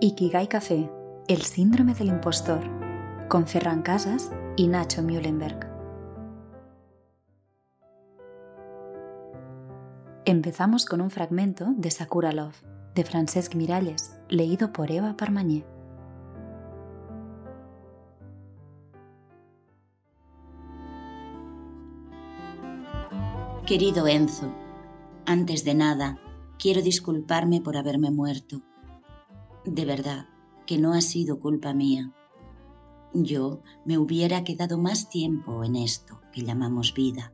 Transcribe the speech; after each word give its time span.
Ikigai 0.00 0.46
Café, 0.46 0.88
el 1.26 1.42
síndrome 1.42 1.92
del 1.92 2.06
impostor, 2.06 2.60
con 3.28 3.48
Ferran 3.48 3.82
Casas 3.82 4.30
y 4.56 4.68
Nacho 4.68 5.02
Mühlenberg. 5.02 5.58
Empezamos 10.24 10.86
con 10.86 11.00
un 11.00 11.10
fragmento 11.10 11.74
de 11.76 11.90
Sakura 11.90 12.30
Love, 12.30 12.62
de 12.94 13.02
Francesc 13.02 13.56
Miralles, 13.56 14.16
leído 14.28 14.72
por 14.72 14.92
Eva 14.92 15.16
Parmañé. 15.16 15.64
Querido 23.66 24.06
Enzo, 24.06 24.54
antes 25.26 25.64
de 25.64 25.74
nada, 25.74 26.20
quiero 26.56 26.82
disculparme 26.82 27.60
por 27.60 27.76
haberme 27.76 28.12
muerto. 28.12 28.62
De 29.64 29.84
verdad, 29.84 30.26
que 30.66 30.78
no 30.78 30.92
ha 30.92 31.00
sido 31.00 31.40
culpa 31.40 31.72
mía. 31.72 32.12
Yo 33.14 33.62
me 33.84 33.98
hubiera 33.98 34.44
quedado 34.44 34.78
más 34.78 35.08
tiempo 35.08 35.64
en 35.64 35.76
esto 35.76 36.20
que 36.32 36.42
llamamos 36.42 36.94
vida. 36.94 37.32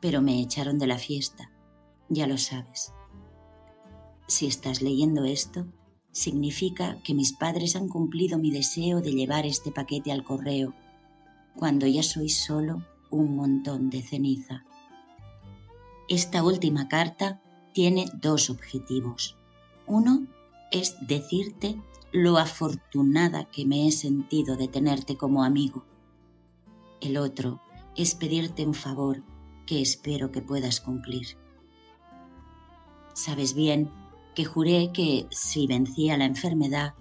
Pero 0.00 0.22
me 0.22 0.40
echaron 0.40 0.78
de 0.78 0.86
la 0.86 0.98
fiesta, 0.98 1.50
ya 2.08 2.26
lo 2.26 2.38
sabes. 2.38 2.92
Si 4.26 4.46
estás 4.46 4.82
leyendo 4.82 5.24
esto, 5.24 5.66
significa 6.10 6.96
que 7.04 7.14
mis 7.14 7.32
padres 7.34 7.76
han 7.76 7.88
cumplido 7.88 8.38
mi 8.38 8.50
deseo 8.50 9.00
de 9.00 9.12
llevar 9.12 9.44
este 9.44 9.70
paquete 9.70 10.10
al 10.10 10.24
correo, 10.24 10.74
cuando 11.54 11.86
ya 11.86 12.02
soy 12.02 12.30
solo 12.30 12.82
un 13.10 13.36
montón 13.36 13.90
de 13.90 14.02
ceniza. 14.02 14.64
Esta 16.08 16.42
última 16.42 16.88
carta 16.88 17.42
tiene 17.72 18.06
dos 18.14 18.48
objetivos. 18.48 19.36
Uno 19.86 20.26
es 20.70 20.96
decirte 21.00 21.80
lo 22.12 22.38
afortunada 22.38 23.44
que 23.44 23.66
me 23.66 23.86
he 23.86 23.92
sentido 23.92 24.56
de 24.56 24.68
tenerte 24.68 25.16
como 25.16 25.44
amigo. 25.44 25.84
El 27.00 27.16
otro 27.16 27.60
es 27.94 28.14
pedirte 28.14 28.66
un 28.66 28.74
favor 28.74 29.22
que 29.66 29.82
espero 29.82 30.30
que 30.30 30.42
puedas 30.42 30.80
cumplir. 30.80 31.36
Sabes 33.14 33.54
bien 33.54 33.90
que 34.34 34.44
juré 34.44 34.92
que, 34.92 35.26
si 35.30 35.66
vencía 35.66 36.16
la 36.16 36.26
enfermedad, 36.26 36.94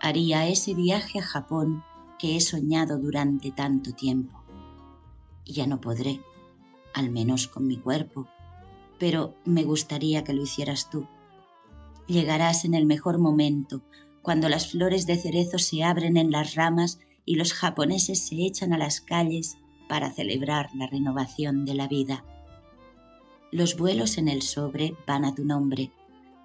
haría 0.00 0.48
ese 0.48 0.74
viaje 0.74 1.18
a 1.18 1.22
Japón 1.22 1.84
que 2.18 2.36
he 2.36 2.40
soñado 2.40 2.98
durante 2.98 3.50
tanto 3.50 3.92
tiempo. 3.92 4.42
Ya 5.44 5.66
no 5.66 5.80
podré, 5.80 6.20
al 6.94 7.10
menos 7.10 7.48
con 7.48 7.66
mi 7.66 7.76
cuerpo, 7.76 8.28
pero 8.98 9.34
me 9.44 9.64
gustaría 9.64 10.24
que 10.24 10.32
lo 10.32 10.42
hicieras 10.42 10.90
tú. 10.90 11.06
Llegarás 12.10 12.64
en 12.64 12.74
el 12.74 12.86
mejor 12.86 13.20
momento, 13.20 13.84
cuando 14.20 14.48
las 14.48 14.72
flores 14.72 15.06
de 15.06 15.16
cerezo 15.16 15.58
se 15.58 15.84
abren 15.84 16.16
en 16.16 16.32
las 16.32 16.56
ramas 16.56 16.98
y 17.24 17.36
los 17.36 17.52
japoneses 17.52 18.26
se 18.26 18.44
echan 18.44 18.72
a 18.72 18.78
las 18.78 19.00
calles 19.00 19.58
para 19.88 20.10
celebrar 20.10 20.70
la 20.74 20.88
renovación 20.88 21.64
de 21.64 21.74
la 21.74 21.86
vida. 21.86 22.24
Los 23.52 23.76
vuelos 23.76 24.18
en 24.18 24.26
el 24.26 24.42
sobre 24.42 24.96
van 25.06 25.24
a 25.24 25.36
tu 25.36 25.44
nombre, 25.44 25.92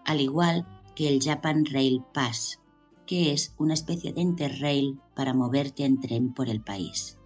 al 0.06 0.22
igual 0.22 0.68
que 0.96 1.08
el 1.08 1.20
Japan 1.20 1.66
Rail 1.66 2.04
Pass, 2.14 2.60
que 3.08 3.32
es 3.32 3.56
una 3.58 3.74
especie 3.74 4.14
de 4.14 4.22
interrail 4.22 5.00
para 5.16 5.34
moverte 5.34 5.84
en 5.84 6.00
tren 6.00 6.32
por 6.32 6.48
el 6.48 6.62
país. 6.62 7.18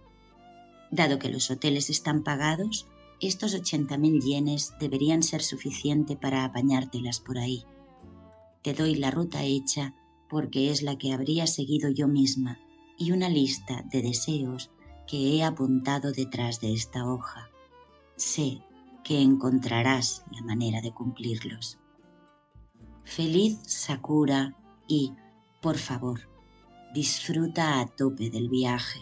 Dado 0.90 1.18
que 1.18 1.28
los 1.28 1.50
hoteles 1.50 1.90
están 1.90 2.22
pagados, 2.22 2.86
estos 3.20 3.54
80.000 3.54 4.22
yenes 4.22 4.72
deberían 4.80 5.22
ser 5.22 5.42
suficiente 5.42 6.16
para 6.16 6.46
apañártelas 6.46 7.20
por 7.20 7.36
ahí. 7.36 7.66
Te 8.62 8.74
doy 8.74 8.94
la 8.94 9.10
ruta 9.10 9.42
hecha 9.42 9.94
porque 10.28 10.70
es 10.70 10.82
la 10.82 10.96
que 10.96 11.12
habría 11.12 11.46
seguido 11.46 11.90
yo 11.90 12.08
misma 12.08 12.58
y 12.98 13.12
una 13.12 13.28
lista 13.28 13.82
de 13.90 14.02
deseos 14.02 14.70
que 15.06 15.34
he 15.34 15.44
apuntado 15.44 16.12
detrás 16.12 16.60
de 16.60 16.72
esta 16.72 17.06
hoja. 17.06 17.50
Sé 18.16 18.62
que 19.02 19.20
encontrarás 19.20 20.24
la 20.30 20.42
manera 20.42 20.80
de 20.80 20.92
cumplirlos. 20.92 21.78
Feliz 23.04 23.58
Sakura 23.66 24.56
y, 24.86 25.12
por 25.60 25.78
favor, 25.78 26.20
disfruta 26.94 27.80
a 27.80 27.86
tope 27.86 28.30
del 28.30 28.48
viaje. 28.48 29.00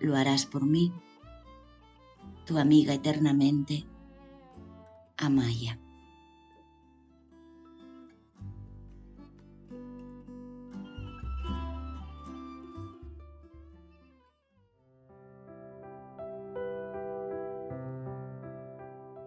¿Lo 0.00 0.16
harás 0.16 0.44
por 0.44 0.66
mí? 0.66 0.92
tu 2.44 2.58
amiga 2.58 2.94
eternamente, 2.94 3.86
Amaya. 5.16 5.78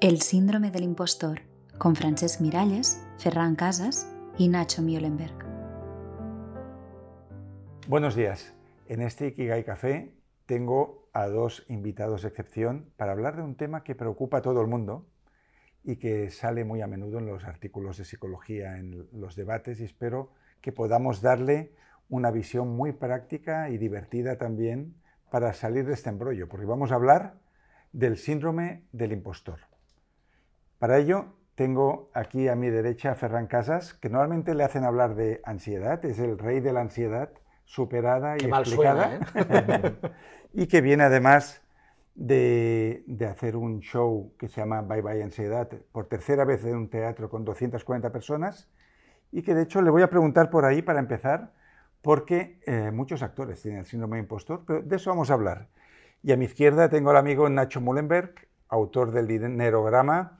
El 0.05 0.21
síndrome 0.21 0.69
del 0.69 0.83
impostor, 0.83 1.39
con 1.79 1.95
Francesc 1.95 2.39
Miralles, 2.39 3.03
Ferran 3.17 3.55
Casas 3.55 4.07
y 4.37 4.49
Nacho 4.49 4.83
Mühlenberg. 4.83 5.33
Buenos 7.87 8.13
días. 8.13 8.53
En 8.85 9.01
este 9.01 9.29
Ikigai 9.29 9.63
Café 9.63 10.13
tengo 10.45 11.09
a 11.11 11.25
dos 11.25 11.65
invitados 11.69 12.21
de 12.21 12.27
excepción 12.27 12.91
para 12.97 13.13
hablar 13.13 13.35
de 13.35 13.41
un 13.41 13.55
tema 13.55 13.83
que 13.83 13.95
preocupa 13.95 14.37
a 14.37 14.41
todo 14.43 14.61
el 14.61 14.67
mundo 14.67 15.07
y 15.83 15.95
que 15.95 16.29
sale 16.29 16.65
muy 16.65 16.83
a 16.83 16.87
menudo 16.87 17.17
en 17.17 17.25
los 17.25 17.43
artículos 17.43 17.97
de 17.97 18.05
psicología, 18.05 18.77
en 18.77 19.07
los 19.11 19.35
debates, 19.35 19.79
y 19.79 19.85
espero 19.85 20.33
que 20.61 20.71
podamos 20.71 21.23
darle 21.23 21.73
una 22.09 22.29
visión 22.29 22.75
muy 22.75 22.91
práctica 22.91 23.71
y 23.71 23.79
divertida 23.79 24.37
también 24.37 25.01
para 25.31 25.51
salir 25.53 25.87
de 25.87 25.95
este 25.95 26.11
embrollo, 26.11 26.47
porque 26.47 26.67
vamos 26.67 26.91
a 26.91 26.95
hablar 26.95 27.39
del 27.91 28.17
síndrome 28.17 28.83
del 28.91 29.11
impostor. 29.11 29.61
Para 30.79 30.97
ello, 30.97 31.25
tengo 31.55 32.09
aquí 32.13 32.47
a 32.47 32.55
mi 32.55 32.69
derecha 32.69 33.11
a 33.11 33.15
Ferran 33.15 33.47
Casas, 33.47 33.93
que 33.93 34.09
normalmente 34.09 34.53
le 34.55 34.63
hacen 34.63 34.83
hablar 34.83 35.15
de 35.15 35.41
ansiedad, 35.45 36.03
es 36.03 36.19
el 36.19 36.37
rey 36.37 36.59
de 36.59 36.73
la 36.73 36.81
ansiedad, 36.81 37.29
superada 37.63 38.35
y 38.37 38.45
explicada. 38.45 39.19
¿eh? 39.33 39.95
y 40.53 40.67
que 40.67 40.81
viene 40.81 41.03
además 41.03 41.61
de, 42.15 43.03
hacer 43.29 43.55
un 43.55 43.79
show 43.81 44.33
que 44.37 44.47
se 44.47 44.61
llama 44.61 44.81
Bye 44.81 45.01
Bye 45.01 45.23
Ansiedad 45.23 45.69
por 45.91 46.07
tercera 46.07 46.45
vez 46.45 46.63
en 46.65 46.75
un 46.75 46.89
teatro 46.89 47.29
con 47.29 47.43
240 47.43 48.11
personas 48.11 48.69
y 49.31 49.41
que 49.41 49.53
de 49.53 49.63
hecho 49.63 49.81
le 49.81 49.89
voy 49.89 50.01
a 50.01 50.09
preguntar 50.09 50.49
por 50.49 50.65
ahí 50.65 50.81
para 50.81 50.99
empezar 50.99 51.53
porque 52.01 52.59
eh, 52.65 52.91
muchos 52.91 53.23
actores 53.23 53.61
tienen 53.61 53.79
el 53.79 53.85
síndrome 53.85 54.17
de 54.17 54.23
impostor, 54.23 54.63
pero 54.65 54.81
de 54.81 54.95
eso 54.95 55.09
vamos 55.09 55.31
a 55.31 55.33
hablar. 55.33 55.67
Y 56.21 56.31
a 56.31 56.37
mi 56.37 56.45
izquierda 56.45 56.87
tengo 56.89 57.09
al 57.09 57.17
amigo 57.17 57.49
Nacho 57.49 57.81
Mullenberg, 57.81 58.47
autor 58.69 59.11
del 59.11 59.27
Dinerograma 59.27 60.37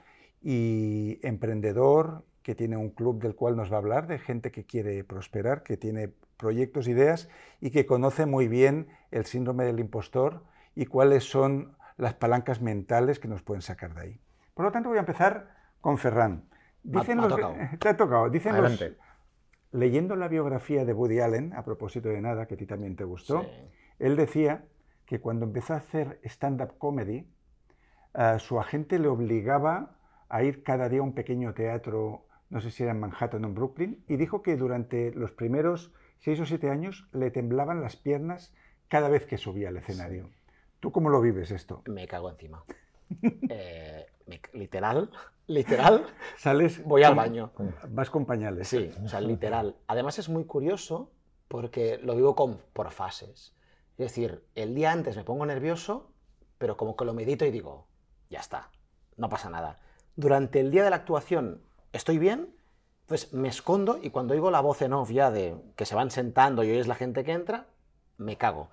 y 0.48 1.20
emprendedor, 1.24 2.24
que 2.44 2.54
tiene 2.54 2.78
un 2.78 2.92
club 2.92 3.20
del 3.20 3.34
cual 3.34 3.56
nos 3.56 3.72
va 3.72 3.78
a 3.78 3.80
hablar, 3.80 4.06
de 4.06 4.20
gente 4.20 4.52
que 4.52 4.64
quiere 4.64 5.04
prosperar, 5.04 5.64
que 5.64 5.76
tiene 5.76 6.14
proyectos, 6.38 6.88
ideas 6.88 7.30
y 7.60 7.72
que 7.72 7.88
conoce 7.88 8.28
muy 8.28 8.48
bien 8.48 8.88
el 9.10 9.26
síndrome 9.26 9.66
del 9.66 9.80
impostor 9.80 10.44
y 10.76 10.86
cuáles 10.86 11.24
son 11.24 11.76
las 11.98 12.14
palancas 12.14 12.62
mentales 12.62 13.18
que 13.18 13.28
nos 13.28 13.42
pueden 13.42 13.64
sacar 13.64 13.96
de 13.96 14.02
ahí. 14.02 14.22
Por 14.54 14.66
lo 14.66 14.72
tanto, 14.72 14.90
voy 14.90 15.00
a 15.00 15.02
empezar 15.02 15.50
con 15.82 15.98
Ferran. 15.98 16.44
Dicen 16.84 17.18
los, 17.18 17.36
Te 17.80 17.90
ha 17.90 17.98
tocado. 17.98 18.30
Dicen 18.30 18.62
los, 18.62 18.86
leyendo 19.72 20.16
la 20.16 20.28
biografía 20.28 20.86
de 20.86 20.94
Woody 20.94 21.22
Allen, 21.22 21.54
a 21.54 21.64
propósito 21.64 22.10
de 22.10 22.22
nada, 22.22 22.46
que 22.46 22.54
a 22.54 22.58
ti 22.58 22.68
también 22.68 22.96
te 22.96 23.04
gustó, 23.04 23.48
él 23.98 24.16
decía 24.16 24.66
que 25.08 25.20
cuando 25.20 25.48
empezó 25.48 25.74
a 25.74 25.78
hacer 25.78 26.20
stand-up 26.24 26.78
comedy, 26.78 27.28
eh, 28.14 28.36
su 28.38 28.60
agente 28.60 29.00
le 29.00 29.08
obligaba 29.08 29.96
a 30.30 30.44
ir 30.44 30.64
cada 30.64 30.90
día 30.90 31.00
a 31.00 31.04
un 31.04 31.14
pequeño 31.14 31.54
teatro 31.54 32.26
no 32.50 32.62
sé 32.62 32.72
si 32.72 32.84
era 32.84 32.92
en 32.92 33.00
Manhattan 33.00 33.44
o 33.44 33.48
en 33.48 33.56
Brooklyn, 33.56 34.04
y 34.08 34.18
dijo 34.18 34.42
que 34.42 34.56
durante 34.56 35.12
los 35.12 35.32
primeros 35.32 35.92
seis 36.20 36.40
o 36.40 36.46
siete 36.46 36.70
años 36.70 37.08
le 37.12 37.32
temblaban 37.32 37.82
las 37.82 37.96
piernas 37.96 38.54
cada 38.88 39.10
vez 39.10 39.26
que 39.26 39.38
subía 39.38 39.70
al 39.70 39.78
escenario. 39.78 40.30
¿Tú 40.80 40.92
cómo 40.92 41.10
lo 41.10 41.22
vives 41.22 41.52
esto? 41.52 41.82
Me 41.88 42.08
cago 42.08 42.30
encima. 42.30 42.64
Eh, 43.50 44.08
literal, 44.54 45.12
literal. 45.46 46.08
Sales. 46.38 46.84
Voy 46.84 47.04
al 47.04 47.14
baño. 47.14 47.52
Vas 47.90 48.10
con 48.10 48.26
pañales. 48.26 48.68
Sí, 48.68 48.90
o 49.04 49.08
sea, 49.08 49.22
literal. 49.22 49.76
Además 49.86 50.18
es 50.18 50.28
muy 50.28 50.46
curioso 50.46 51.12
porque 51.48 52.00
lo 52.02 52.16
vivo 52.16 52.36
con, 52.36 52.60
por 52.74 52.90
fases. 52.90 53.54
Es 53.92 53.98
decir, 54.08 54.44
el 54.56 54.74
día 54.74 54.92
antes 54.92 55.16
me 55.16 55.24
pongo 55.24 55.46
nervioso, 55.46 56.12
pero 56.58 56.78
como 56.78 56.96
que 56.96 57.06
lo 57.06 57.14
medito 57.14 57.46
y 57.46 57.52
digo, 57.52 57.86
ya 58.32 58.40
está, 58.40 58.72
no 59.18 59.30
pasa 59.30 59.52
nada. 59.52 59.80
Durante 60.16 60.60
el 60.60 60.72
día 60.72 60.84
de 60.84 60.90
la 60.90 60.96
actuación 60.98 61.62
estoy 61.92 62.18
bien, 62.18 62.50
pues 63.06 63.34
me 63.34 63.48
escondo 63.48 64.00
y 64.02 64.10
cuando 64.10 64.34
oigo 64.34 64.52
la 64.52 64.62
voz 64.62 64.82
en 64.82 64.94
off 64.94 65.12
ya 65.12 65.32
de 65.32 65.56
que 65.76 65.86
se 65.86 65.96
van 65.96 66.12
sentando 66.12 66.64
y 66.64 66.72
oyes 66.72 66.88
la 66.88 66.96
gente 66.96 67.24
que 67.24 67.34
entra, 67.34 67.68
me 68.18 68.38
cago. 68.38 68.70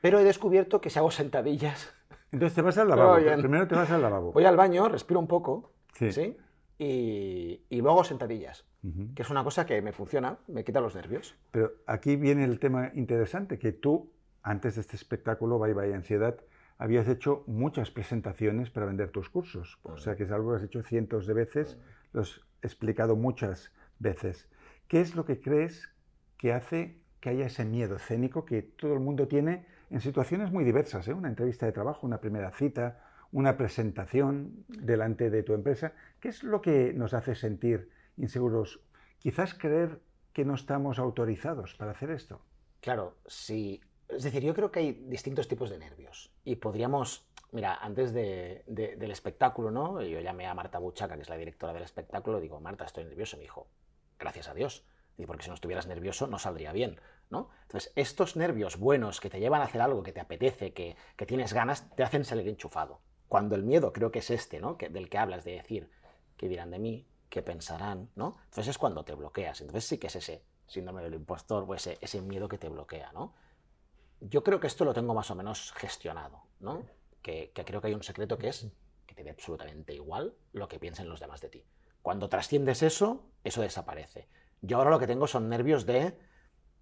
Pero 0.00 0.18
he 0.18 0.24
descubierto 0.24 0.80
que 0.80 0.90
si 0.90 0.98
hago 0.98 1.10
sentadillas... 1.10 1.92
Entonces 2.32 2.54
te 2.54 2.62
vas 2.62 2.78
al 2.78 2.88
lavabo, 2.88 3.16
primero 3.38 3.68
te 3.68 3.74
vas 3.74 3.90
al 3.90 4.00
lavabo. 4.00 4.32
Voy 4.32 4.44
al 4.46 4.56
baño, 4.56 4.88
respiro 4.88 5.20
un 5.20 5.26
poco, 5.26 5.74
sí. 5.92 6.34
y, 6.78 7.60
y 7.68 7.80
luego 7.82 8.04
sentadillas, 8.04 8.64
que 9.14 9.20
es 9.20 9.28
una 9.28 9.44
cosa 9.44 9.66
que 9.66 9.82
me 9.82 9.92
funciona, 9.92 10.38
me 10.48 10.64
quita 10.64 10.80
los 10.80 10.94
nervios. 10.94 11.36
Pero 11.50 11.72
aquí 11.86 12.16
viene 12.16 12.44
el 12.44 12.58
tema 12.58 12.90
interesante, 12.94 13.58
que 13.58 13.72
tú, 13.72 14.10
antes 14.42 14.76
de 14.76 14.80
este 14.80 14.96
espectáculo, 14.96 15.58
Bye 15.58 15.74
Bye 15.74 15.92
Ansiedad, 15.92 16.36
habías 16.82 17.06
hecho 17.06 17.44
muchas 17.46 17.92
presentaciones 17.92 18.70
para 18.70 18.86
vender 18.86 19.10
tus 19.12 19.28
cursos. 19.28 19.78
O 19.84 19.98
sea 19.98 20.16
que 20.16 20.24
es 20.24 20.32
algo 20.32 20.50
que 20.50 20.56
has 20.56 20.62
hecho 20.64 20.82
cientos 20.82 21.28
de 21.28 21.34
veces, 21.34 21.78
lo 22.12 22.22
has 22.22 22.40
explicado 22.60 23.14
muchas 23.14 23.72
veces. 24.00 24.48
¿Qué 24.88 25.00
es 25.00 25.14
lo 25.14 25.24
que 25.24 25.40
crees 25.40 25.88
que 26.38 26.52
hace 26.52 26.98
que 27.20 27.28
haya 27.28 27.46
ese 27.46 27.64
miedo 27.64 27.94
escénico 27.94 28.44
que 28.44 28.62
todo 28.62 28.94
el 28.94 28.98
mundo 28.98 29.28
tiene 29.28 29.64
en 29.90 30.00
situaciones 30.00 30.50
muy 30.50 30.64
diversas? 30.64 31.06
¿eh? 31.06 31.14
Una 31.14 31.28
entrevista 31.28 31.66
de 31.66 31.72
trabajo, 31.72 32.04
una 32.04 32.20
primera 32.20 32.50
cita, 32.50 32.98
una 33.30 33.56
presentación 33.56 34.64
delante 34.66 35.30
de 35.30 35.44
tu 35.44 35.54
empresa. 35.54 35.92
¿Qué 36.18 36.30
es 36.30 36.42
lo 36.42 36.62
que 36.62 36.92
nos 36.94 37.14
hace 37.14 37.36
sentir 37.36 37.90
inseguros? 38.16 38.80
Quizás 39.20 39.54
creer 39.54 40.00
que 40.32 40.44
no 40.44 40.54
estamos 40.54 40.98
autorizados 40.98 41.76
para 41.76 41.92
hacer 41.92 42.10
esto. 42.10 42.44
Claro, 42.80 43.18
sí. 43.28 43.80
Es 44.08 44.22
decir, 44.22 44.42
yo 44.42 44.54
creo 44.54 44.70
que 44.70 44.80
hay 44.80 44.92
distintos 44.92 45.48
tipos 45.48 45.70
de 45.70 45.78
nervios. 45.78 46.30
Y 46.44 46.56
podríamos, 46.56 47.26
mira, 47.50 47.76
antes 47.76 48.12
del 48.12 49.10
espectáculo, 49.10 49.70
¿no? 49.70 50.02
Yo 50.02 50.20
llamé 50.20 50.46
a 50.46 50.54
Marta 50.54 50.78
Buchaca, 50.78 51.16
que 51.16 51.22
es 51.22 51.28
la 51.28 51.36
directora 51.36 51.72
del 51.72 51.82
espectáculo, 51.82 52.40
digo, 52.40 52.60
Marta, 52.60 52.84
estoy 52.84 53.04
nervioso. 53.04 53.36
Me 53.36 53.42
dijo, 53.42 53.68
gracias 54.18 54.48
a 54.48 54.54
Dios. 54.54 54.84
Y 55.16 55.26
porque 55.26 55.44
si 55.44 55.50
no 55.50 55.54
estuvieras 55.54 55.86
nervioso 55.86 56.26
no 56.26 56.38
saldría 56.38 56.72
bien, 56.72 56.98
¿no? 57.30 57.50
Entonces, 57.62 57.92
estos 57.96 58.36
nervios 58.36 58.78
buenos 58.78 59.20
que 59.20 59.28
te 59.28 59.40
llevan 59.40 59.60
a 59.60 59.64
hacer 59.64 59.80
algo 59.80 60.02
que 60.02 60.12
te 60.12 60.20
apetece, 60.20 60.72
que, 60.72 60.96
que 61.16 61.26
tienes 61.26 61.52
ganas, 61.52 61.94
te 61.94 62.02
hacen 62.02 62.24
salir 62.24 62.48
enchufado. 62.48 63.00
Cuando 63.28 63.54
el 63.54 63.62
miedo 63.62 63.92
creo 63.92 64.10
que 64.10 64.20
es 64.20 64.30
este, 64.30 64.60
¿no? 64.60 64.76
Que, 64.76 64.88
del 64.88 65.08
que 65.08 65.18
hablas, 65.18 65.44
de 65.44 65.52
decir, 65.52 65.90
¿qué 66.36 66.48
dirán 66.48 66.70
de 66.70 66.78
mí? 66.78 67.06
¿Qué 67.28 67.42
pensarán? 67.42 68.10
¿no? 68.14 68.36
Entonces 68.44 68.68
es 68.68 68.78
cuando 68.78 69.04
te 69.04 69.14
bloqueas. 69.14 69.60
Entonces 69.60 69.84
sí 69.84 69.98
que 69.98 70.08
es 70.08 70.16
ese 70.16 70.44
síndrome 70.66 71.02
del 71.02 71.14
impostor 71.14 71.64
o 71.66 71.74
ese, 71.74 71.98
ese 72.00 72.20
miedo 72.20 72.48
que 72.48 72.58
te 72.58 72.68
bloquea, 72.68 73.12
¿no? 73.12 73.34
Yo 74.28 74.42
creo 74.42 74.60
que 74.60 74.66
esto 74.66 74.84
lo 74.84 74.94
tengo 74.94 75.14
más 75.14 75.30
o 75.30 75.34
menos 75.34 75.72
gestionado, 75.72 76.44
¿no? 76.60 76.82
Que, 77.20 77.52
que 77.54 77.64
creo 77.64 77.80
que 77.80 77.88
hay 77.88 77.94
un 77.94 78.02
secreto 78.02 78.38
que 78.38 78.48
es 78.48 78.68
que 79.06 79.14
te 79.14 79.24
dé 79.24 79.30
absolutamente 79.30 79.94
igual 79.94 80.34
lo 80.52 80.68
que 80.68 80.78
piensen 80.78 81.08
los 81.08 81.20
demás 81.20 81.40
de 81.40 81.48
ti. 81.48 81.64
Cuando 82.02 82.28
trasciendes 82.28 82.82
eso, 82.82 83.26
eso 83.44 83.62
desaparece. 83.62 84.28
Yo 84.60 84.78
ahora 84.78 84.90
lo 84.90 84.98
que 84.98 85.06
tengo 85.06 85.26
son 85.26 85.48
nervios 85.48 85.86
de, 85.86 86.16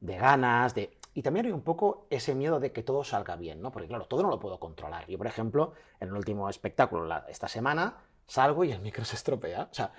de 0.00 0.16
ganas, 0.16 0.75
de 0.75 0.98
y 1.12 1.22
también 1.22 1.46
hay 1.46 1.52
un 1.52 1.62
poco 1.62 2.06
ese 2.10 2.34
miedo 2.34 2.60
de 2.60 2.72
que 2.72 2.82
todo 2.82 3.02
salga 3.02 3.37
bien, 3.37 3.60
¿no? 3.60 3.72
Porque 3.72 3.88
claro, 3.88 4.06
todo 4.06 4.22
no 4.22 4.31
lo 4.31 4.38
puedo 4.38 4.60
controlar. 4.60 5.06
Yo, 5.08 5.19
por 5.19 5.26
ejemplo, 5.26 5.72
en 5.98 6.08
el 6.08 6.14
último 6.14 6.48
espectáculo 6.48 7.08
esta 7.28 7.48
semana, 7.48 7.98
salgo 8.26 8.64
y 8.64 8.72
el 8.72 8.81
micro 8.81 9.04
se 9.04 9.16
estropea. 9.16 9.69
O 9.70 9.75
sea, 9.75 9.92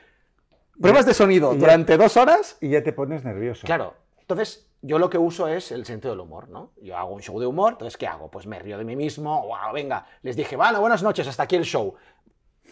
pruebas 0.79 1.05
de 1.05 1.13
sonido 1.13 1.53
durante 1.53 1.97
dos 1.97 2.15
horas. 2.15 2.57
Y 2.61 2.69
ya 2.69 2.81
te 2.81 2.93
pones 2.93 3.25
nervioso. 3.25 3.65
Claro. 3.65 3.93
Entonces, 4.19 4.70
yo 4.81 4.99
lo 4.99 5.09
que 5.09 5.17
uso 5.17 5.47
es 5.47 5.71
el 5.71 5.85
sentido 5.85 6.11
del 6.13 6.21
humor, 6.21 6.49
¿no? 6.49 6.71
Yo 6.81 6.97
hago 6.97 7.13
un 7.13 7.21
show 7.21 7.39
de 7.39 7.45
humor, 7.45 7.73
entonces, 7.73 7.97
¿qué 7.97 8.07
hago? 8.07 8.29
Pues 8.31 8.47
me 8.47 8.59
río 8.59 8.77
de 8.77 8.83
mí 8.83 8.95
mismo, 8.95 9.47
wow, 9.47 9.73
venga, 9.73 10.05
les 10.21 10.35
dije, 10.35 10.55
bueno, 10.55 10.79
buenas 10.81 11.03
noches, 11.03 11.27
hasta 11.27 11.43
aquí 11.43 11.55
el 11.55 11.65
show. 11.65 11.95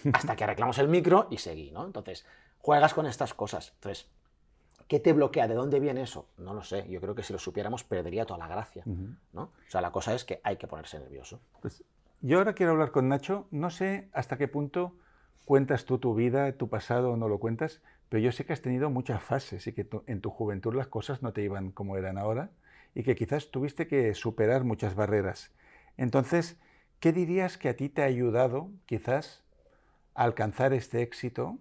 Hasta 0.13 0.33
que 0.33 0.45
arreglamos 0.45 0.77
el 0.77 0.87
micro 0.87 1.27
y 1.29 1.39
seguí, 1.39 1.71
¿no? 1.71 1.85
Entonces, 1.85 2.25
juegas 2.59 2.93
con 2.93 3.05
estas 3.05 3.33
cosas. 3.33 3.73
Entonces, 3.75 4.07
¿Qué 4.89 4.99
te 4.99 5.13
bloquea? 5.13 5.47
¿De 5.47 5.53
dónde 5.53 5.79
viene 5.79 6.01
eso? 6.01 6.29
No 6.39 6.55
lo 6.55 6.63
sé. 6.63 6.89
Yo 6.89 6.99
creo 6.99 7.13
que 7.13 7.21
si 7.21 7.31
lo 7.31 7.37
supiéramos 7.37 7.83
perdería 7.83 8.25
toda 8.25 8.39
la 8.39 8.47
gracia. 8.47 8.83
¿no? 9.33 9.43
O 9.43 9.51
sea, 9.67 9.81
la 9.81 9.91
cosa 9.91 10.15
es 10.15 10.25
que 10.25 10.41
hay 10.43 10.57
que 10.57 10.67
ponerse 10.67 10.97
nervioso. 10.97 11.39
Pues 11.61 11.83
yo 12.21 12.39
ahora 12.39 12.53
quiero 12.53 12.71
hablar 12.71 12.89
con 12.89 13.07
Nacho. 13.07 13.45
No 13.51 13.69
sé 13.69 14.09
hasta 14.13 14.39
qué 14.39 14.47
punto 14.47 14.95
cuentas 15.45 15.85
tú 15.85 15.99
tu 15.99 16.15
vida, 16.15 16.51
tu 16.53 16.69
pasado 16.69 17.11
o 17.11 17.17
no 17.17 17.27
lo 17.27 17.39
cuentas, 17.39 17.81
pero 18.09 18.21
yo 18.21 18.31
sé 18.31 18.45
que 18.45 18.53
has 18.53 18.61
tenido 18.61 18.89
muchas 18.89 19.23
fases 19.23 19.65
y 19.67 19.73
que 19.73 19.87
en 20.07 20.21
tu 20.21 20.29
juventud 20.29 20.73
las 20.73 20.87
cosas 20.87 21.21
no 21.21 21.31
te 21.31 21.41
iban 21.41 21.71
como 21.71 21.97
eran 21.97 22.17
ahora 22.17 22.49
y 22.93 23.03
que 23.03 23.15
quizás 23.15 23.51
tuviste 23.51 23.87
que 23.87 24.13
superar 24.15 24.63
muchas 24.63 24.95
barreras. 24.95 25.51
Entonces, 25.95 26.57
¿qué 26.99 27.13
dirías 27.13 27.57
que 27.57 27.69
a 27.69 27.75
ti 27.75 27.89
te 27.89 28.01
ha 28.01 28.05
ayudado 28.05 28.71
quizás 28.85 29.43
a 30.15 30.23
alcanzar 30.23 30.73
este 30.73 31.01
éxito 31.01 31.59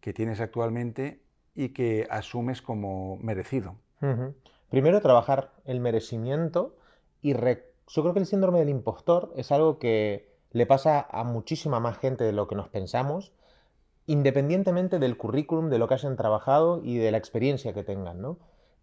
que 0.00 0.12
tienes 0.12 0.40
actualmente 0.40 1.20
y 1.56 1.70
que 1.70 2.06
asumes 2.10 2.62
como 2.62 3.16
merecido. 3.16 3.74
Primero, 4.68 5.00
trabajar 5.00 5.50
el 5.64 5.80
merecimiento 5.80 6.76
y 7.22 7.32
yo 7.32 7.38
creo 7.40 8.12
que 8.12 8.20
el 8.20 8.26
síndrome 8.26 8.60
del 8.60 8.68
impostor 8.68 9.32
es 9.34 9.50
algo 9.50 9.78
que 9.78 10.30
le 10.52 10.66
pasa 10.66 11.04
a 11.10 11.24
muchísima 11.24 11.80
más 11.80 11.98
gente 11.98 12.22
de 12.22 12.32
lo 12.32 12.46
que 12.46 12.54
nos 12.54 12.68
pensamos, 12.68 13.32
independientemente 14.06 14.98
del 14.98 15.16
currículum, 15.16 15.68
de 15.68 15.78
lo 15.78 15.88
que 15.88 15.94
hayan 15.94 16.16
trabajado 16.16 16.80
y 16.82 16.96
de 16.96 17.10
la 17.10 17.18
experiencia 17.18 17.72
que 17.72 17.84
tengan, 17.84 18.20
¿no? 18.20 18.38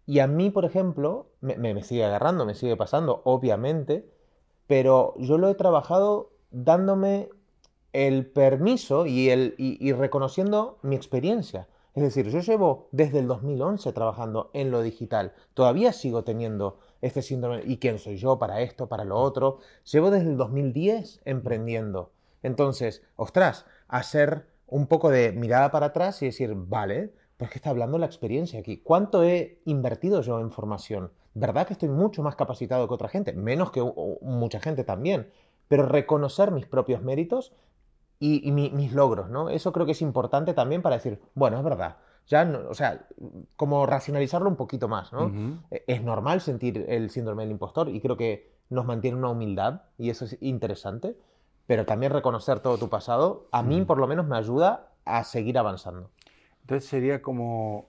Y 0.06 0.18
a 0.18 0.26
mí, 0.26 0.50
por 0.50 0.64
ejemplo, 0.64 1.28
me, 1.40 1.82
sigue 1.82 2.04
agarrando, 2.04 2.44
me 2.44 2.54
sigue 2.54 2.76
pasando, 2.76 3.22
obviamente, 3.24 4.06
pero 4.66 5.14
yo 5.18 5.38
lo 5.38 5.48
he 5.48 5.54
trabajado 5.54 6.32
dándome 6.50 7.30
el 7.92 8.26
permiso 8.26 9.06
y, 9.06 9.30
el, 9.30 9.54
y 9.56 9.92
reconociendo 9.92 10.78
mi 10.82 10.94
experiencia. 10.94 11.68
Es 11.94 12.02
decir, 12.02 12.28
yo 12.28 12.40
llevo 12.40 12.88
desde 12.90 13.20
el 13.20 13.28
2011 13.28 13.92
trabajando 13.92 14.50
en 14.52 14.72
lo 14.72 14.82
digital. 14.82 15.32
Todavía 15.54 15.92
sigo 15.92 16.24
teniendo 16.24 16.78
este 17.00 17.22
síndrome. 17.22 17.62
¿Y 17.64 17.78
quién 17.78 18.00
soy 18.00 18.16
yo 18.16 18.38
para 18.38 18.62
esto, 18.62 18.88
para 18.88 19.04
lo 19.04 19.16
otro? 19.16 19.58
Llevo 19.92 20.10
desde 20.10 20.30
el 20.30 20.36
2010 20.36 21.20
emprendiendo. 21.24 22.10
Entonces, 22.42 23.02
ostras, 23.14 23.64
hacer 23.86 24.48
un 24.66 24.86
poco 24.86 25.10
de 25.10 25.32
mirada 25.32 25.70
para 25.70 25.86
atrás 25.86 26.22
y 26.22 26.26
decir, 26.26 26.54
vale, 26.54 27.12
pues 27.36 27.50
que 27.50 27.58
está 27.58 27.70
hablando 27.70 27.98
la 27.98 28.06
experiencia 28.06 28.60
aquí. 28.60 28.78
¿Cuánto 28.78 29.24
he 29.24 29.60
invertido 29.64 30.22
yo 30.22 30.40
en 30.40 30.50
formación? 30.50 31.10
¿Verdad 31.34 31.66
que 31.66 31.72
estoy 31.72 31.88
mucho 31.88 32.22
más 32.22 32.36
capacitado 32.36 32.86
que 32.86 32.94
otra 32.94 33.08
gente? 33.08 33.32
Menos 33.32 33.70
que 33.70 33.82
mucha 34.22 34.60
gente 34.60 34.84
también. 34.84 35.30
Pero 35.68 35.86
reconocer 35.86 36.52
mis 36.52 36.66
propios 36.66 37.02
méritos 37.02 37.52
y, 38.20 38.50
mis 38.52 38.92
logros, 38.92 39.28
¿no? 39.28 39.50
Eso 39.50 39.72
creo 39.72 39.86
que 39.86 39.92
es 39.92 40.02
importante 40.02 40.54
también 40.54 40.82
para 40.82 40.96
decir, 40.96 41.20
bueno, 41.34 41.58
es 41.58 41.64
verdad. 41.64 41.96
Ya, 42.26 42.44
no, 42.44 42.70
o 42.70 42.74
sea, 42.74 43.06
como 43.56 43.84
racionalizarlo 43.84 44.48
un 44.48 44.56
poquito 44.56 44.88
más, 44.88 45.12
¿no? 45.12 45.60
E, 45.70 45.84
es 45.86 46.02
normal 46.02 46.40
sentir 46.40 46.86
el 46.88 47.10
síndrome 47.10 47.42
del 47.42 47.52
impostor 47.52 47.90
y 47.90 48.00
creo 48.00 48.16
que 48.16 48.54
nos 48.70 48.86
mantiene 48.86 49.18
una 49.18 49.28
humildad 49.28 49.82
y 49.98 50.08
eso 50.08 50.24
es 50.24 50.38
interesante, 50.40 51.18
pero 51.66 51.86
también 51.86 52.12
reconocer 52.12 52.60
todo 52.60 52.78
tu 52.78 52.88
pasado, 52.88 53.46
a 53.50 53.62
mí 53.62 53.84
por 53.84 53.98
lo 53.98 54.06
menos 54.06 54.26
me 54.26 54.36
ayuda 54.36 54.90
a 55.04 55.24
seguir 55.24 55.58
avanzando. 55.58 56.10
Entonces 56.62 56.88
sería 56.88 57.22
como 57.22 57.88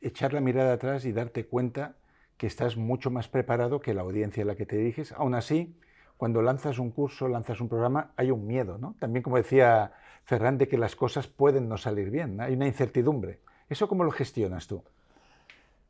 echar 0.00 0.32
la 0.32 0.40
mirada 0.40 0.74
atrás 0.74 1.04
y 1.04 1.12
darte 1.12 1.46
cuenta 1.46 1.94
que 2.36 2.46
estás 2.46 2.76
mucho 2.76 3.10
más 3.10 3.28
preparado 3.28 3.80
que 3.80 3.94
la 3.94 4.02
audiencia 4.02 4.42
a 4.42 4.46
la 4.46 4.56
que 4.56 4.66
te 4.66 4.76
diriges. 4.76 5.12
Aún 5.12 5.34
así, 5.34 5.74
cuando 6.16 6.42
lanzas 6.42 6.78
un 6.78 6.90
curso, 6.90 7.28
lanzas 7.28 7.60
un 7.60 7.68
programa, 7.68 8.12
hay 8.16 8.30
un 8.30 8.46
miedo, 8.46 8.78
¿no? 8.78 8.94
También 9.00 9.22
como 9.22 9.36
decía 9.36 9.92
Ferran, 10.24 10.58
de 10.58 10.68
que 10.68 10.78
las 10.78 10.96
cosas 10.96 11.26
pueden 11.26 11.68
no 11.68 11.78
salir 11.78 12.10
bien, 12.10 12.40
hay 12.40 12.54
una 12.54 12.66
incertidumbre. 12.66 13.40
¿Eso 13.68 13.88
cómo 13.88 14.04
lo 14.04 14.10
gestionas 14.10 14.66
tú? 14.66 14.82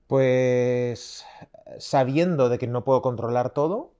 Pues 0.07 1.27
sabiendo 1.79 2.49
de 2.49 2.59
que 2.59 2.67
no 2.69 2.85
puedo 2.85 3.03
controlar 3.03 3.50
todo, 3.50 3.93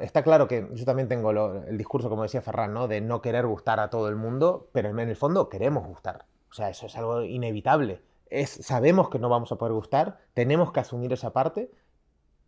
está 0.00 0.22
claro 0.22 0.48
que 0.48 0.68
yo 0.72 0.84
también 0.84 1.08
tengo 1.08 1.30
el 1.30 1.78
discurso, 1.78 2.08
como 2.08 2.22
decía 2.22 2.42
Ferran, 2.42 2.74
¿no? 2.74 2.88
de 2.88 3.00
no 3.00 3.22
querer 3.22 3.46
gustar 3.46 3.80
a 3.80 3.90
todo 3.90 4.08
el 4.08 4.16
mundo, 4.16 4.68
pero 4.72 4.90
en 4.90 4.98
el 4.98 5.16
fondo 5.16 5.48
queremos 5.48 5.86
gustar. 5.86 6.26
O 6.50 6.54
sea, 6.54 6.70
eso 6.70 6.86
es 6.86 6.96
algo 6.96 7.22
inevitable. 7.22 8.02
Es, 8.26 8.50
sabemos 8.50 9.10
que 9.10 9.18
no 9.18 9.28
vamos 9.28 9.52
a 9.52 9.56
poder 9.56 9.72
gustar, 9.72 10.18
tenemos 10.34 10.72
que 10.72 10.80
asumir 10.80 11.12
esa 11.12 11.32
parte, 11.32 11.70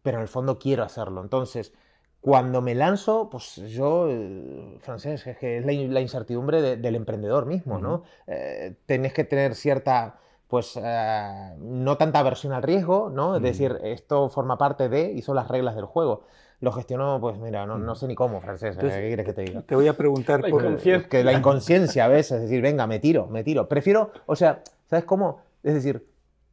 pero 0.03 0.19
en 0.19 0.23
el 0.23 0.29
fondo 0.29 0.59
quiero 0.59 0.85
hacerlo. 0.85 1.21
Entonces, 1.23 1.73
cuando 2.21 2.61
me 2.61 2.75
lanzo, 2.75 3.31
pues 3.31 3.57
yo, 3.57 4.09
eh, 4.09 4.79
francés, 4.81 5.27
es 5.27 5.39
que 5.39 5.59
es 5.59 5.65
la, 5.65 6.01
incertidumbre 6.01 6.77
del 6.77 6.97
emprendedor 6.97 7.47
mismo, 7.47 7.79
¿no? 7.79 8.03
Eh, 8.27 8.77
tenés 8.87 9.13
que 9.13 9.25
tener 9.25 9.55
cierta, 9.55 10.19
pues, 10.49 10.77
eh, 10.83 11.55
no 11.59 11.97
tanta 11.97 12.19
aversión 12.19 12.53
al 12.53 12.63
riesgo, 12.65 13.11
¿no? 13.11 13.37
Es 13.37 13.43
decir, 13.43 13.79
esto 13.85 14.29
forma 14.29 14.59
parte 14.59 14.89
de, 14.89 15.13
y 15.13 15.23
son 15.23 15.37
las 15.37 15.49
reglas 15.49 15.77
del 15.77 15.85
juego. 15.85 16.25
Lo 16.61 16.73
gestiono, 16.73 17.21
pues 17.21 17.39
mira, 17.39 17.67
no, 17.67 17.95
sé 17.95 18.07
ni 18.07 18.15
cómo, 18.15 18.41
francés, 18.41 18.77
¿qué 18.79 18.89
quieres 18.89 19.27
que 19.27 19.33
te 19.33 19.43
diga? 19.43 19.63
Te 19.63 19.75
voy 19.75 19.89
a 19.89 19.97
preguntar 19.97 20.41
la 20.41 20.49
por... 20.49 20.79
Que 21.09 21.23
la 21.23 21.33
inconsciencia 21.33 22.07
a 22.07 22.09
veces, 22.09 22.33
es 22.33 22.43
decir, 22.43 22.63
venga, 22.63 22.87
me 22.87 22.99
tiro, 22.99 23.27
me 23.27 23.45
tiro. 23.45 23.69
Prefiero, 23.69 24.11
o 24.25 24.37
sea, 24.37 24.63
¿sabes 24.89 25.05
cómo? 25.05 25.43
Es 25.63 25.75
decir, 25.75 26.07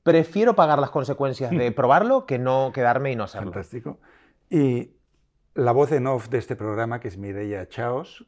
prefiero 0.04 0.56
pagar 0.56 0.80
las 0.80 0.90
consecuencias 0.90 1.52
de 1.52 1.72
probarlo 1.74 2.26
que 2.26 2.38
no 2.38 2.72
quedarme 2.74 3.12
y 3.12 3.16
no 3.16 3.24
hacerlo. 3.24 3.52
Fantástico. 3.52 3.98
Y 4.50 4.92
la 5.56 5.72
voz 5.72 5.92
en 5.92 6.08
off 6.08 6.30
de 6.30 6.38
este 6.38 6.56
programa, 6.56 7.00
que 7.00 7.08
es 7.08 7.18
Mireia 7.18 7.68
Chaos, 7.70 8.26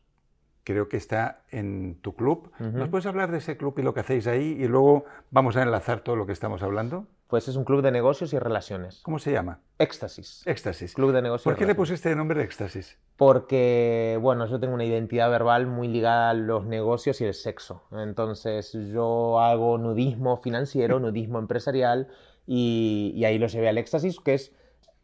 creo 0.63 0.89
que 0.89 0.97
está 0.97 1.41
en 1.51 1.95
tu 2.01 2.15
club. 2.15 2.51
¿Nos 2.59 2.89
puedes 2.89 3.05
hablar 3.05 3.31
de 3.31 3.37
ese 3.37 3.57
club 3.57 3.75
y 3.77 3.83
lo 3.83 3.93
que 3.93 3.99
hacéis 3.99 4.27
ahí? 4.27 4.57
Y 4.59 4.67
luego 4.67 5.05
vamos 5.29 5.55
a 5.57 5.61
enlazar 5.61 5.99
todo 5.99 6.15
lo 6.15 6.25
que 6.25 6.33
estamos 6.33 6.63
hablando. 6.63 7.07
Pues 7.27 7.47
es 7.47 7.55
un 7.55 7.63
club 7.63 7.81
de 7.81 7.91
negocios 7.91 8.33
y 8.33 8.39
relaciones. 8.39 9.01
¿Cómo 9.01 9.17
se 9.17 9.31
llama? 9.31 9.59
Éxtasis. 9.79 10.43
Éxtasis. 10.45 10.93
Club 10.93 11.11
de 11.11 11.23
negocios. 11.23 11.45
¿Por 11.45 11.53
y 11.53 11.55
qué 11.55 11.61
le 11.61 11.73
relaciones. 11.73 11.89
pusiste 11.89 12.11
el 12.11 12.17
nombre 12.17 12.37
de 12.37 12.45
Éxtasis? 12.45 12.99
Porque, 13.17 14.19
bueno, 14.21 14.45
yo 14.45 14.59
tengo 14.59 14.75
una 14.75 14.85
identidad 14.85 15.29
verbal 15.31 15.65
muy 15.65 15.87
ligada 15.87 16.29
a 16.29 16.33
los 16.35 16.65
negocios 16.65 17.19
y 17.21 17.25
el 17.25 17.33
sexo. 17.33 17.83
Entonces, 17.91 18.73
yo 18.73 19.39
hago 19.39 19.77
nudismo 19.79 20.37
financiero, 20.37 20.99
nudismo 20.99 21.39
empresarial, 21.39 22.09
y, 22.45 23.11
y 23.15 23.25
ahí 23.25 23.39
lo 23.39 23.47
llevé 23.47 23.69
al 23.69 23.79
éxtasis, 23.79 24.19
que 24.19 24.35
es, 24.35 24.51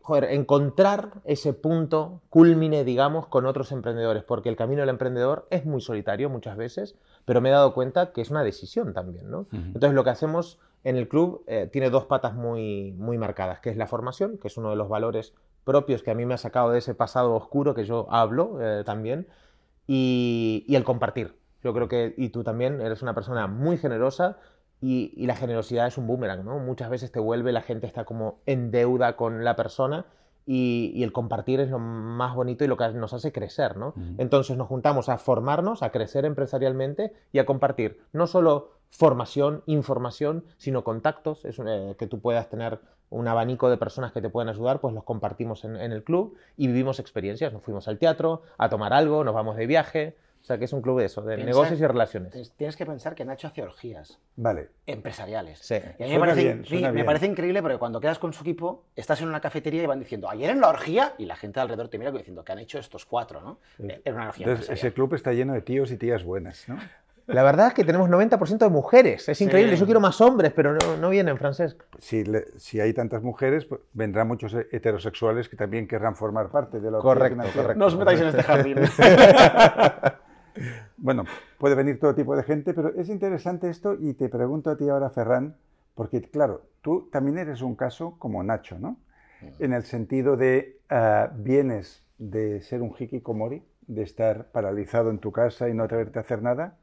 joder, 0.01 0.25
encontrar 0.25 1.21
ese 1.25 1.53
punto 1.53 2.21
culmine, 2.29 2.83
digamos, 2.83 3.25
con 3.27 3.47
otros 3.47 3.71
emprendedores, 3.71 4.23
porque 4.23 4.49
el 4.49 4.55
camino 4.55 4.81
del 4.81 4.89
emprendedor 4.89 5.47
es 5.49 5.65
muy 5.65 5.81
solitario 5.81 6.29
muchas 6.29 6.55
veces, 6.55 6.95
pero 7.25 7.41
me 7.41 7.49
he 7.49 7.51
dado 7.51 7.73
cuenta 7.73 8.11
que 8.11 8.21
es 8.21 8.29
una 8.29 8.43
decisión 8.43 8.93
también, 8.93 9.31
¿no? 9.31 9.47
Entonces, 9.51 9.93
lo 9.93 10.03
que 10.03 10.11
hacemos 10.11 10.59
en 10.83 10.95
el 10.95 11.07
club 11.07 11.43
eh, 11.47 11.69
tiene 11.71 11.89
dos 11.89 12.05
patas 12.05 12.33
muy, 12.33 12.93
muy 12.97 13.17
marcadas, 13.17 13.59
que 13.59 13.69
es 13.69 13.77
la 13.77 13.87
formación, 13.87 14.37
que 14.37 14.47
es 14.47 14.57
uno 14.57 14.71
de 14.71 14.75
los 14.75 14.89
valores 14.89 15.33
propios 15.63 16.01
que 16.01 16.11
a 16.11 16.15
mí 16.15 16.25
me 16.25 16.33
ha 16.33 16.37
sacado 16.37 16.71
de 16.71 16.79
ese 16.79 16.95
pasado 16.95 17.35
oscuro 17.35 17.73
que 17.75 17.85
yo 17.85 18.07
hablo 18.09 18.57
eh, 18.61 18.83
también, 18.83 19.27
y, 19.87 20.65
y 20.67 20.75
el 20.75 20.83
compartir. 20.83 21.35
Yo 21.63 21.73
creo 21.73 21.87
que, 21.87 22.15
y 22.17 22.29
tú 22.29 22.43
también, 22.43 22.81
eres 22.81 23.01
una 23.03 23.13
persona 23.13 23.45
muy 23.47 23.77
generosa 23.77 24.37
y, 24.81 25.13
y 25.15 25.27
la 25.27 25.35
generosidad 25.35 25.85
es 25.85 25.97
un 25.97 26.07
boomerang, 26.07 26.43
¿no? 26.43 26.57
Muchas 26.57 26.89
veces 26.89 27.11
te 27.11 27.19
vuelve, 27.19 27.51
la 27.51 27.61
gente 27.61 27.85
está 27.85 28.03
como 28.03 28.39
en 28.47 28.71
deuda 28.71 29.15
con 29.15 29.43
la 29.43 29.55
persona 29.55 30.07
y, 30.47 30.91
y 30.95 31.03
el 31.03 31.11
compartir 31.11 31.59
es 31.59 31.69
lo 31.69 31.77
más 31.77 32.33
bonito 32.33 32.63
y 32.63 32.67
lo 32.67 32.77
que 32.77 32.89
nos 32.93 33.13
hace 33.13 33.31
crecer, 33.31 33.77
¿no? 33.77 33.93
Entonces 34.17 34.57
nos 34.57 34.67
juntamos 34.67 35.07
a 35.07 35.19
formarnos, 35.19 35.83
a 35.83 35.91
crecer 35.91 36.25
empresarialmente 36.25 37.13
y 37.31 37.37
a 37.37 37.45
compartir 37.45 37.99
no 38.11 38.25
solo 38.25 38.71
formación, 38.91 39.63
información, 39.65 40.45
sino 40.57 40.83
contactos, 40.83 41.43
es, 41.45 41.57
eh, 41.65 41.95
que 41.97 42.07
tú 42.07 42.19
puedas 42.19 42.49
tener 42.49 42.79
un 43.09 43.27
abanico 43.27 43.69
de 43.69 43.77
personas 43.77 44.11
que 44.11 44.21
te 44.21 44.29
pueden 44.29 44.47
ayudar, 44.49 44.79
pues 44.79 44.93
los 44.93 45.03
compartimos 45.03 45.63
en, 45.65 45.75
en 45.75 45.91
el 45.91 46.03
club 46.03 46.37
y 46.55 46.67
vivimos 46.67 46.99
experiencias. 46.99 47.51
Nos 47.51 47.63
fuimos 47.63 47.87
al 47.87 47.97
teatro, 47.97 48.43
a 48.57 48.69
tomar 48.69 48.93
algo, 48.93 49.23
nos 49.23 49.33
vamos 49.33 49.57
de 49.57 49.65
viaje. 49.65 50.15
O 50.39 50.43
sea 50.43 50.57
que 50.57 50.65
es 50.65 50.73
un 50.73 50.81
club 50.81 50.97
de 50.97 51.05
eso, 51.05 51.21
de 51.21 51.35
Piensa- 51.35 51.45
negocios 51.45 51.79
y 51.79 51.85
relaciones. 51.85 52.55
Tienes- 52.57 52.75
que 52.75 52.83
pensar 52.83 53.13
que 53.13 53.23
Nacho 53.23 53.45
hace 53.47 53.61
orgías 53.61 54.17
Vale. 54.35 54.69
empresariales. 54.87 55.59
Sí. 55.59 55.75
Y 55.99 56.03
a 56.03 56.07
mí 56.07 56.13
me 56.13 56.19
parece, 56.19 56.43
bien, 56.43 56.63
sí, 56.63 56.69
suena 56.79 56.91
me 56.91 57.03
parece 57.03 57.27
increíble 57.27 57.61
porque 57.61 57.77
cuando 57.77 57.99
quedas 58.01 58.17
con 58.17 58.33
su 58.33 58.41
equipo, 58.41 58.85
estás 58.95 59.21
en 59.21 59.27
una 59.27 59.39
cafetería 59.39 59.83
y 59.83 59.85
van 59.85 59.99
diciendo, 59.99 60.27
ayer 60.31 60.49
en 60.49 60.59
la 60.59 60.69
orgía, 60.69 61.13
y 61.19 61.25
la 61.25 61.35
gente 61.35 61.59
alrededor 61.59 61.89
te 61.89 61.99
mira 61.99 62.09
diciendo, 62.11 62.43
¿qué 62.43 62.53
han 62.53 62.57
hecho 62.59 62.79
estos 62.79 63.05
cuatro? 63.05 63.41
¿no? 63.41 63.59
Era 64.03 64.15
una 64.15 64.29
orgía 64.29 64.45
Entonces, 64.47 64.63
ese 64.63 64.71
empresarial. 64.87 64.93
club 64.93 65.13
está 65.13 65.33
lleno 65.33 65.53
de 65.53 65.61
tíos 65.61 65.91
y 65.91 65.97
tías 65.97 66.23
buenas, 66.23 66.67
¿no? 66.67 66.79
La 67.33 67.43
verdad 67.43 67.67
es 67.67 67.73
que 67.73 67.83
tenemos 67.83 68.09
90% 68.09 68.57
de 68.57 68.69
mujeres. 68.69 69.27
Es 69.29 69.41
increíble. 69.41 69.75
Yo 69.75 69.85
quiero 69.85 69.99
más 69.99 70.19
hombres, 70.21 70.51
pero 70.55 70.73
no, 70.73 70.97
no 70.97 71.09
vienen, 71.09 71.37
Francesc. 71.37 71.81
Si, 71.99 72.23
le- 72.23 72.45
si 72.57 72.79
hay 72.79 72.93
tantas 72.93 73.21
mujeres, 73.23 73.65
pues, 73.65 73.81
vendrán 73.93 74.27
muchos 74.27 74.53
heterosexuales 74.53 75.49
que 75.49 75.55
también 75.55 75.87
querrán 75.87 76.15
formar 76.15 76.49
parte 76.49 76.79
de 76.79 76.91
la 76.91 76.99
Correcto, 76.99 77.43
correcto. 77.55 77.75
No 77.79 77.85
os 77.87 77.97
metáis 77.97 78.21
en 78.21 78.27
este 78.27 78.43
jardín. 78.43 78.77
Bueno, 80.97 81.23
puede 81.57 81.75
venir 81.75 81.99
todo 81.99 82.13
tipo 82.13 82.35
de 82.35 82.43
gente, 82.43 82.73
pero 82.73 82.89
es 82.95 83.09
interesante 83.09 83.69
esto 83.69 83.95
y 83.99 84.13
te 84.13 84.29
pregunto 84.29 84.69
a 84.69 84.77
ti 84.77 84.87
ahora, 84.89 85.09
Ferran, 85.09 85.55
porque 85.95 86.21
claro, 86.21 86.63
tú 86.81 87.09
también 87.11 87.37
eres 87.37 87.61
un 87.61 87.75
caso 87.75 88.15
como 88.19 88.43
Nacho, 88.43 88.77
¿no? 88.77 88.97
En 89.59 89.73
el 89.73 89.83
sentido 89.83 90.37
de 90.37 90.77
ah, 90.89 91.31
vienes 91.35 92.03
de 92.19 92.61
ser 92.61 92.81
un 92.83 92.93
hikikomori, 92.99 93.63
de 93.87 94.03
estar 94.03 94.51
paralizado 94.51 95.09
en 95.09 95.17
tu 95.17 95.31
casa 95.31 95.69
y 95.69 95.73
no 95.73 95.83
atreverte 95.83 96.19
a 96.19 96.21
hacer 96.21 96.43
nada, 96.43 96.75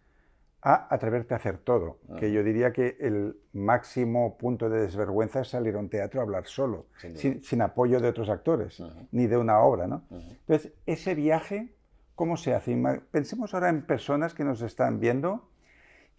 a 0.60 0.92
atreverte 0.92 1.34
a 1.34 1.36
hacer 1.36 1.58
todo. 1.58 1.98
Que 2.18 2.32
yo 2.32 2.42
diría 2.42 2.72
que 2.72 2.96
el 3.00 3.36
máximo 3.52 4.36
punto 4.38 4.68
de 4.68 4.80
desvergüenza 4.80 5.40
es 5.40 5.48
salir 5.48 5.76
a 5.76 5.78
un 5.78 5.88
teatro 5.88 6.20
a 6.20 6.24
hablar 6.24 6.46
solo, 6.46 6.86
Sin 7.00 7.12
duda. 7.12 7.20
sin, 7.20 7.44
sin 7.44 7.62
apoyo 7.62 8.00
de 8.00 8.08
otros 8.08 8.28
actores, 8.28 8.82
ni 9.12 9.26
de 9.26 9.36
una 9.36 9.60
obra, 9.60 9.86
¿no? 9.86 10.02
Entonces, 10.10 10.72
ese 10.86 11.14
viaje, 11.14 11.72
¿cómo 12.16 12.36
se 12.36 12.54
hace? 12.54 12.76
Pensemos 13.10 13.54
ahora 13.54 13.68
en 13.68 13.82
personas 13.82 14.34
que 14.34 14.44
nos 14.44 14.60
están 14.62 14.98
viendo, 14.98 15.48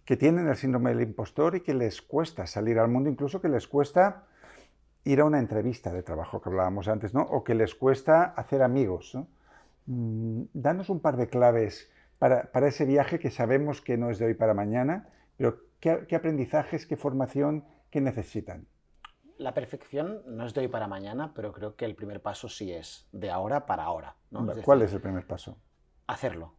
que 0.06 0.16
tienen 0.16 0.48
el 0.48 0.56
síndrome 0.56 0.92
del 0.92 1.02
impostor 1.02 1.56
y 1.56 1.62
que 1.62 1.74
les 1.74 2.02
cuesta 2.02 2.48
salir 2.48 2.80
al 2.80 2.88
mundo, 2.88 3.10
incluso 3.10 3.42
que 3.42 3.50
les 3.50 3.68
cuesta 3.68 4.24
ir 5.04 5.20
a 5.20 5.26
una 5.26 5.40
entrevista 5.40 5.92
de 5.94 6.02
trabajo 6.02 6.42
que 6.42 6.50
hablábamos 6.50 6.88
antes, 6.88 7.14
¿no? 7.14 7.22
O 7.24 7.44
que 7.44 7.56
les 7.56 7.76
cuesta 7.76 8.24
hacer 8.24 8.64
amigos, 8.64 9.14
¿no? 9.16 9.28
Mm, 9.86 10.44
Danos 10.54 10.90
un 10.90 11.00
par 11.02 11.18
de 11.18 11.28
claves 11.28 11.92
para, 12.20 12.52
para 12.52 12.68
ese 12.68 12.86
viaje 12.86 13.18
que 13.18 13.32
sabemos 13.32 13.82
que 13.82 13.98
no 13.98 14.10
es 14.10 14.20
de 14.20 14.26
hoy 14.26 14.34
para 14.34 14.54
mañana, 14.54 15.10
pero 15.38 15.62
¿qué, 15.80 16.06
qué 16.08 16.16
aprendizajes, 16.16 16.86
qué 16.86 16.98
formación, 16.98 17.66
qué 17.90 18.02
necesitan? 18.02 18.68
La 19.38 19.54
perfección 19.54 20.22
no 20.28 20.46
es 20.46 20.54
de 20.54 20.62
hoy 20.62 20.68
para 20.68 20.88
mañana, 20.88 21.34
pero 21.34 21.54
creo 21.54 21.76
que 21.78 21.86
el 21.86 21.96
primer 21.96 22.22
paso 22.22 22.50
sí 22.50 22.74
es 22.74 23.08
de 23.14 23.32
ahora 23.32 23.66
para 23.66 23.84
ahora. 23.84 24.18
¿no? 24.32 24.52
Es 24.52 24.64
¿Cuál 24.64 24.80
decir, 24.80 24.90
es 24.90 24.96
el 24.96 25.02
primer 25.02 25.26
paso? 25.26 25.58
hacerlo. 26.08 26.56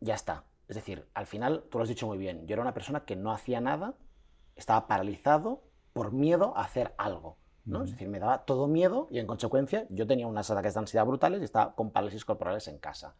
Ya 0.00 0.14
está. 0.14 0.44
Es 0.68 0.76
decir, 0.76 1.08
al 1.14 1.26
final, 1.26 1.64
tú 1.70 1.78
lo 1.78 1.84
has 1.84 1.88
dicho 1.88 2.06
muy 2.06 2.18
bien, 2.18 2.46
yo 2.46 2.52
era 2.52 2.62
una 2.62 2.74
persona 2.74 3.04
que 3.06 3.16
no 3.16 3.32
hacía 3.32 3.60
nada, 3.60 3.94
estaba 4.56 4.86
paralizado 4.86 5.62
por 5.94 6.12
miedo 6.12 6.54
a 6.56 6.64
hacer 6.64 6.92
algo. 6.98 7.38
¿no? 7.64 7.84
Es 7.84 7.90
decir, 7.90 8.08
me 8.08 8.18
daba 8.18 8.44
todo 8.44 8.66
miedo 8.66 9.08
y 9.10 9.18
en 9.18 9.26
consecuencia 9.26 9.86
yo 9.90 10.06
tenía 10.06 10.26
unos 10.26 10.50
ataques 10.50 10.74
de 10.74 10.80
ansiedad 10.80 11.04
brutales 11.04 11.40
y 11.40 11.44
estaba 11.44 11.74
con 11.74 11.90
parálisis 11.90 12.24
corporales 12.24 12.66
en 12.68 12.78
casa. 12.78 13.14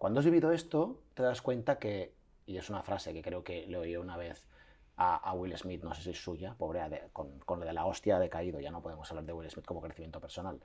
Cuando 0.00 0.20
has 0.20 0.24
vivido 0.24 0.50
esto, 0.50 1.02
te 1.12 1.22
das 1.22 1.42
cuenta 1.42 1.78
que, 1.78 2.14
y 2.46 2.56
es 2.56 2.70
una 2.70 2.82
frase 2.82 3.12
que 3.12 3.20
creo 3.20 3.44
que 3.44 3.66
le 3.66 3.76
oí 3.76 3.96
una 3.96 4.16
vez 4.16 4.46
a, 4.96 5.16
a 5.16 5.34
Will 5.34 5.54
Smith, 5.58 5.82
no 5.82 5.92
sé 5.92 6.00
si 6.00 6.10
es 6.12 6.24
suya, 6.24 6.54
pobre, 6.56 6.80
con, 7.12 7.38
con 7.40 7.60
lo 7.60 7.66
de 7.66 7.74
la 7.74 7.84
hostia 7.84 8.16
ha 8.16 8.18
decaído, 8.18 8.60
ya 8.60 8.70
no 8.70 8.80
podemos 8.80 9.10
hablar 9.10 9.26
de 9.26 9.34
Will 9.34 9.50
Smith 9.50 9.66
como 9.66 9.82
crecimiento 9.82 10.18
personal, 10.18 10.58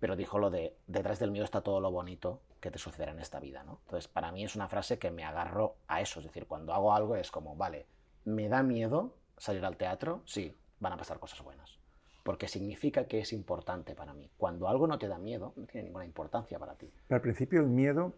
pero 0.00 0.16
dijo 0.16 0.40
lo 0.40 0.50
de, 0.50 0.74
detrás 0.88 1.20
del 1.20 1.30
miedo 1.30 1.44
está 1.44 1.60
todo 1.60 1.80
lo 1.80 1.92
bonito 1.92 2.40
que 2.58 2.72
te 2.72 2.78
sucederá 2.80 3.12
en 3.12 3.20
esta 3.20 3.38
vida, 3.38 3.62
¿no? 3.62 3.78
Entonces, 3.84 4.08
para 4.08 4.32
mí 4.32 4.42
es 4.42 4.56
una 4.56 4.66
frase 4.66 4.98
que 4.98 5.12
me 5.12 5.22
agarró 5.22 5.76
a 5.86 6.00
eso, 6.00 6.18
es 6.18 6.26
decir, 6.26 6.48
cuando 6.48 6.74
hago 6.74 6.92
algo 6.92 7.14
es 7.14 7.30
como, 7.30 7.54
vale, 7.54 7.86
me 8.24 8.48
da 8.48 8.64
miedo 8.64 9.14
salir 9.36 9.64
al 9.64 9.76
teatro, 9.76 10.22
sí, 10.24 10.52
van 10.80 10.94
a 10.94 10.96
pasar 10.96 11.20
cosas 11.20 11.40
buenas, 11.42 11.78
porque 12.24 12.48
significa 12.48 13.04
que 13.04 13.20
es 13.20 13.32
importante 13.32 13.94
para 13.94 14.14
mí. 14.14 14.28
Cuando 14.36 14.66
algo 14.66 14.88
no 14.88 14.98
te 14.98 15.06
da 15.06 15.18
miedo, 15.18 15.52
no 15.54 15.66
tiene 15.66 15.84
ninguna 15.84 16.06
importancia 16.06 16.58
para 16.58 16.74
ti. 16.74 16.92
Pero 17.06 17.16
al 17.16 17.22
principio 17.22 17.60
el 17.60 17.68
miedo 17.68 18.14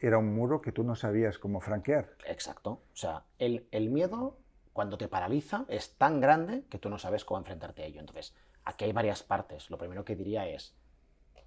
era 0.00 0.18
un 0.18 0.34
muro 0.34 0.60
que 0.60 0.72
tú 0.72 0.84
no 0.84 0.94
sabías 0.94 1.38
cómo 1.38 1.60
franquear. 1.60 2.16
Exacto. 2.26 2.82
O 2.92 2.96
sea, 2.96 3.24
el, 3.38 3.66
el 3.70 3.90
miedo, 3.90 4.38
cuando 4.72 4.98
te 4.98 5.08
paraliza, 5.08 5.64
es 5.68 5.96
tan 5.96 6.20
grande 6.20 6.64
que 6.70 6.78
tú 6.78 6.88
no 6.88 6.98
sabes 6.98 7.24
cómo 7.24 7.38
enfrentarte 7.38 7.82
a 7.82 7.86
ello. 7.86 8.00
Entonces, 8.00 8.34
aquí 8.64 8.84
hay 8.84 8.92
varias 8.92 9.22
partes. 9.22 9.70
Lo 9.70 9.78
primero 9.78 10.04
que 10.04 10.16
diría 10.16 10.46
es, 10.46 10.76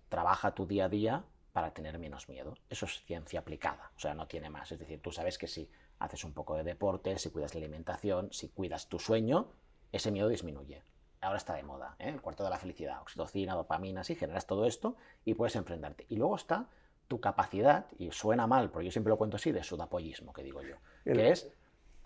trabaja 0.09 0.53
tu 0.53 0.65
día 0.65 0.85
a 0.85 0.89
día 0.89 1.23
para 1.53 1.73
tener 1.73 1.99
menos 1.99 2.29
miedo. 2.29 2.55
Eso 2.69 2.85
es 2.85 3.03
ciencia 3.03 3.39
aplicada, 3.39 3.91
o 3.95 3.99
sea, 3.99 4.13
no 4.13 4.27
tiene 4.27 4.49
más. 4.49 4.71
Es 4.71 4.79
decir, 4.79 5.01
tú 5.01 5.11
sabes 5.11 5.37
que 5.37 5.47
si 5.47 5.69
haces 5.99 6.23
un 6.23 6.33
poco 6.33 6.55
de 6.55 6.63
deporte, 6.63 7.17
si 7.17 7.29
cuidas 7.29 7.53
la 7.53 7.59
alimentación, 7.59 8.31
si 8.31 8.49
cuidas 8.49 8.87
tu 8.87 8.99
sueño, 8.99 9.51
ese 9.91 10.11
miedo 10.11 10.27
disminuye. 10.27 10.83
Ahora 11.21 11.37
está 11.37 11.53
de 11.53 11.63
moda, 11.63 11.95
¿eh? 11.99 12.09
el 12.09 12.21
cuarto 12.21 12.43
de 12.43 12.49
la 12.49 12.57
felicidad, 12.57 13.01
oxitocina, 13.01 13.53
dopamina, 13.53 14.03
sí, 14.03 14.15
generas 14.15 14.47
todo 14.47 14.65
esto 14.65 14.95
y 15.23 15.35
puedes 15.35 15.55
enfrentarte. 15.55 16.05
Y 16.09 16.15
luego 16.15 16.35
está 16.35 16.67
tu 17.11 17.19
capacidad, 17.19 17.87
y 17.99 18.09
suena 18.11 18.47
mal, 18.47 18.69
pero 18.69 18.83
yo 18.83 18.89
siempre 18.89 19.09
lo 19.09 19.17
cuento 19.17 19.35
así, 19.35 19.51
de 19.51 19.61
sudapollismo, 19.63 20.31
que 20.31 20.43
digo 20.43 20.61
yo, 20.61 20.77
que 21.03 21.29
es, 21.31 21.51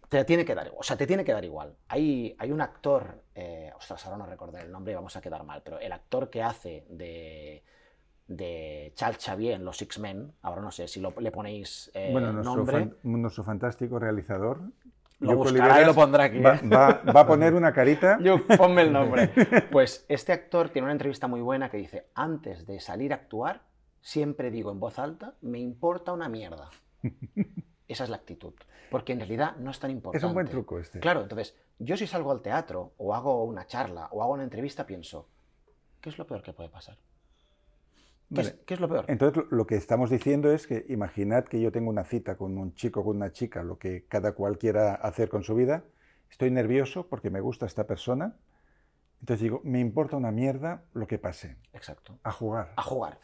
te 0.09 0.25
tiene 0.25 0.43
que 0.43 0.55
dar 0.55 0.65
igual, 0.65 0.79
o 0.79 0.83
sea, 0.83 0.97
te 0.97 1.05
tiene 1.05 1.23
que 1.23 1.31
dar 1.31 1.45
igual. 1.45 1.75
Hay, 1.89 2.35
hay 2.39 2.51
un 2.51 2.59
actor, 2.59 3.21
eh, 3.35 3.71
ostras, 3.77 4.03
ahora 4.07 4.17
no 4.17 4.25
recordaré 4.25 4.65
el 4.65 4.71
nombre 4.71 4.93
y 4.93 4.95
vamos 4.95 5.15
a 5.15 5.21
quedar 5.21 5.43
mal, 5.43 5.61
pero 5.63 5.79
el 5.79 5.91
actor 5.91 6.31
que 6.31 6.41
hace 6.41 6.87
de, 6.89 7.63
de 8.27 8.91
Charles 8.95 9.23
Xavier 9.23 9.53
en 9.53 9.63
los 9.63 9.79
X-Men, 9.79 10.33
ahora 10.41 10.61
no 10.63 10.71
sé 10.71 10.87
si 10.87 10.99
lo- 10.99 11.13
le 11.19 11.31
ponéis 11.31 11.91
eh, 11.93 12.09
bueno, 12.11 12.33
nuestro, 12.33 12.55
nombre, 12.55 12.79
fan- 12.79 12.95
nuestro 13.03 13.43
fantástico 13.43 13.99
realizador. 13.99 14.59
Lo 15.19 15.33
Yoko 15.33 15.43
buscará 15.43 15.81
y 15.83 15.85
lo 15.85 15.93
pondrá 15.93 16.23
aquí, 16.23 16.39
Va, 16.39 16.55
¿eh? 16.55 16.67
va- 16.67 17.01
va 17.15 17.19
a 17.21 17.27
poner 17.27 17.53
una 17.53 17.71
carita. 17.71 18.17
Yo, 18.23 18.39
ponme 18.57 18.81
el 18.81 18.91
nombre. 18.91 19.29
Pues 19.71 20.03
este 20.09 20.33
actor 20.33 20.69
tiene 20.69 20.85
una 20.87 20.93
entrevista 20.93 21.27
muy 21.27 21.41
buena 21.41 21.69
que 21.69 21.77
dice, 21.77 22.07
antes 22.15 22.65
de 22.65 22.79
salir 22.79 23.13
a 23.13 23.17
actuar, 23.17 23.61
siempre 24.05 24.51
digo 24.51 24.71
en 24.71 24.79
voz 24.79 24.99
alta, 24.99 25.33
me 25.41 25.57
importa 25.59 26.13
una 26.13 26.29
mierda. 26.29 26.69
Esa 27.87 28.03
es 28.03 28.09
la 28.11 28.17
actitud. 28.17 28.53
Porque 28.91 29.13
en 29.13 29.19
realidad 29.19 29.55
no 29.57 29.71
es 29.71 29.79
tan 29.79 29.89
importante. 29.89 30.19
Es 30.19 30.23
un 30.29 30.35
buen 30.35 30.47
truco 30.47 30.77
este. 30.79 30.99
Claro, 30.99 31.21
entonces, 31.23 31.55
yo 31.79 31.97
si 31.97 32.05
salgo 32.05 32.31
al 32.31 32.41
teatro, 32.43 32.93
o 32.97 33.15
hago 33.15 33.43
una 33.43 33.65
charla, 33.65 34.07
o 34.11 34.21
hago 34.21 34.33
una 34.33 34.43
entrevista, 34.43 34.85
pienso, 34.85 35.27
¿qué 36.01 36.09
es 36.09 36.17
lo 36.19 36.27
peor 36.27 36.43
que 36.43 36.53
puede 36.53 36.69
pasar? 36.69 36.97
¿Qué, 38.33 38.41
es, 38.41 38.51
qué 38.65 38.73
es 38.75 38.79
lo 38.79 38.87
peor? 38.89 39.05
Entonces, 39.07 39.37
lo- 39.37 39.47
lo 39.57 39.65
que 39.67 39.75
estamos 39.75 40.09
diciendo 40.11 40.51
es 40.51 40.67
que 40.67 40.85
imaginad 40.89 41.45
que 41.45 41.59
yo 41.59 41.71
tengo 41.71 41.89
una 41.89 42.03
cita 42.03 42.37
con 42.37 42.57
un 42.59 42.75
chico 42.75 42.99
o 43.01 43.05
con 43.05 43.17
una 43.17 43.31
chica, 43.31 43.63
lo 43.63 43.77
que 43.79 44.05
cada 44.07 44.33
cual 44.33 44.57
quiera 44.59 44.93
hacer 44.95 45.29
con 45.29 45.43
su 45.43 45.55
vida. 45.55 45.83
Estoy 46.29 46.51
nervioso 46.51 47.07
porque 47.07 47.29
me 47.31 47.39
gusta 47.41 47.65
esta 47.65 47.85
persona. 47.87 48.35
Entonces 49.25 49.41
digo, 49.41 49.59
me 49.63 49.79
importa 49.79 50.15
una 50.17 50.29
mierda 50.29 50.83
lo 50.93 51.07
que 51.07 51.17
pase. 51.17 51.57
Exacto. 51.73 52.19
A 52.21 52.31
jugar. 52.31 52.73
A 52.75 52.83
jugar. 52.83 53.17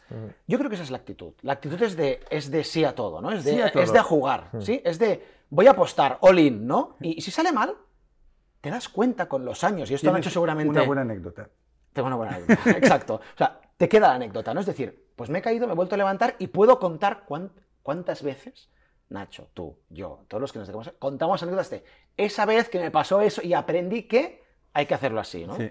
Yo 0.48 0.58
creo 0.58 0.68
que 0.68 0.74
esa 0.74 0.82
es 0.82 0.90
la 0.90 0.96
actitud. 0.96 1.34
La 1.42 1.52
actitud 1.52 1.80
es 1.80 1.94
de, 1.96 2.18
es 2.28 2.50
de 2.50 2.64
sí 2.64 2.82
a 2.84 2.92
todo, 2.92 3.20
¿no? 3.20 3.30
Es 3.30 3.44
de, 3.44 3.52
Sí 3.52 3.60
a 3.60 3.70
todo. 3.70 3.84
Es 3.84 3.92
de 3.92 4.00
a 4.00 4.02
jugar, 4.02 4.50
¿sí? 4.58 4.82
Es 4.84 4.98
de 4.98 5.24
voy 5.48 5.68
a 5.68 5.70
apostar, 5.70 6.18
all 6.22 6.40
in, 6.40 6.66
¿no? 6.66 6.96
Y, 7.00 7.18
y 7.18 7.20
si 7.20 7.30
sale 7.30 7.52
mal, 7.52 7.76
te 8.60 8.68
das 8.68 8.88
cuenta 8.88 9.28
con 9.28 9.44
los 9.44 9.62
años, 9.62 9.88
y 9.92 9.94
esto 9.94 10.06
Tienes 10.08 10.22
Nacho 10.22 10.30
seguramente... 10.30 10.70
Una 10.70 10.82
buena 10.82 11.02
anécdota. 11.02 11.48
Tengo 11.92 12.08
una 12.08 12.16
buena 12.16 12.34
anécdota, 12.34 12.70
exacto. 12.76 13.14
O 13.34 13.38
sea, 13.38 13.60
te 13.76 13.88
queda 13.88 14.08
la 14.08 14.14
anécdota, 14.16 14.52
¿no? 14.54 14.58
Es 14.58 14.66
decir, 14.66 15.08
pues 15.14 15.30
me 15.30 15.38
he 15.38 15.42
caído, 15.42 15.68
me 15.68 15.74
he 15.74 15.76
vuelto 15.76 15.94
a 15.94 15.98
levantar 15.98 16.34
y 16.40 16.48
puedo 16.48 16.80
contar 16.80 17.26
cuán- 17.26 17.52
cuántas 17.84 18.24
veces, 18.24 18.70
Nacho, 19.08 19.50
tú, 19.54 19.78
yo, 19.88 20.24
todos 20.26 20.40
los 20.40 20.52
que 20.52 20.58
nos 20.58 20.66
dedicamos, 20.66 20.92
contamos 20.98 21.40
anécdotas 21.44 21.70
de 21.70 21.84
esa 22.16 22.44
vez 22.44 22.68
que 22.68 22.80
me 22.80 22.90
pasó 22.90 23.20
eso 23.20 23.40
y 23.40 23.54
aprendí 23.54 24.08
que 24.08 24.42
hay 24.72 24.86
que 24.86 24.94
hacerlo 24.94 25.20
así, 25.20 25.46
¿no? 25.46 25.54
Sí. 25.56 25.70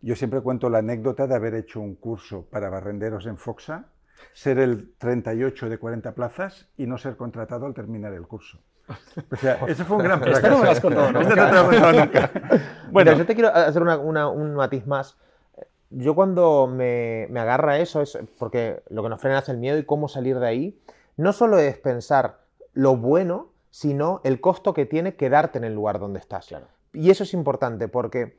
Yo 0.00 0.14
siempre 0.16 0.40
cuento 0.40 0.70
la 0.70 0.78
anécdota 0.78 1.26
de 1.26 1.34
haber 1.34 1.54
hecho 1.54 1.80
un 1.80 1.94
curso 1.96 2.44
para 2.50 2.70
barrenderos 2.70 3.26
en 3.26 3.36
Foxa, 3.36 3.86
ser 4.32 4.58
el 4.58 4.94
38 4.98 5.68
de 5.68 5.78
40 5.78 6.12
plazas 6.14 6.68
y 6.76 6.86
no 6.86 6.98
ser 6.98 7.16
contratado 7.16 7.66
al 7.66 7.74
terminar 7.74 8.12
el 8.12 8.26
curso. 8.26 8.58
O 9.30 9.36
sea, 9.36 9.54
ese 9.68 9.84
fue 9.84 9.96
un 9.98 10.04
gran 10.04 10.20
fracaso. 10.20 10.38
Esta 10.46 10.50
no 10.50 10.58
me 10.58 10.64
la 10.64 10.70
has 10.72 10.80
contado 10.80 11.12
nunca. 11.12 11.22
no 11.22 11.28
te 11.28 11.36
la 11.36 11.48
he 11.48 11.64
contado 11.64 11.92
nunca. 11.92 12.30
Bueno, 12.90 13.10
Bueno, 13.10 13.12
yo 13.18 13.26
te 13.26 13.34
quiero 13.34 13.54
hacer 13.54 13.82
una- 13.82 13.98
una- 13.98 14.28
un 14.28 14.54
matiz 14.54 14.86
más. 14.86 15.18
Yo 15.90 16.14
cuando 16.14 16.66
me, 16.66 17.26
me 17.30 17.40
agarra 17.40 17.78
eso 17.78 18.00
es 18.02 18.18
porque 18.38 18.82
lo 18.90 19.02
que 19.02 19.08
nos 19.08 19.20
frena 19.20 19.38
es 19.40 19.48
el 19.48 19.58
miedo 19.58 19.78
y 19.78 19.84
cómo 19.84 20.08
salir 20.08 20.38
de 20.38 20.46
ahí. 20.46 20.80
No 21.16 21.32
solo 21.32 21.58
es 21.58 21.76
pensar 21.78 22.40
lo 22.74 22.96
bueno, 22.96 23.50
sino 23.70 24.20
el 24.24 24.40
costo 24.40 24.72
que 24.74 24.86
tiene 24.86 25.16
quedarte 25.16 25.58
en 25.58 25.64
el 25.64 25.74
lugar 25.74 25.98
donde 25.98 26.18
estás. 26.20 26.46
Claro. 26.46 26.66
Y 26.92 27.10
eso 27.10 27.24
es 27.24 27.34
importante 27.34 27.88
porque, 27.88 28.38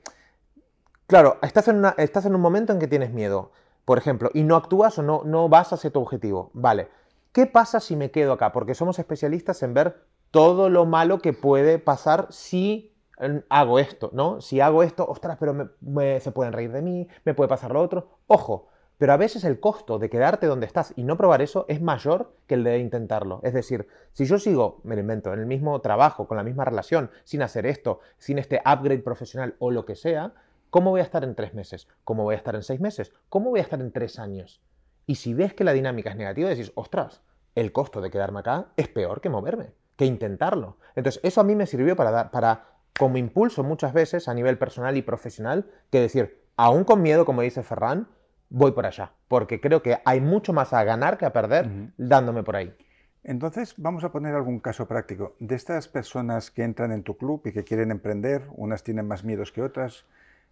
claro, 1.09 1.39
estás 1.41 1.67
en, 1.67 2.35
un 2.35 2.41
momento 2.41 2.71
en 2.71 2.79
que 2.79 2.87
tienes 2.87 3.11
miedo, 3.11 3.51
por 3.83 3.97
ejemplo, 3.97 4.29
y 4.33 4.43
no 4.43 4.55
actúas 4.55 4.99
o 4.99 5.03
no, 5.03 5.23
no 5.25 5.49
vas 5.49 5.73
hacia 5.73 5.91
tu 5.91 5.99
objetivo. 5.99 6.51
Vale, 6.53 6.87
¿qué 7.31 7.47
pasa 7.47 7.79
si 7.79 7.95
me 7.95 8.11
quedo 8.11 8.33
acá? 8.33 8.51
Porque 8.51 8.75
somos 8.75 8.99
especialistas 8.99 9.63
en 9.63 9.73
ver 9.73 10.03
todo 10.29 10.69
lo 10.69 10.85
malo 10.85 11.17
que 11.17 11.33
puede 11.33 11.79
pasar 11.79 12.27
si 12.29 12.93
eh, 13.19 13.43
hago 13.49 13.79
esto, 13.79 14.11
¿no? 14.13 14.39
Si 14.41 14.61
hago 14.61 14.83
esto, 14.83 15.07
ostras, 15.07 15.37
pero 15.39 15.73
me- 15.81 16.19
se 16.19 16.31
pueden 16.31 16.53
reír 16.53 16.71
de 16.71 16.83
mí, 16.83 17.07
me 17.25 17.33
puede 17.33 17.47
pasar 17.49 17.71
lo 17.71 17.81
otro. 17.81 18.19
Ojo, 18.27 18.67
pero 18.99 19.13
a 19.13 19.17
veces 19.17 19.43
el 19.43 19.59
costo 19.59 19.97
de 19.97 20.09
quedarte 20.09 20.45
donde 20.45 20.67
estás 20.67 20.93
y 20.95 21.03
no 21.03 21.17
probar 21.17 21.41
eso 21.41 21.65
es 21.67 21.81
mayor 21.81 22.35
que 22.45 22.53
el 22.55 22.63
de 22.63 22.77
intentarlo. 22.77 23.39
Es 23.43 23.53
decir, 23.53 23.87
si 24.13 24.25
yo 24.25 24.37
sigo, 24.37 24.81
me 24.83 24.93
lo 24.95 25.01
invento, 25.01 25.33
en 25.33 25.39
el 25.39 25.47
mismo 25.47 25.81
trabajo, 25.81 26.27
con 26.27 26.37
la 26.37 26.43
misma 26.43 26.65
relación, 26.65 27.09
sin 27.23 27.41
hacer 27.41 27.65
esto, 27.65 28.01
sin 28.19 28.37
este 28.37 28.61
upgrade 28.65 28.99
profesional 29.01 29.55
o 29.57 29.71
lo 29.71 29.85
que 29.85 29.95
sea, 29.95 30.33
¿cómo 30.69 30.91
voy 30.91 31.01
a 31.01 31.03
estar 31.03 31.23
en 31.23 31.35
tres 31.35 31.53
meses? 31.53 31.87
¿Cómo 32.03 32.23
voy 32.23 32.35
a 32.35 32.37
estar 32.37 32.55
en 32.55 32.63
seis 32.63 32.79
meses? 32.79 33.13
¿Cómo 33.29 33.49
voy 33.49 33.59
a 33.59 33.63
estar 33.63 33.79
en 33.81 33.91
tres 33.91 34.19
años? 34.19 34.61
Y 35.05 35.15
si 35.15 35.33
ves 35.33 35.53
que 35.53 35.63
la 35.63 35.73
dinámica 35.73 36.11
es 36.11 36.15
negativa, 36.15 36.49
decís, 36.49 36.71
ostras, 36.75 37.21
el 37.55 37.71
costo 37.71 38.01
de 38.01 38.11
quedarme 38.11 38.39
acá 38.39 38.67
es 38.77 38.87
peor 38.87 39.21
que 39.21 39.29
moverme, 39.29 39.71
que 39.95 40.05
intentarlo. 40.05 40.77
Entonces, 40.95 41.19
eso 41.23 41.41
a 41.41 41.43
mí 41.43 41.55
me 41.55 41.65
sirvió 41.65 41.95
para 41.95 42.11
dar, 42.11 42.31
para, 42.31 42.65
como 42.97 43.17
impulso 43.17 43.63
muchas 43.63 43.93
veces 43.93 44.27
a 44.27 44.33
nivel 44.33 44.57
personal 44.57 44.97
y 44.97 45.01
profesional, 45.01 45.65
que 45.91 45.99
decir, 45.99 46.43
aún 46.55 46.83
con 46.83 47.01
miedo, 47.01 47.25
como 47.25 47.41
dice 47.41 47.63
Ferran, 47.63 48.07
voy 48.49 48.71
por 48.71 48.85
allá, 48.85 49.13
porque 49.27 49.61
creo 49.61 49.81
que 49.81 49.99
hay 50.05 50.21
mucho 50.21 50.53
más 50.53 50.73
a 50.73 50.83
ganar 50.83 51.17
que 51.17 51.25
a 51.25 51.33
perder 51.33 51.69
dándome 51.97 52.43
por 52.43 52.55
ahí. 52.55 52.75
entonces 53.23 53.75
vamos 53.77 54.03
a 54.03 54.11
poner 54.11 54.33
algún 54.33 54.59
caso 54.59 54.87
práctico. 54.87 55.35
De 55.39 55.55
estas 55.55 55.87
personas 55.87 56.51
que 56.51 56.63
entran 56.63 56.91
en 56.91 57.03
tu 57.03 57.17
club 57.17 57.41
y 57.45 57.51
que 57.51 57.63
quieren 57.63 57.91
emprender, 57.91 58.47
unas 58.55 58.83
tienen 58.83 59.07
más 59.07 59.23
miedos 59.23 59.51
que 59.51 59.61
otras, 59.61 60.05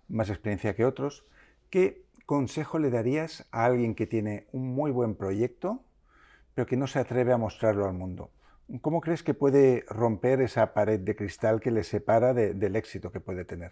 más 0.08 0.30
experiencia 0.30 0.76
que 0.76 0.86
otros, 0.86 1.26
¿qué 1.70 2.04
consejo 2.26 2.80
le 2.80 2.90
darías 2.90 3.48
a 3.52 3.66
alguien 3.66 3.96
que 3.96 4.08
tiene 4.08 4.48
un 4.52 4.74
muy 4.74 4.92
buen 4.92 5.16
proyecto, 5.16 5.84
pero 6.54 6.66
que 6.66 6.78
no 6.78 6.88
se 6.88 7.00
atreve 7.00 7.34
a 7.34 7.38
mostrarlo 7.38 7.86
al 7.86 7.94
mundo? 7.94 8.32
¿Cómo 8.82 9.00
crees 9.00 9.24
que 9.24 9.34
puede 9.34 9.86
romper 9.88 10.42
esa 10.42 10.74
pared 10.74 11.00
de 11.00 11.16
cristal 11.16 11.62
que 11.62 11.72
le 11.72 11.84
separa 11.84 12.34
de- 12.34 12.54
del 12.54 12.76
éxito 12.76 13.12
que 13.12 13.20
puede 13.22 13.46
tener? 13.46 13.72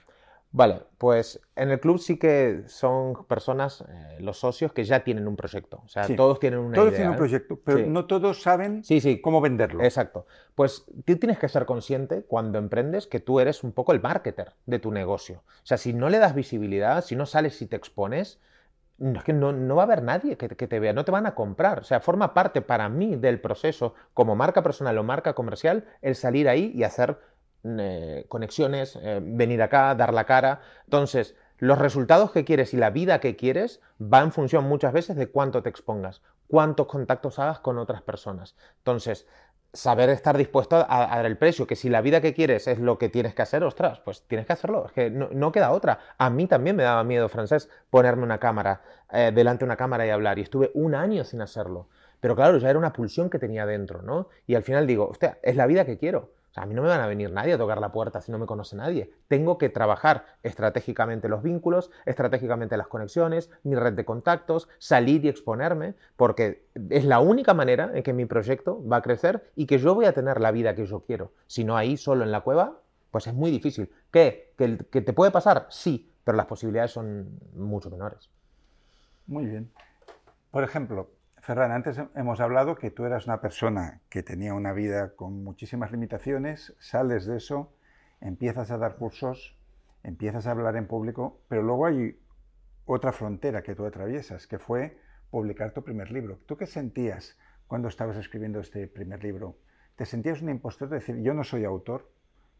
Vale, 0.52 0.84
pues 0.98 1.42
en 1.58 1.70
el 1.70 1.82
club 1.82 2.00
sí 2.00 2.18
que 2.18 2.64
son 2.68 3.25
personas, 3.25 3.82
eh, 3.90 4.18
los 4.22 4.40
socios, 4.40 4.72
que 4.72 4.86
ya 4.86 5.04
tienen 5.04 5.28
un 5.28 5.36
proyecto. 5.36 5.82
O 5.84 5.88
sea, 5.90 6.06
Sí. 6.06 6.16
todos 6.16 6.40
tienen 6.40 6.60
una 6.60 6.75
Todos 6.75 6.88
idea. 6.90 6.98
tienen 7.00 7.12
un 7.12 7.18
proyecto, 7.18 7.60
pero 7.62 7.80
Sí. 7.80 7.86
no 7.88 8.06
todos 8.06 8.42
saben 8.42 8.82
Sí, 8.84 9.02
sí. 9.02 9.20
cómo 9.20 9.42
venderlo. 9.42 9.84
Exacto. 9.84 10.25
Pues 10.56 10.86
tú 11.06 11.18
tienes 11.18 11.40
que 11.40 11.50
ser 11.50 11.66
consciente 11.66 12.24
cuando 12.24 12.58
emprendes 12.58 13.06
que 13.06 13.20
tú 13.20 13.42
eres 13.42 13.66
un 13.66 13.74
poco 13.74 13.92
el 13.92 14.02
marketer 14.02 14.54
de 14.66 14.80
tu 14.80 14.92
negocio. 14.92 15.44
O 15.46 15.66
sea, 15.66 15.78
si 15.78 15.92
no 15.92 16.10
le 16.10 16.20
das 16.20 16.34
visibilidad, 16.34 17.04
si 17.04 17.18
no 17.18 17.25
sales 17.25 17.62
y 17.62 17.66
te 17.68 17.75
expones, 17.75 18.40
no, 18.98 19.20
es 19.20 19.25
que 19.25 19.34
no, 19.34 19.51
no 19.51 19.75
va 19.75 19.81
a 19.84 19.86
haber 19.88 20.03
nadie 20.03 20.38
que, 20.38 20.48
que 20.48 20.68
te 20.70 20.79
vea, 20.79 20.94
no 20.94 21.03
te 21.03 21.12
van 21.12 21.25
a 21.25 21.36
comprar. 21.36 21.79
O 21.79 21.84
sea, 21.84 22.00
forma 22.00 22.34
parte 22.34 22.62
para 22.62 22.88
mí 22.88 23.18
del 23.18 23.42
proceso 23.42 23.94
como 24.14 24.38
marca 24.38 24.64
personal 24.64 24.98
o 24.98 25.03
marca 25.03 25.34
comercial 25.34 25.84
el 26.01 26.16
salir 26.16 26.48
ahí 26.48 26.72
y 26.74 26.84
hacer 26.84 27.20
eh, 27.66 28.25
conexiones, 28.30 28.98
eh, 29.01 29.20
venir 29.22 29.62
acá, 29.62 29.96
dar 29.96 30.14
la 30.14 30.25
cara. 30.25 30.62
Entonces, 30.86 31.36
los 31.58 31.80
resultados 31.80 32.32
que 32.32 32.46
quieres 32.46 32.74
y 32.74 32.78
la 32.78 32.90
vida 32.90 33.20
que 33.20 33.36
quieres 33.36 33.82
va 34.01 34.22
en 34.22 34.32
función 34.32 34.66
muchas 34.66 34.94
veces 34.94 35.16
de 35.16 35.28
cuánto 35.28 35.64
te 35.64 35.70
expongas, 35.70 36.22
cuántos 36.48 36.88
contactos 36.88 37.40
hagas 37.40 37.60
con 37.60 37.78
otras 37.78 38.01
personas. 38.01 38.56
Entonces, 38.78 39.28
saber 39.74 40.10
estar 40.10 40.38
dispuesto 40.38 40.78
a, 40.78 41.14
a 41.14 41.18
dar 41.18 41.25
el 41.25 41.38
precio, 41.38 41.68
que 41.68 41.75
si 41.75 41.90
la 41.90 42.01
vida 42.01 42.22
que 42.22 42.34
quieres 42.34 42.68
es 42.68 42.80
lo 42.80 42.98
que 42.98 43.10
tienes 43.10 43.36
que 43.36 43.42
hacer, 43.42 43.64
ostras, 43.64 44.00
pues 44.00 44.24
tienes 44.28 44.46
que 44.46 44.54
hacerlo, 44.54 44.86
es 44.86 44.92
que 44.94 45.10
no, 45.10 45.30
no 45.32 45.51
queda 45.51 45.72
otra. 45.72 46.00
A 46.18 46.30
mí 46.30 46.48
también 46.48 46.75
me 46.75 46.84
daba 46.84 47.04
miedo, 47.04 47.28
francés, 47.30 47.70
ponerme 47.90 48.24
una 48.24 48.40
cámara, 48.40 48.82
eh, 49.12 49.32
delante 49.34 49.66
de 49.66 49.66
una 49.66 49.75
cámara 49.75 50.06
y 50.06 50.10
hablar, 50.12 50.40
y 50.40 50.44
estuve 50.44 50.72
un 50.74 50.96
año 50.96 51.24
sin 51.24 51.42
hacerlo. 51.42 51.90
Pero 52.20 52.36
claro, 52.36 52.58
ya 52.58 52.70
era 52.70 52.80
una 52.80 52.94
pulsión 52.94 53.30
que 53.30 53.40
tenía 53.40 53.66
dentro, 53.66 54.01
¿no? 54.01 54.30
Y 54.48 54.56
al 54.56 54.64
final 54.64 54.88
digo, 54.88 55.08
hostia, 55.10 55.40
es 55.44 55.56
la 55.56 55.68
vida 55.68 55.86
que 55.86 55.98
quiero. 55.98 56.32
A 56.55 56.65
mí 56.65 56.74
no 56.74 56.81
me 56.81 56.87
van 56.87 57.01
a 57.01 57.07
venir 57.07 57.31
nadie 57.31 57.53
a 57.53 57.57
tocar 57.57 57.79
la 57.79 57.91
puerta 57.91 58.22
si 58.22 58.31
no 58.31 58.39
me 58.39 58.46
conoce 58.46 58.75
nadie. 58.75 59.11
Tengo 59.27 59.57
que 59.57 59.70
trabajar 59.70 60.25
estratégicamente 60.44 61.27
los 61.27 61.44
vínculos, 61.44 61.91
estratégicamente 62.05 62.77
las 62.77 62.87
conexiones, 62.87 63.50
mi 63.63 63.75
red 63.75 63.94
de 63.94 64.05
contactos, 64.05 64.70
salir 64.79 65.25
y 65.25 65.29
exponerme, 65.29 65.96
porque 66.15 66.68
es 66.89 67.05
la 67.05 67.20
única 67.20 67.53
manera 67.53 67.91
en 67.94 68.03
que 68.03 68.13
mi 68.13 68.25
proyecto 68.25 68.85
va 68.87 68.98
a 68.98 69.01
crecer 69.01 69.51
y 69.55 69.65
que 69.65 69.77
yo 69.79 69.96
voy 69.96 70.05
a 70.05 70.13
tener 70.13 70.39
la 70.39 70.51
vida 70.51 70.75
que 70.75 70.85
yo 70.85 71.01
quiero. 71.01 71.33
Si 71.48 71.63
no 71.63 71.75
ahí 71.75 71.98
solo 71.98 72.24
en 72.24 72.31
la 72.31 72.41
cueva, 72.41 72.79
pues 73.11 73.27
es 73.27 73.33
muy 73.33 73.51
difícil. 73.51 73.89
¿Qué? 74.11 74.53
¿Que, 74.57 74.77
que 74.77 75.01
te 75.01 75.13
puede 75.13 75.31
pasar? 75.31 75.68
Sí, 75.70 76.11
pero 76.24 76.37
las 76.37 76.46
posibilidades 76.46 76.91
son 76.91 77.39
mucho 77.53 77.89
menores. 77.89 78.29
Muy 79.27 79.46
bien. 79.46 79.72
Por 80.51 80.63
ejemplo, 80.63 81.09
Ferran, 81.46 81.72
antes 81.72 82.01
hemos 82.16 82.40
hablado 82.42 82.75
que 82.75 82.90
tú 82.90 83.05
eras 83.05 83.27
una 83.27 83.40
persona 83.40 84.01
que 84.10 84.24
tenía 84.24 84.55
una 84.55 84.74
vida 84.74 85.16
con 85.16 85.44
muchísimas 85.44 85.92
limitaciones, 85.92 86.74
sales 86.79 87.27
de 87.27 87.38
eso, 87.38 87.72
empiezas 88.20 88.72
a 88.72 88.79
dar 88.79 88.96
cursos, 88.96 89.55
empiezas 90.01 90.48
a 90.48 90.51
hablar 90.51 90.75
en 90.75 90.88
público, 90.88 91.40
pero 91.48 91.62
luego 91.62 91.86
hay 91.86 92.20
otra 92.88 93.12
frontera 93.12 93.62
que 93.62 93.75
tú 93.75 93.86
atraviesas, 93.86 94.48
que 94.48 94.58
fue 94.58 94.98
publicar 95.29 95.72
tu 95.72 95.84
primer 95.84 96.12
libro. 96.12 96.40
¿Tú 96.48 96.58
qué 96.58 96.66
sentías 96.66 97.38
cuando 97.68 97.90
estabas 97.90 98.18
escribiendo 98.18 98.60
este 98.60 98.88
primer 98.88 99.24
libro? 99.24 99.55
¿Te 99.98 100.08
sentías 100.08 100.42
un 100.42 100.50
impostor 100.50 100.90
de 100.90 100.96
decir, 100.96 101.22
yo 101.22 101.36
no 101.36 101.44
soy 101.44 101.64
autor? 101.64 102.10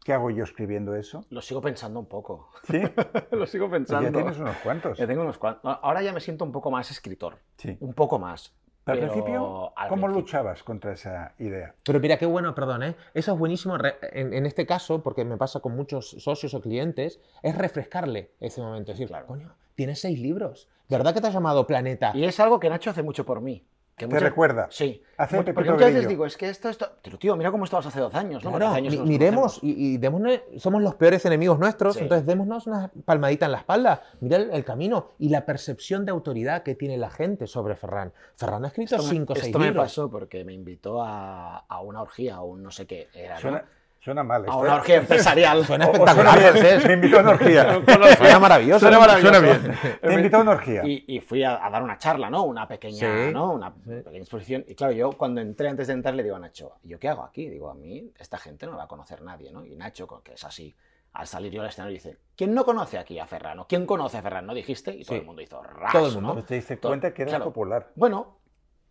¿Qué 0.04 0.12
hago 0.12 0.30
yo 0.30 0.44
escribiendo 0.44 0.94
eso? 0.94 1.26
Lo 1.30 1.42
sigo 1.42 1.60
pensando 1.60 1.98
un 1.98 2.06
poco. 2.06 2.50
¿Sí? 2.62 2.80
Lo 3.32 3.46
sigo 3.48 3.68
pensando. 3.68 4.08
Ya 4.08 4.12
tienes 4.12 4.38
unos 4.38 4.56
cuantos. 4.58 4.96
Ya 4.96 5.08
tengo 5.08 5.22
unos 5.22 5.38
cuantos. 5.38 5.76
Ahora 5.82 6.02
ya 6.02 6.12
me 6.12 6.20
siento 6.20 6.44
un 6.44 6.52
poco 6.52 6.70
más 6.70 6.88
escritor. 6.92 7.38
Sí. 7.56 7.76
Un 7.80 7.92
poco 7.92 8.20
más. 8.20 8.54
Pero 8.86 9.02
al 9.02 9.10
principio, 9.10 9.72
al 9.76 9.88
¿cómo 9.88 10.02
principio- 10.02 10.20
luchabas 10.22 10.62
contra 10.62 10.92
esa 10.92 11.34
idea? 11.38 11.74
Pero 11.84 11.98
mira, 11.98 12.16
qué 12.18 12.26
bueno, 12.26 12.54
perdón, 12.54 12.84
¿eh? 12.84 12.96
Eso 13.14 13.32
es 13.32 13.38
buenísimo 13.38 13.76
en, 14.12 14.32
en 14.32 14.46
este 14.46 14.64
caso, 14.64 15.02
porque 15.02 15.24
me 15.24 15.36
pasa 15.36 15.58
con 15.58 15.74
muchos 15.74 16.10
socios 16.10 16.54
o 16.54 16.60
clientes, 16.60 17.20
es 17.42 17.58
refrescarle 17.58 18.30
ese 18.38 18.60
momento. 18.60 18.92
Es 18.92 18.98
decir, 18.98 19.08
Claro. 19.08 19.26
coño, 19.26 19.52
tienes 19.74 20.00
seis 20.00 20.20
libros. 20.20 20.68
¿Verdad 20.88 21.12
que 21.12 21.20
te 21.20 21.26
has 21.26 21.34
llamado 21.34 21.66
Planeta? 21.66 22.12
Y 22.14 22.24
es 22.24 22.38
algo 22.38 22.60
que 22.60 22.70
Nacho 22.70 22.90
hace 22.90 23.02
mucho 23.02 23.26
por 23.26 23.40
mí. 23.40 23.66
Que 23.96 24.04
¿Te 24.04 24.08
muchas- 24.08 24.22
recuerda? 24.24 24.68
Sí. 24.70 25.02
Hace 25.16 25.38
Pepito 25.38 25.54
Porque 25.54 25.70
muchas 25.70 25.94
veces 25.94 26.06
digo, 26.08 26.26
es 26.26 26.36
que 26.36 26.50
esto, 26.50 26.68
esto... 26.68 26.86
Pero 27.02 27.18
tío, 27.18 27.34
mira 27.34 27.50
cómo 27.50 27.64
estabas 27.64 27.86
hace 27.86 27.98
12 27.98 28.14
años, 28.18 28.44
¿no? 28.44 28.50
Porque 28.50 28.66
Claro, 28.66 28.76
años 28.76 28.98
miremos 29.06 29.58
y, 29.62 29.94
y 29.94 29.98
démonos- 29.98 30.42
somos 30.58 30.82
los 30.82 30.96
peores 30.96 31.24
enemigos 31.24 31.58
nuestros, 31.58 31.94
Sí. 31.94 32.00
entonces 32.02 32.26
démonos 32.26 32.66
una 32.66 32.90
palmadita 33.06 33.46
en 33.46 33.52
la 33.52 33.58
espalda. 33.58 34.02
Mira 34.20 34.36
el, 34.36 34.50
el 34.50 34.64
camino 34.66 35.12
y 35.18 35.30
la 35.30 35.46
percepción 35.46 36.04
de 36.04 36.10
autoridad 36.10 36.62
que 36.62 36.74
tiene 36.74 36.98
la 36.98 37.08
gente 37.08 37.46
sobre 37.46 37.74
Ferran. 37.74 38.12
Ferran 38.34 38.66
ha 38.66 38.68
escrito 38.68 38.96
Esto, 38.96 39.08
cinco 39.08 39.32
o 39.32 39.36
seis 39.36 39.46
esto 39.46 39.58
me 39.58 39.72
pasó 39.72 40.10
porque 40.10 40.44
me 40.44 40.52
invitó 40.52 41.02
a, 41.02 41.60
a 41.60 41.80
una 41.80 42.02
orgía 42.02 42.42
o 42.42 42.46
un 42.48 42.62
no 42.62 42.70
sé 42.70 42.86
qué 42.86 43.08
era, 43.14 43.40
¿no? 43.40 43.60
Suena, 44.06 44.22
mal. 44.22 44.44
A 44.48 44.56
una 44.56 44.70
¿eh? 44.70 44.76
orgía 44.76 44.96
empresarial. 44.98 45.64
Suena 45.66 45.86
O- 45.86 45.88
o 45.88 45.92
espectacular, 45.94 46.34
suena 46.34 46.50
bien. 46.52 46.64
francés. 46.64 46.86
Me 46.86 46.92
invitó 46.94 47.16
a 47.18 47.20
una 47.22 47.30
orgía. 47.30 47.82
Suena 48.16 48.38
maravilloso. 48.38 48.78
Suena 48.78 48.98
maravilloso. 49.00 49.34
Suena 49.34 49.58
bien. 49.58 49.98
Te 50.00 50.12
invitó 50.14 50.36
a 50.36 50.40
una 50.42 50.50
orgía. 50.52 50.82
Y, 50.86 51.04
y 51.08 51.20
fui 51.20 51.42
a, 51.42 51.66
a 51.66 51.68
dar 51.70 51.82
una 51.82 51.98
charla, 51.98 52.30
¿no? 52.30 52.44
Una 52.44 52.68
pequeña, 52.68 52.98
Sí. 53.26 53.32
¿no? 53.32 53.52
Una 53.52 53.74
pequeña 53.74 54.18
exposición. 54.18 54.64
Y 54.68 54.76
claro, 54.76 54.92
yo 54.92 55.10
cuando 55.12 55.40
entré, 55.40 55.68
antes 55.68 55.88
de 55.88 55.94
entrar, 55.94 56.14
le 56.14 56.22
digo 56.22 56.36
a 56.36 56.38
Nacho, 56.38 56.76
¿yo 56.84 57.00
qué 57.00 57.08
hago 57.08 57.24
aquí? 57.24 57.48
Digo, 57.50 57.68
a 57.68 57.74
mí 57.74 58.12
esta 58.16 58.38
gente 58.38 58.64
no 58.66 58.72
me 58.72 58.78
va 58.78 58.84
a 58.84 58.88
conocer 58.88 59.22
nadie, 59.22 59.50
¿no? 59.50 59.64
Y 59.64 59.74
Nacho, 59.74 60.06
que 60.22 60.34
es 60.34 60.44
así, 60.44 60.72
al 61.14 61.26
salir 61.26 61.50
yo 61.50 61.62
al 61.62 61.68
escenario, 61.68 61.94
dice, 61.94 62.18
¿quién 62.36 62.54
no 62.54 62.64
conoce 62.64 62.98
aquí 62.98 63.18
a 63.18 63.26
Ferrano? 63.26 63.66
¿Quién 63.68 63.86
conoce 63.86 64.18
a 64.18 64.22
Ferrano? 64.22 64.54
Dijiste, 64.54 64.92
y 64.94 65.02
todo 65.04 65.14
Sí. 65.16 65.20
el 65.20 65.26
mundo 65.26 65.42
hizo 65.42 65.60
ras, 65.62 65.90
Todo 65.92 66.06
el 66.06 66.14
mundo. 66.14 66.34
¿no? 66.36 66.44
Te 66.44 66.54
diste 66.54 66.76
Todo- 66.76 66.90
cuenta 66.90 67.12
que 67.12 67.22
eras 67.22 67.32
claro. 67.32 67.46
popular. 67.46 67.90
Bueno, 67.96 68.38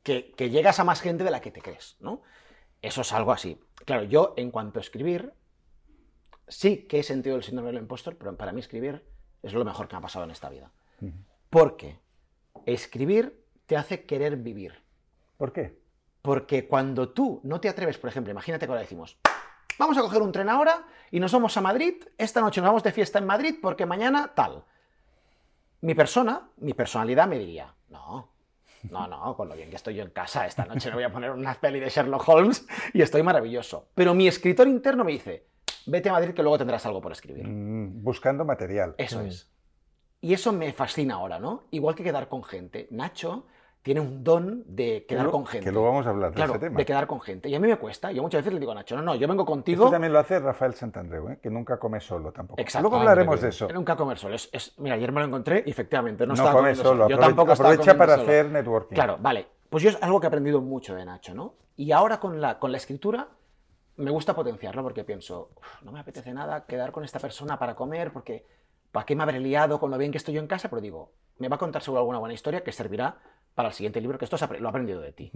que, 0.04 0.34
que 0.36 0.50
llegas 0.50 0.78
a 0.82 0.84
más 0.84 1.00
gente 1.00 1.24
de 1.24 1.32
la 1.32 1.40
que 1.40 1.52
te 1.52 1.62
crees, 1.62 1.96
¿no? 2.02 2.22
Eso 2.82 3.02
es 3.02 3.14
algo 3.14 3.32
así. 3.32 3.60
Claro, 3.86 4.04
yo 4.04 4.34
en 4.36 4.52
cuanto 4.52 4.80
a 4.80 4.82
escribir, 4.82 5.34
sí 6.48 6.88
que 6.88 7.00
he 7.00 7.04
sentido 7.04 7.36
el 7.36 7.44
síndrome 7.44 7.72
del 7.72 7.82
impostor, 7.82 8.18
pero 8.18 8.36
para 8.36 8.52
mí 8.52 8.60
escribir 8.60 9.06
es 9.44 9.54
lo 9.54 9.64
mejor 9.64 9.88
que 9.88 9.96
me 9.96 10.00
ha 10.00 10.02
pasado 10.02 10.26
en 10.26 10.32
esta 10.32 10.50
vida. 10.50 10.72
Porque 11.50 12.00
escribir 12.66 13.46
te 13.68 13.78
hace 13.78 14.06
querer 14.06 14.38
vivir. 14.38 14.84
¿Por 15.38 15.54
qué? 15.54 15.80
Porque 16.22 16.68
cuando 16.68 17.10
tú 17.10 17.40
no 17.44 17.62
te 17.62 17.70
atreves, 17.70 18.00
por 18.00 18.10
ejemplo, 18.10 18.32
imagínate 18.32 18.66
que 18.66 18.72
ahora 18.72 18.82
decimos, 18.82 19.18
vamos 19.78 19.98
a 19.98 20.02
coger 20.02 20.22
un 20.22 20.32
tren 20.32 20.50
ahora 20.50 20.88
y 21.12 21.20
nos 21.20 21.32
vamos 21.32 21.56
a 21.56 21.62
Madrid, 21.62 22.04
esta 22.18 22.42
noche 22.42 22.62
nos 22.62 22.70
vamos 22.70 22.84
de 22.84 22.92
fiesta 22.92 23.20
en 23.20 23.28
Madrid 23.28 23.56
porque 23.62 23.86
mañana 23.86 24.34
tal. 24.34 24.66
Mi 25.82 25.94
persona, 25.94 26.50
mi 26.58 26.74
personalidad 26.74 27.28
me 27.28 27.38
diría, 27.38 27.76
no, 27.90 28.30
no, 28.92 29.08
no, 29.08 29.36
con 29.36 29.50
lo 29.50 29.56
bien 29.56 29.70
que 29.70 29.76
estoy 29.76 29.96
yo 29.96 30.04
en 30.04 30.12
casa, 30.12 30.46
esta 30.46 30.66
noche 30.66 30.90
me 30.90 30.96
voy 30.96 31.04
a 31.04 31.12
poner 31.12 31.32
una 31.32 31.54
peli 31.56 31.80
de 31.80 31.90
Sherlock 31.90 32.28
Holmes 32.28 32.68
y 32.94 33.02
estoy 33.02 33.24
maravilloso. 33.24 33.90
Pero 33.96 34.14
mi 34.14 34.28
escritor 34.28 34.68
interno 34.68 35.04
me 35.04 35.12
dice, 35.12 35.48
vete 35.86 36.10
a 36.10 36.14
Madrid 36.14 36.34
que 36.34 36.42
luego 36.42 36.58
tendrás 36.58 36.86
algo 36.86 37.02
por 37.02 37.12
escribir. 37.12 37.48
Mm, 37.48 38.04
buscando 38.04 38.46
material. 38.46 38.96
Eso 38.98 39.22
es. 39.22 39.52
Y 40.22 40.34
eso 40.34 40.52
me 40.52 40.74
fascina 40.74 41.16
ahora, 41.16 41.40
¿no? 41.40 41.66
Igual 41.72 41.96
que 41.96 42.04
quedar 42.04 42.28
con 42.28 42.44
gente. 42.44 42.88
Nacho 42.90 43.46
tiene 43.86 44.02
un 44.02 44.24
don 44.24 44.64
de 44.66 45.06
quedar 45.08 45.26
lo- 45.26 45.32
con 45.32 45.46
gente. 45.46 45.64
que 45.66 45.72
luego 45.72 45.90
vamos 45.90 46.08
a 46.08 46.10
hablar 46.10 46.32
de 46.32 46.36
claro, 46.38 46.54
ese 46.54 46.60
tema. 46.60 46.78
de 46.80 46.86
quedar 46.86 47.06
con 47.06 47.22
gente. 47.22 47.50
Y 47.50 47.54
a 47.54 47.60
mí 47.60 47.68
me 47.68 47.78
cuesta. 47.78 48.12
Yo 48.12 48.24
muchas 48.24 48.40
veces 48.40 48.52
le 48.52 48.60
digo 48.60 48.72
a 48.72 48.76
Nacho, 48.76 48.96
no, 48.96 49.04
no, 49.04 49.14
yo 49.14 49.28
vengo 49.28 49.46
contigo. 49.46 49.84
Esto 49.84 49.92
también 49.92 50.12
lo 50.12 50.18
hace 50.18 50.40
Rafael 50.40 50.74
Santandreu, 50.74 51.30
¿eh? 51.30 51.40
que 51.40 51.52
nunca 51.52 51.78
come 51.78 52.00
solo 52.00 52.32
tampoco. 52.32 52.60
Exacto. 52.60 52.82
Luego 52.90 52.98
hablaremos 52.98 53.40
de 53.40 53.50
eso. 53.50 53.68
Nunca 53.72 53.96
comer 53.96 54.18
solo. 54.18 54.34
Es, 54.34 54.50
es- 54.52 54.74
mira, 54.80 54.96
ayer 54.96 55.12
me 55.12 55.20
lo 55.20 55.28
encontré 55.28 55.62
y 55.68 55.70
efectivamente 55.70 56.26
no, 56.26 56.34
No, 56.34 56.42
come 56.46 56.56
comiendo 56.56 56.82
solo. 56.82 57.08
Yo 57.08 57.16
aprove- 57.16 57.20
tampoco 57.28 57.52
aprovecha 57.52 57.96
para 57.96 58.14
solo. 58.16 58.24
hacer 58.24 58.46
networking. 58.50 58.96
Claro, 58.96 59.18
vale. 59.22 59.46
Pues 59.70 59.84
yo 59.84 59.92
es 59.92 59.98
algo 60.02 60.20
que 60.20 60.26
he 60.26 60.30
aprendido 60.30 60.62
mucho 60.62 60.96
de 60.96 61.06
Nacho, 61.06 61.36
¿no? 61.36 61.54
Y 61.76 61.92
ahora 61.92 62.20
con 62.20 62.42
la, 62.42 62.58
con 62.58 62.72
la 62.72 62.78
escritura 62.78 63.28
me 63.98 64.10
gusta 64.10 64.34
potenciarlo 64.34 64.82
porque 64.82 65.04
pienso, 65.04 65.52
"Uf, 65.58 65.84
no 65.84 65.92
me 65.92 66.00
apetece 66.00 66.34
nada 66.34 66.66
quedar 66.66 66.92
con 66.92 67.04
esta 67.04 67.20
persona 67.20 67.60
para 67.60 67.76
comer 67.76 68.12
porque 68.12 68.48
¿para 68.92 69.06
qué 69.06 69.16
me 69.16 69.22
habré 69.22 69.40
liado 69.40 69.80
con 69.80 69.92
lo 69.92 69.98
bien 70.00 70.12
que 70.12 70.18
estoy 70.18 70.34
yo 70.34 70.42
en 70.42 70.48
casa? 70.48 70.70
Pero 70.70 70.82
digo, 70.82 71.12
me 71.38 71.50
va 71.50 71.58
a 71.58 71.60
contar 71.60 71.84
seguro 71.84 72.00
alguna 72.00 72.18
buena 72.18 72.34
historia 72.34 72.64
que 72.64 72.72
servirá 72.72 73.18
para 73.56 73.70
el 73.70 73.74
siguiente 73.74 74.02
libro, 74.02 74.18
que 74.18 74.26
esto 74.26 74.38
lo 74.60 74.66
he 74.68 74.70
aprendido 74.70 75.00
de 75.02 75.14
ti. 75.14 75.32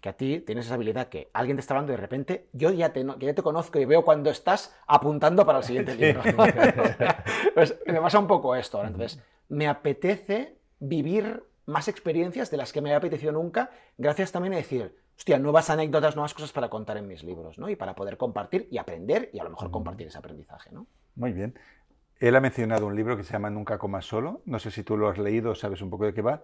Que 0.00 0.08
a 0.08 0.12
ti 0.12 0.40
tienes 0.40 0.66
esa 0.66 0.76
habilidad 0.76 1.08
que 1.08 1.28
alguien 1.34 1.56
te 1.56 1.60
está 1.60 1.74
hablando 1.74 1.92
y 1.92 1.96
de 1.96 2.00
repente 2.00 2.46
yo 2.52 2.70
ya 2.70 2.92
te, 2.92 3.02
no- 3.04 3.18
que 3.18 3.26
ya 3.26 3.34
te 3.34 3.42
conozco 3.42 3.78
y 3.80 3.84
veo 3.84 4.04
cuando 4.04 4.30
estás 4.30 4.74
apuntando 4.86 5.44
para 5.44 5.58
el 5.58 5.64
siguiente 5.64 5.94
libro. 5.96 6.22
pues 7.54 7.76
me 7.86 8.00
pasa 8.00 8.18
un 8.18 8.26
poco 8.26 8.54
esto 8.54 8.78
ahora. 8.78 8.90
Entonces, 8.90 9.20
me 9.48 9.66
apetece 9.66 10.56
vivir 10.80 11.42
más 11.66 11.88
experiencias 11.88 12.50
de 12.50 12.56
las 12.58 12.72
que 12.72 12.80
me 12.80 12.90
había 12.90 12.98
apetecido 12.98 13.32
nunca, 13.32 13.70
gracias 13.98 14.32
también 14.32 14.52
a 14.54 14.56
decir, 14.58 14.94
hostia, 15.16 15.38
nuevas 15.38 15.70
anécdotas, 15.70 16.14
nuevas 16.14 16.34
cosas 16.34 16.52
para 16.52 16.68
contar 16.68 16.96
en 16.98 17.08
mis 17.08 17.24
libros, 17.24 17.58
¿no? 17.58 17.68
Y 17.68 17.76
para 17.76 17.94
poder 17.94 18.16
compartir 18.16 18.68
y 18.70 18.78
aprender 18.78 19.30
y 19.32 19.38
a 19.38 19.44
lo 19.44 19.50
mejor 19.50 19.70
compartir 19.70 20.06
ese 20.08 20.18
aprendizaje, 20.18 20.70
¿no? 20.72 20.86
Muy 21.16 21.32
bien. 21.32 21.58
Él 22.20 22.36
ha 22.36 22.40
mencionado 22.40 22.86
un 22.86 22.94
libro 22.94 23.16
que 23.16 23.24
se 23.24 23.32
llama 23.32 23.50
Nunca 23.50 23.78
comas 23.78 24.06
solo. 24.06 24.42
No 24.44 24.58
sé 24.58 24.70
si 24.70 24.82
tú 24.84 24.96
lo 24.96 25.08
has 25.08 25.18
leído 25.18 25.50
o 25.50 25.54
sabes 25.54 25.82
un 25.82 25.90
poco 25.90 26.04
de 26.04 26.14
qué 26.14 26.22
va. 26.22 26.42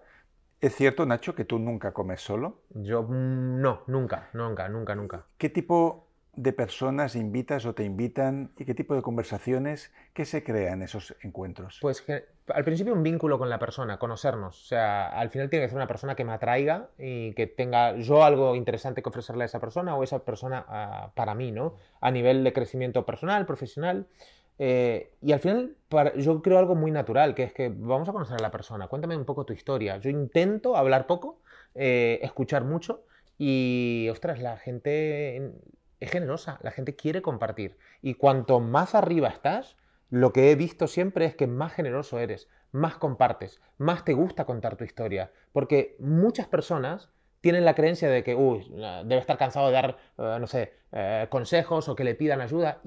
¿Es 0.61 0.75
cierto, 0.75 1.07
Nacho, 1.07 1.33
que 1.33 1.43
tú 1.43 1.57
nunca 1.57 1.91
comes 1.91 2.21
solo? 2.21 2.61
Yo 2.69 3.01
mm, 3.01 3.59
no, 3.59 3.81
nunca, 3.87 4.29
nunca, 4.33 4.69
nunca, 4.69 4.93
nunca. 4.93 5.25
¿Qué 5.39 5.49
tipo 5.49 6.07
de 6.35 6.53
personas 6.53 7.15
invitas 7.15 7.65
o 7.65 7.73
te 7.73 7.83
invitan 7.83 8.51
y 8.57 8.63
qué 8.63 8.75
tipo 8.75 8.93
de 8.93 9.01
conversaciones 9.01 9.91
que 10.13 10.23
se 10.23 10.43
crean 10.43 10.75
en 10.75 10.83
esos 10.83 11.15
encuentros? 11.23 11.79
Pues 11.81 12.03
que 12.03 12.25
al 12.47 12.63
principio 12.63 12.93
un 12.93 13.01
vínculo 13.01 13.39
con 13.39 13.49
la 13.49 13.57
persona, 13.57 13.97
conocernos. 13.97 14.61
O 14.61 14.65
sea, 14.65 15.07
al 15.07 15.31
final 15.31 15.49
tiene 15.49 15.65
que 15.65 15.69
ser 15.69 15.77
una 15.77 15.87
persona 15.87 16.15
que 16.15 16.23
me 16.23 16.33
atraiga 16.33 16.89
y 16.99 17.33
que 17.33 17.47
tenga 17.47 17.97
yo 17.97 18.23
algo 18.23 18.55
interesante 18.55 19.01
que 19.01 19.09
ofrecerle 19.09 19.43
a 19.43 19.45
esa 19.45 19.59
persona 19.59 19.95
o 19.95 20.03
esa 20.03 20.19
persona 20.19 20.63
ah, 20.67 21.11
para 21.15 21.33
mí, 21.33 21.51
¿no? 21.51 21.73
A 22.01 22.11
nivel 22.11 22.43
de 22.43 22.53
crecimiento 22.53 23.03
personal, 23.03 23.47
profesional. 23.47 24.05
Eh, 24.59 25.15
y 25.21 25.31
al 25.31 25.39
final 25.39 25.75
yo 26.17 26.41
creo 26.41 26.59
algo 26.59 26.75
muy 26.75 26.91
natural, 26.91 27.33
que 27.33 27.43
es 27.43 27.53
que 27.53 27.69
vamos 27.69 28.07
a 28.07 28.11
conocer 28.11 28.37
a 28.37 28.41
la 28.41 28.51
persona. 28.51 28.87
Cuéntame 28.87 29.17
un 29.17 29.25
poco 29.25 29.45
tu 29.45 29.53
historia. 29.53 29.97
Yo 29.97 30.09
intento 30.09 30.75
hablar 30.77 31.07
poco, 31.07 31.41
eh, 31.73 32.19
escuchar 32.21 32.63
mucho 32.63 33.03
y, 33.37 34.07
ostras, 34.11 34.39
la 34.39 34.57
gente 34.57 35.51
es 35.99 36.11
generosa, 36.11 36.59
la 36.61 36.71
gente 36.71 36.95
quiere 36.95 37.21
compartir. 37.21 37.77
Y 38.01 38.13
cuanto 38.13 38.59
más 38.59 38.93
arriba 38.93 39.29
estás, 39.29 39.77
lo 40.09 40.31
que 40.31 40.51
he 40.51 40.55
visto 40.55 40.87
siempre 40.87 41.25
es 41.25 41.35
que 41.35 41.47
más 41.47 41.73
generoso 41.73 42.19
eres, 42.19 42.47
más 42.71 42.97
compartes, 42.97 43.61
más 43.77 44.05
te 44.05 44.13
gusta 44.13 44.45
contar 44.45 44.75
tu 44.75 44.83
historia. 44.83 45.31
Porque 45.53 45.95
muchas 45.99 46.47
personas 46.47 47.09
tienen 47.41 47.65
la 47.65 47.73
creencia 47.73 48.09
de 48.09 48.23
que, 48.23 48.35
uy, 48.35 48.71
debe 49.05 49.17
estar 49.17 49.39
cansado 49.39 49.67
de 49.67 49.73
dar, 49.73 49.97
eh, 50.19 50.37
no 50.39 50.45
sé, 50.45 50.73
consejos 51.29 51.89
o 51.89 51.95
que 51.95 52.03
le 52.03 52.13
pidan 52.13 52.41
ayuda. 52.41 52.81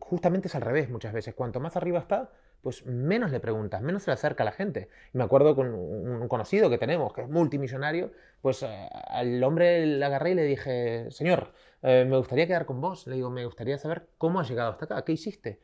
Justamente 0.00 0.48
es 0.48 0.54
al 0.54 0.62
revés 0.62 0.90
muchas 0.90 1.12
veces. 1.12 1.34
Cuanto 1.34 1.60
más 1.60 1.76
arriba 1.76 2.00
está, 2.00 2.30
pues 2.62 2.84
menos 2.86 3.30
le 3.30 3.40
preguntas, 3.40 3.82
menos 3.82 4.02
se 4.02 4.10
le 4.10 4.14
acerca 4.14 4.42
a 4.42 4.46
la 4.46 4.52
gente. 4.52 4.88
Me 5.12 5.24
acuerdo 5.24 5.54
con 5.54 5.72
un 5.74 6.26
un 6.26 6.28
conocido 6.28 6.68
que 6.70 6.78
tenemos, 6.78 7.12
que 7.12 7.22
es 7.22 7.28
multimillonario, 7.28 8.12
pues 8.40 8.62
eh, 8.62 8.88
al 9.08 9.42
hombre 9.44 9.86
le 9.86 10.04
agarré 10.04 10.32
y 10.32 10.34
le 10.34 10.44
dije, 10.44 11.10
señor, 11.10 11.52
eh, 11.82 12.04
me 12.08 12.16
gustaría 12.16 12.46
quedar 12.46 12.66
con 12.66 12.80
vos. 12.80 13.06
Le 13.06 13.16
digo, 13.16 13.30
me 13.30 13.44
gustaría 13.44 13.78
saber 13.78 14.08
cómo 14.18 14.40
has 14.40 14.48
llegado 14.48 14.70
hasta 14.70 14.86
acá, 14.86 15.04
qué 15.04 15.12
hiciste. 15.12 15.60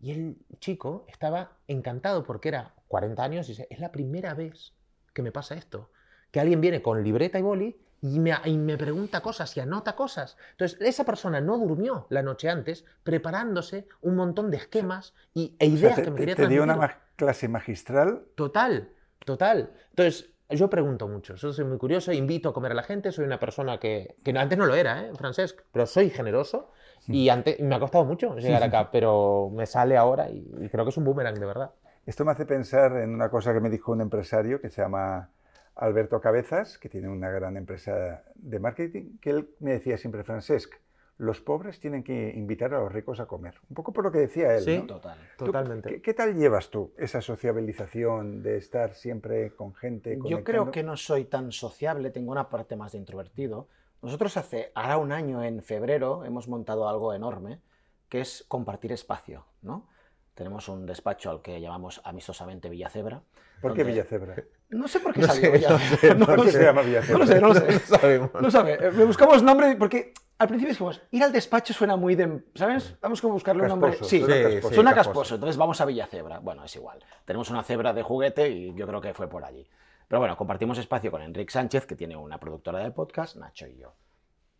Y 0.00 0.12
el 0.12 0.36
chico 0.60 1.06
estaba 1.08 1.56
encantado 1.66 2.24
porque 2.24 2.48
era 2.48 2.74
40 2.88 3.22
años 3.22 3.48
y 3.48 3.52
dice, 3.52 3.66
es 3.70 3.80
la 3.80 3.90
primera 3.90 4.34
vez 4.34 4.72
que 5.12 5.22
me 5.22 5.32
pasa 5.32 5.54
esto. 5.54 5.90
Que 6.30 6.40
alguien 6.40 6.60
viene 6.60 6.82
con 6.82 7.02
libreta 7.02 7.38
y 7.38 7.42
boli 7.42 7.76
y 8.08 8.18
me, 8.20 8.32
y 8.44 8.56
me 8.58 8.76
pregunta 8.78 9.20
cosas 9.22 9.56
y 9.56 9.60
anota 9.60 9.96
cosas. 9.96 10.36
Entonces, 10.52 10.78
esa 10.80 11.04
persona 11.04 11.40
no 11.40 11.58
durmió 11.58 12.06
la 12.10 12.22
noche 12.22 12.48
antes 12.50 12.84
preparándose 13.02 13.86
un 14.02 14.14
montón 14.16 14.50
de 14.50 14.58
esquemas 14.58 15.14
y, 15.32 15.56
e 15.58 15.66
O 15.66 15.76
sea, 15.76 15.78
ideas 15.78 15.94
te, 15.94 16.02
que 16.02 16.10
me 16.10 16.18
quería 16.20 16.36
te 16.36 16.46
dio 16.46 16.62
una 16.62 16.74
transmitir. 16.74 16.76
ma- 16.76 16.98
clase 17.16 17.48
magistral. 17.48 18.10
Total, 18.34 18.90
total. 19.24 19.72
Entonces, 19.90 20.30
yo 20.50 20.68
pregunto 20.68 21.08
mucho, 21.08 21.34
yo 21.36 21.52
soy 21.52 21.64
muy 21.64 21.78
curioso, 21.78 22.12
invito 22.12 22.48
a 22.50 22.52
comer 22.54 22.72
a 22.72 22.74
la 22.74 22.82
gente, 22.82 23.12
soy 23.12 23.24
una 23.24 23.38
persona 23.40 23.78
que, 23.78 24.16
que 24.22 24.30
antes 24.38 24.58
no 24.58 24.66
lo 24.66 24.74
era, 24.74 25.06
¿eh, 25.06 25.12
Francesc? 25.16 25.60
Pero 25.72 25.86
soy 25.86 26.10
generoso 26.10 26.70
y 27.06 27.28
antes 27.28 27.58
me 27.60 27.74
ha 27.74 27.80
costado 27.80 28.04
mucho 28.04 28.36
llegar 28.36 28.62
acá, 28.62 28.90
pero 28.90 29.50
me 29.52 29.66
sale 29.66 29.96
ahora 29.96 30.28
y, 30.30 30.46
y 30.60 30.68
creo 30.68 30.84
que 30.84 30.90
es 30.90 30.96
un 30.96 31.04
boomerang, 31.04 31.38
de 31.38 31.46
verdad. 31.46 31.70
Esto 32.06 32.24
me 32.24 32.32
hace 32.32 32.46
pensar 32.46 32.96
en 32.98 33.14
una 33.14 33.30
cosa 33.30 33.52
que 33.54 33.60
me 33.60 33.70
dijo 33.70 33.92
un 33.92 34.00
empresario 34.00 34.60
que 34.60 34.70
se 34.70 34.82
llama 34.82 35.30
Alberto 35.76 36.20
Cabezas, 36.20 36.78
que 36.78 36.88
tiene 36.88 37.08
una 37.08 37.30
gran 37.30 37.56
empresa 37.56 38.22
de 38.34 38.58
marketing, 38.58 39.18
que 39.20 39.30
él 39.30 39.50
me 39.60 39.72
decía 39.72 39.98
siempre, 39.98 40.22
Francesc, 40.24 40.74
los 41.16 41.40
pobres 41.40 41.78
tienen 41.78 42.02
que 42.02 42.32
invitar 42.34 42.74
a 42.74 42.80
los 42.80 42.92
ricos 42.92 43.20
a 43.20 43.26
comer. 43.26 43.54
Un 43.68 43.74
poco 43.74 43.92
por 43.92 44.04
lo 44.04 44.10
que 44.10 44.18
decía 44.18 44.56
él. 44.56 44.64
Sí. 44.64 44.78
¿no? 44.78 44.86
Total. 44.86 45.16
¿Tú 45.38 45.44
Totalmente. 45.46 45.88
¿qué, 45.88 46.02
qué 46.02 46.14
tal 46.14 46.34
llevas 46.34 46.70
tú 46.70 46.92
esa 46.98 47.20
sociabilización 47.20 48.42
de 48.42 48.56
estar 48.56 48.94
siempre 48.94 49.54
con 49.54 49.74
gente? 49.74 50.18
Yo 50.26 50.42
creo 50.44 50.70
que 50.70 50.82
no 50.82 50.96
soy 50.96 51.24
tan 51.24 51.52
sociable, 51.52 52.10
tengo 52.10 52.32
una 52.32 52.48
parte 52.48 52.76
más 52.76 52.92
de 52.92 52.98
introvertido. 52.98 53.68
Nosotros 54.02 54.36
hace, 54.36 54.70
ahora 54.74 54.98
un 54.98 55.12
año, 55.12 55.42
en 55.42 55.62
febrero, 55.62 56.24
hemos 56.24 56.48
montado 56.48 56.88
algo 56.88 57.14
enorme, 57.14 57.60
que 58.08 58.20
es 58.20 58.44
compartir 58.48 58.92
espacio, 58.92 59.46
¿no? 59.62 59.88
Tenemos 60.34 60.68
un 60.68 60.84
despacho 60.84 61.30
al 61.30 61.42
que 61.42 61.60
llamamos 61.60 62.00
amistosamente 62.04 62.68
Villacebra. 62.68 63.22
¿Por 63.62 63.72
qué 63.72 63.78
donde- 63.78 63.92
Villacebra? 63.92 64.34
No 64.74 64.88
sé 64.88 65.00
por 65.00 65.12
qué 65.14 65.20
No 65.20 65.26
salió 65.28 65.52
sé, 65.58 65.68
no 65.68 65.78
sé, 65.78 66.14
no 66.16 66.26
¿Por 66.26 66.36
lo 66.38 66.44
qué 66.44 66.50
sé. 66.52 66.58
se 66.58 66.64
llama? 66.64 66.82
No 66.82 67.18
lo 67.18 67.26
sé, 67.26 67.40
no 67.40 67.48
lo 67.48 67.54
sé. 67.54 67.66
No 67.90 67.98
sabemos. 67.98 68.30
No 68.40 68.50
sabe. 68.50 68.72
eh, 68.74 68.90
Me 68.92 69.04
buscamos 69.04 69.42
nombre 69.42 69.76
porque 69.76 70.12
al 70.38 70.48
principio 70.48 70.72
dijimos, 70.72 71.00
ir 71.12 71.22
al 71.22 71.32
despacho 71.32 71.72
suena 71.72 71.96
muy 71.96 72.14
de... 72.16 72.42
¿Sabes? 72.54 72.96
Vamos 73.00 73.22
a 73.22 73.26
buscarle 73.28 73.62
un 73.62 73.68
nombre... 73.68 73.96
Sí, 74.02 74.20
suena 74.20 74.34
Sí, 74.36 74.42
casposo. 74.54 74.74
Suena 74.74 74.90
casposo. 74.94 75.10
casposo, 75.20 75.34
entonces 75.36 75.56
vamos 75.56 75.80
a 75.80 75.84
Villacebra. 75.84 76.38
Bueno, 76.40 76.64
es 76.64 76.74
igual. 76.76 76.98
Tenemos 77.24 77.50
una 77.50 77.62
cebra 77.62 77.92
de 77.92 78.02
juguete 78.02 78.48
y 78.50 78.74
yo 78.74 78.86
creo 78.86 79.00
que 79.00 79.14
fue 79.14 79.28
por 79.28 79.44
allí. 79.44 79.66
Pero 80.08 80.18
bueno, 80.20 80.36
compartimos 80.36 80.76
espacio 80.78 81.10
con 81.10 81.22
Enrique 81.22 81.52
Sánchez, 81.52 81.86
que 81.86 81.94
tiene 81.96 82.16
una 82.16 82.38
productora 82.38 82.80
de 82.80 82.90
podcast, 82.90 83.36
Nacho 83.36 83.66
y 83.68 83.76
yo. 83.78 83.94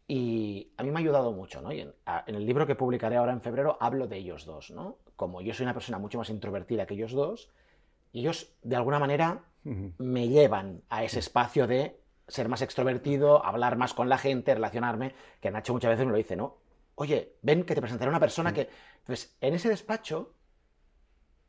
Y 0.07 0.73
a 0.77 0.83
mí 0.83 0.91
me 0.91 0.97
ha 0.99 1.01
ayudado 1.01 1.33
mucho, 1.33 1.61
¿no? 1.63 1.73
Y 1.73 1.81
en, 1.81 1.95
a- 2.07 2.25
en 2.27 2.35
el 2.35 2.45
libro 2.47 2.67
que 2.67 2.75
publicaré 2.75 3.17
ahora 3.17 3.33
en 3.33 3.41
febrero 3.41 3.77
hablo 3.81 4.07
de 4.07 4.19
ellos 4.19 4.45
dos, 4.45 4.71
¿no? 4.71 4.99
Como 5.17 5.41
yo 5.41 5.55
soy 5.55 5.65
una 5.65 5.75
persona 5.75 5.99
mucho 5.99 6.19
más 6.19 6.29
introvertida 6.31 6.87
que 6.87 6.95
ellos 6.95 7.13
dos, 7.13 7.51
ellos 8.13 8.53
de 8.63 8.77
alguna 8.77 8.99
manera 8.99 9.43
Me 9.65 10.29
llevan 10.29 10.83
a 10.91 11.05
ese 11.05 11.21
espacio 11.21 11.67
de 11.67 11.99
ser 12.29 12.49
más 12.49 12.63
extrovertido, 12.63 13.45
hablar 13.45 13.77
más 13.77 13.95
con 13.95 14.09
la 14.09 14.19
gente, 14.19 14.55
relacionarme, 14.55 15.15
que 15.41 15.51
Nacho 15.51 15.73
muchas 15.73 15.91
veces 15.91 16.07
me 16.07 16.13
lo 16.13 16.19
dice, 16.19 16.37
¿no? 16.37 16.57
Oye, 16.97 17.37
ven 17.43 17.65
que 17.65 17.75
te 17.75 17.81
presentaré 17.81 18.09
a 18.09 18.13
una 18.13 18.21
persona 18.21 18.53
que... 18.53 18.69
Entonces, 18.99 19.37
en 19.41 19.55
ese 19.55 19.69
despacho 19.69 20.35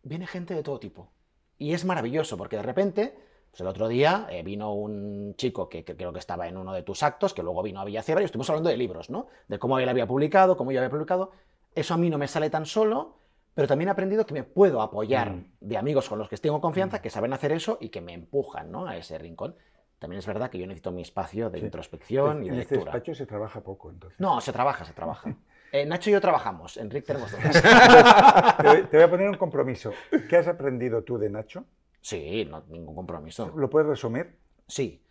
viene 0.04 0.28
gente 0.28 0.54
de 0.54 0.63
todo 0.63 0.80
tipo. 0.80 1.12
Y 1.58 1.73
es 1.73 1.86
maravilloso, 1.86 2.38
porque 2.38 2.58
de 2.58 2.63
repente, 2.63 3.17
pues 3.51 3.62
el 3.62 3.67
otro 3.67 3.88
día 3.88 4.28
eh, 4.30 4.43
vino 4.43 4.73
un 4.73 5.36
chico 5.36 5.69
que, 5.69 5.84
que 5.84 5.95
creo 5.95 6.12
que 6.12 6.19
estaba 6.19 6.47
en 6.47 6.58
uno 6.58 6.73
de 6.73 6.84
tus 6.84 7.04
actos, 7.04 7.34
que 7.34 7.43
luego 7.43 7.63
vino 7.63 7.80
a 7.80 7.86
Villacebra 7.86 8.21
y 8.21 8.25
estuvimos 8.25 8.49
hablando 8.49 8.69
de 8.69 8.78
libros, 8.78 9.10
¿no? 9.10 9.28
De 9.47 9.60
cómo 9.60 9.80
él 9.80 9.88
había 9.88 10.08
publicado, 10.08 10.58
cómo 10.58 10.71
yo 10.71 10.80
había 10.80 10.89
publicado. 10.89 11.32
Eso 11.73 11.93
a 11.93 11.97
mí 11.97 12.10
no 12.10 12.17
me 12.17 12.28
sale 12.28 12.49
tan 12.49 12.65
solo, 12.65 13.17
pero 13.55 13.67
también 13.67 13.87
he 13.87 13.91
aprendido 13.91 14.25
que 14.27 14.33
me 14.35 14.43
puedo 14.43 14.81
apoyar 14.81 15.31
Mm. 15.31 15.45
de 15.61 15.77
amigos 15.77 16.07
con 16.07 16.19
los 16.19 16.29
que 16.29 16.37
tengo 16.37 16.61
confianza, 16.61 17.01
que 17.01 17.09
saben 17.09 17.33
hacer 17.33 17.51
eso 17.53 17.77
y 17.81 17.89
que 17.89 18.01
me 18.01 18.13
empujan, 18.13 18.69
¿no? 18.71 18.85
A 18.85 18.95
ese 18.97 19.17
rincón. 19.17 19.55
También 19.97 20.19
es 20.19 20.27
verdad 20.27 20.49
que 20.51 20.59
yo 20.59 20.67
necesito 20.67 20.91
mi 20.91 21.01
espacio 21.01 21.49
de 21.49 21.59
Sí. 21.59 21.65
introspección 21.65 22.43
y 22.43 22.49
en 22.49 22.55
de 22.55 22.61
este 22.61 22.75
lectura. 22.75 22.91
despacho 22.93 23.15
se 23.15 23.25
trabaja 23.25 23.61
poco, 23.61 23.89
entonces. 23.89 24.19
No, 24.19 24.39
se 24.41 24.51
trabaja, 24.53 24.85
se 24.85 24.93
trabaja. 24.93 25.35
Eh, 25.71 25.85
Nacho 25.85 26.09
y 26.09 26.13
yo 26.13 26.21
trabajamos, 26.21 26.77
Enrique 26.77 27.07
tenemos 27.07 27.29
dos. 27.31 27.41
te, 28.61 28.67
voy, 28.67 28.83
te 28.83 28.95
voy 28.97 29.01
a 29.03 29.09
poner 29.09 29.27
un 29.29 29.35
compromiso. 29.35 29.91
¿Qué 30.29 30.37
has 30.37 30.47
aprendido 30.47 31.03
tú 31.03 31.17
de 31.17 31.29
Nacho? 31.29 31.65
Sí, 31.99 32.45
no, 32.49 32.63
ningún 32.69 32.95
compromiso. 32.95 33.51
¿Lo 33.57 33.69
puedes 33.69 33.87
resumir? 33.89 34.37
Sí. 34.67 35.03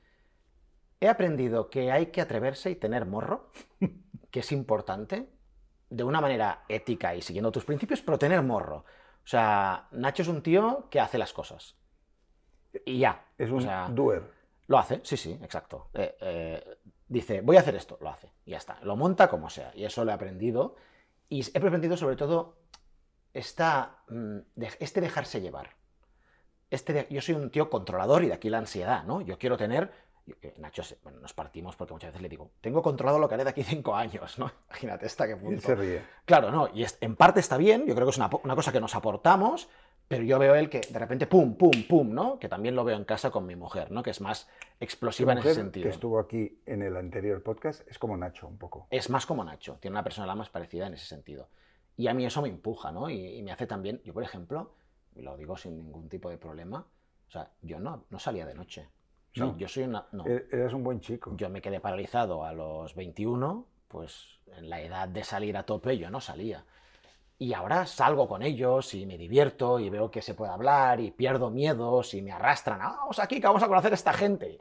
He 1.01 1.09
aprendido 1.09 1.69
que 1.69 1.91
hay 1.93 2.07
que 2.07 2.23
atreverse 2.23 2.71
y 2.71 2.77
tener 2.77 3.05
morro, 3.05 3.51
que 4.31 4.41
es 4.41 4.53
importante, 4.53 5.29
de 5.95 6.05
una 6.05 6.21
manera 6.21 6.65
ética 6.69 7.15
y 7.15 7.23
siguiendo 7.23 7.53
tus 7.53 7.65
principios, 7.65 8.03
pero 8.03 8.19
tener 8.19 8.43
morro. 8.43 8.79
O 8.79 9.27
sea, 9.27 9.89
Nacho 9.93 10.23
es 10.23 10.29
un 10.29 10.43
tío 10.43 10.89
que 10.91 11.01
hace 11.01 11.19
las 11.19 11.33
cosas. 11.33 11.77
Y 12.85 12.99
ya. 12.99 13.25
Es 13.39 13.51
o 13.51 13.55
un 13.55 13.63
sea, 13.63 13.89
doer. 13.91 14.23
Lo 14.67 14.79
hace, 14.79 15.01
sí, 15.05 15.17
sí, 15.17 15.39
exacto. 15.43 15.89
Eh, 15.95 16.17
eh, 16.21 16.79
dice, 17.09 17.41
voy 17.43 17.57
a 17.57 17.61
hacer 17.61 17.77
esto, 17.77 17.97
lo 18.01 18.11
hace. 18.11 18.33
Y 18.45 18.51
ya 18.53 18.59
está. 18.59 18.79
Lo 18.83 18.97
monta 18.97 19.29
como 19.29 19.49
sea. 19.51 19.73
Y 19.75 19.85
eso 19.85 20.05
lo 20.05 20.11
he 20.11 20.15
aprendido. 20.15 20.77
Y 21.29 21.43
he 21.43 21.59
aprendido 21.59 21.97
sobre 21.97 22.17
todo 22.17 22.57
esta, 23.33 23.99
mm, 24.09 24.39
este 24.81 25.01
dejarse 25.01 25.41
llevar. 25.41 25.71
Este 26.71 26.93
de- 26.93 27.07
yo 27.11 27.21
soy 27.21 27.35
un 27.37 27.51
tío 27.51 27.71
controlador 27.71 28.25
y 28.25 28.29
de 28.29 28.35
aquí 28.35 28.51
la 28.51 28.59
ansiedad, 28.59 29.05
¿no? 29.05 29.21
Yo 29.21 29.39
quiero 29.39 29.57
tener... 29.57 29.93
Nacho, 30.59 30.83
bueno, 31.03 31.21
nos 31.21 31.35
partimos 31.35 31.77
porque 31.77 31.93
muchas 31.93 32.09
veces 32.09 32.23
le 32.23 32.29
digo, 32.31 32.51
tengo 32.63 32.81
controlado 32.83 33.19
lo 33.19 33.29
que 33.29 33.35
haré 33.35 33.45
de 33.45 33.51
aquí 33.51 33.63
cinco 33.63 33.95
años, 33.95 34.39
¿no? 34.39 34.51
Imagínate 34.71 35.07
hasta 35.07 35.27
qué 35.27 35.33
Y 35.33 35.35
él 35.35 35.41
punto. 35.43 35.61
se 35.61 35.75
ríe. 35.75 36.03
Claro, 36.25 36.51
no, 36.51 36.69
y 36.73 36.83
es- 36.83 36.97
en 37.01 37.15
parte 37.17 37.41
está 37.41 37.57
bien, 37.59 37.85
yo 37.87 37.95
creo 37.95 38.07
que 38.07 38.11
es 38.13 38.17
una, 38.17 38.31
cosa 38.31 38.73
que 38.73 38.81
nos 38.81 38.95
aportamos, 38.95 39.69
pero 40.09 40.23
yo 40.23 40.39
veo 40.39 40.55
él 40.55 40.71
que 40.71 40.81
de 40.81 40.99
repente 40.99 41.27
pum, 41.27 41.57
pum, 41.57 41.87
pum, 41.89 42.13
¿no? 42.15 42.39
Que 42.39 42.49
también 42.49 42.75
lo 42.75 42.85
veo 42.85 42.97
en 42.97 43.05
casa 43.05 43.31
con 43.31 43.45
mi 43.47 43.55
mujer, 43.57 43.91
¿no? 43.91 44.03
Que 44.03 44.11
es 44.11 44.21
más 44.23 44.49
explosiva 44.81 45.33
en 45.33 45.39
ese 45.39 45.55
sentido. 45.55 45.85
que 45.85 45.91
estuvo 45.91 46.19
aquí 46.19 46.59
en 46.67 46.83
el 46.83 46.97
anterior 46.97 47.43
podcast, 47.43 47.87
es 47.89 47.99
como 47.99 48.17
Nacho, 48.17 48.47
un 48.49 48.57
poco. 48.59 48.87
Es 48.91 49.11
más 49.11 49.27
como 49.27 49.45
Nacho, 49.45 49.77
tiene 49.81 49.95
una 49.95 50.05
personalidad 50.05 50.37
más 50.37 50.49
parecida 50.51 50.87
en 50.87 50.95
ese 50.95 51.07
sentido. 51.07 51.49
Y 51.97 52.09
a 52.09 52.15
mí 52.15 52.25
eso 52.25 52.41
me 52.43 52.49
empuja, 52.49 52.93
¿no? 52.93 53.09
Y, 53.11 53.37
y 53.37 53.43
me 53.43 53.53
hace 53.53 53.67
también, 53.67 54.01
yo 54.05 54.13
por 54.15 54.23
ejemplo, 54.23 54.73
y 55.15 55.23
lo 55.23 55.37
digo 55.37 55.57
sin 55.57 55.77
ningún 55.77 56.09
tipo 56.09 56.29
de 56.31 56.39
problema, 56.39 56.87
o 57.29 57.31
sea, 57.31 57.51
yo 57.63 57.79
no, 57.79 58.05
no 58.11 58.19
salía 58.19 58.47
de 58.47 58.55
noche. 58.55 58.89
O 59.35 59.37
sea, 59.37 59.47
No. 59.47 59.57
Yo 59.59 59.69
soy 59.69 59.83
una... 59.85 60.07
No. 60.13 60.25
E- 60.27 60.47
Eras 60.53 60.73
un 60.73 60.85
buen 60.85 61.01
chico. 61.01 61.33
Yo 61.37 61.49
me 61.51 61.61
quedé 61.61 61.81
paralizado 61.81 62.45
a 62.45 62.53
los 62.53 62.95
21, 62.95 63.67
pues 63.89 64.39
en 64.57 64.71
la 64.71 64.81
edad 64.81 65.09
de 65.09 65.25
salir 65.25 65.57
a 65.57 65.65
tope 65.65 65.99
yo 65.99 66.09
no 66.11 66.21
salía. 66.21 66.65
Y 67.39 67.53
ahora 67.53 67.85
salgo 67.87 68.29
con 68.29 68.43
ellos 68.43 68.95
y 68.95 69.07
me 69.07 69.19
divierto 69.19 69.81
y 69.81 69.91
veo 69.91 70.11
que 70.11 70.23
se 70.23 70.35
puede 70.35 70.53
hablar 70.53 71.01
y 71.01 71.11
pierdo 71.11 71.51
miedos 71.51 72.15
y 72.15 72.23
me 72.23 72.31
arrastran. 72.31 72.81
"Ah, 72.81 72.95
vamos 73.01 73.19
aquí, 73.19 73.41
que 73.41 73.47
vamos 73.47 73.63
a 73.63 73.69
conocer 73.69 73.91
a 73.93 73.97
esta 73.97 74.13
gente. 74.13 74.59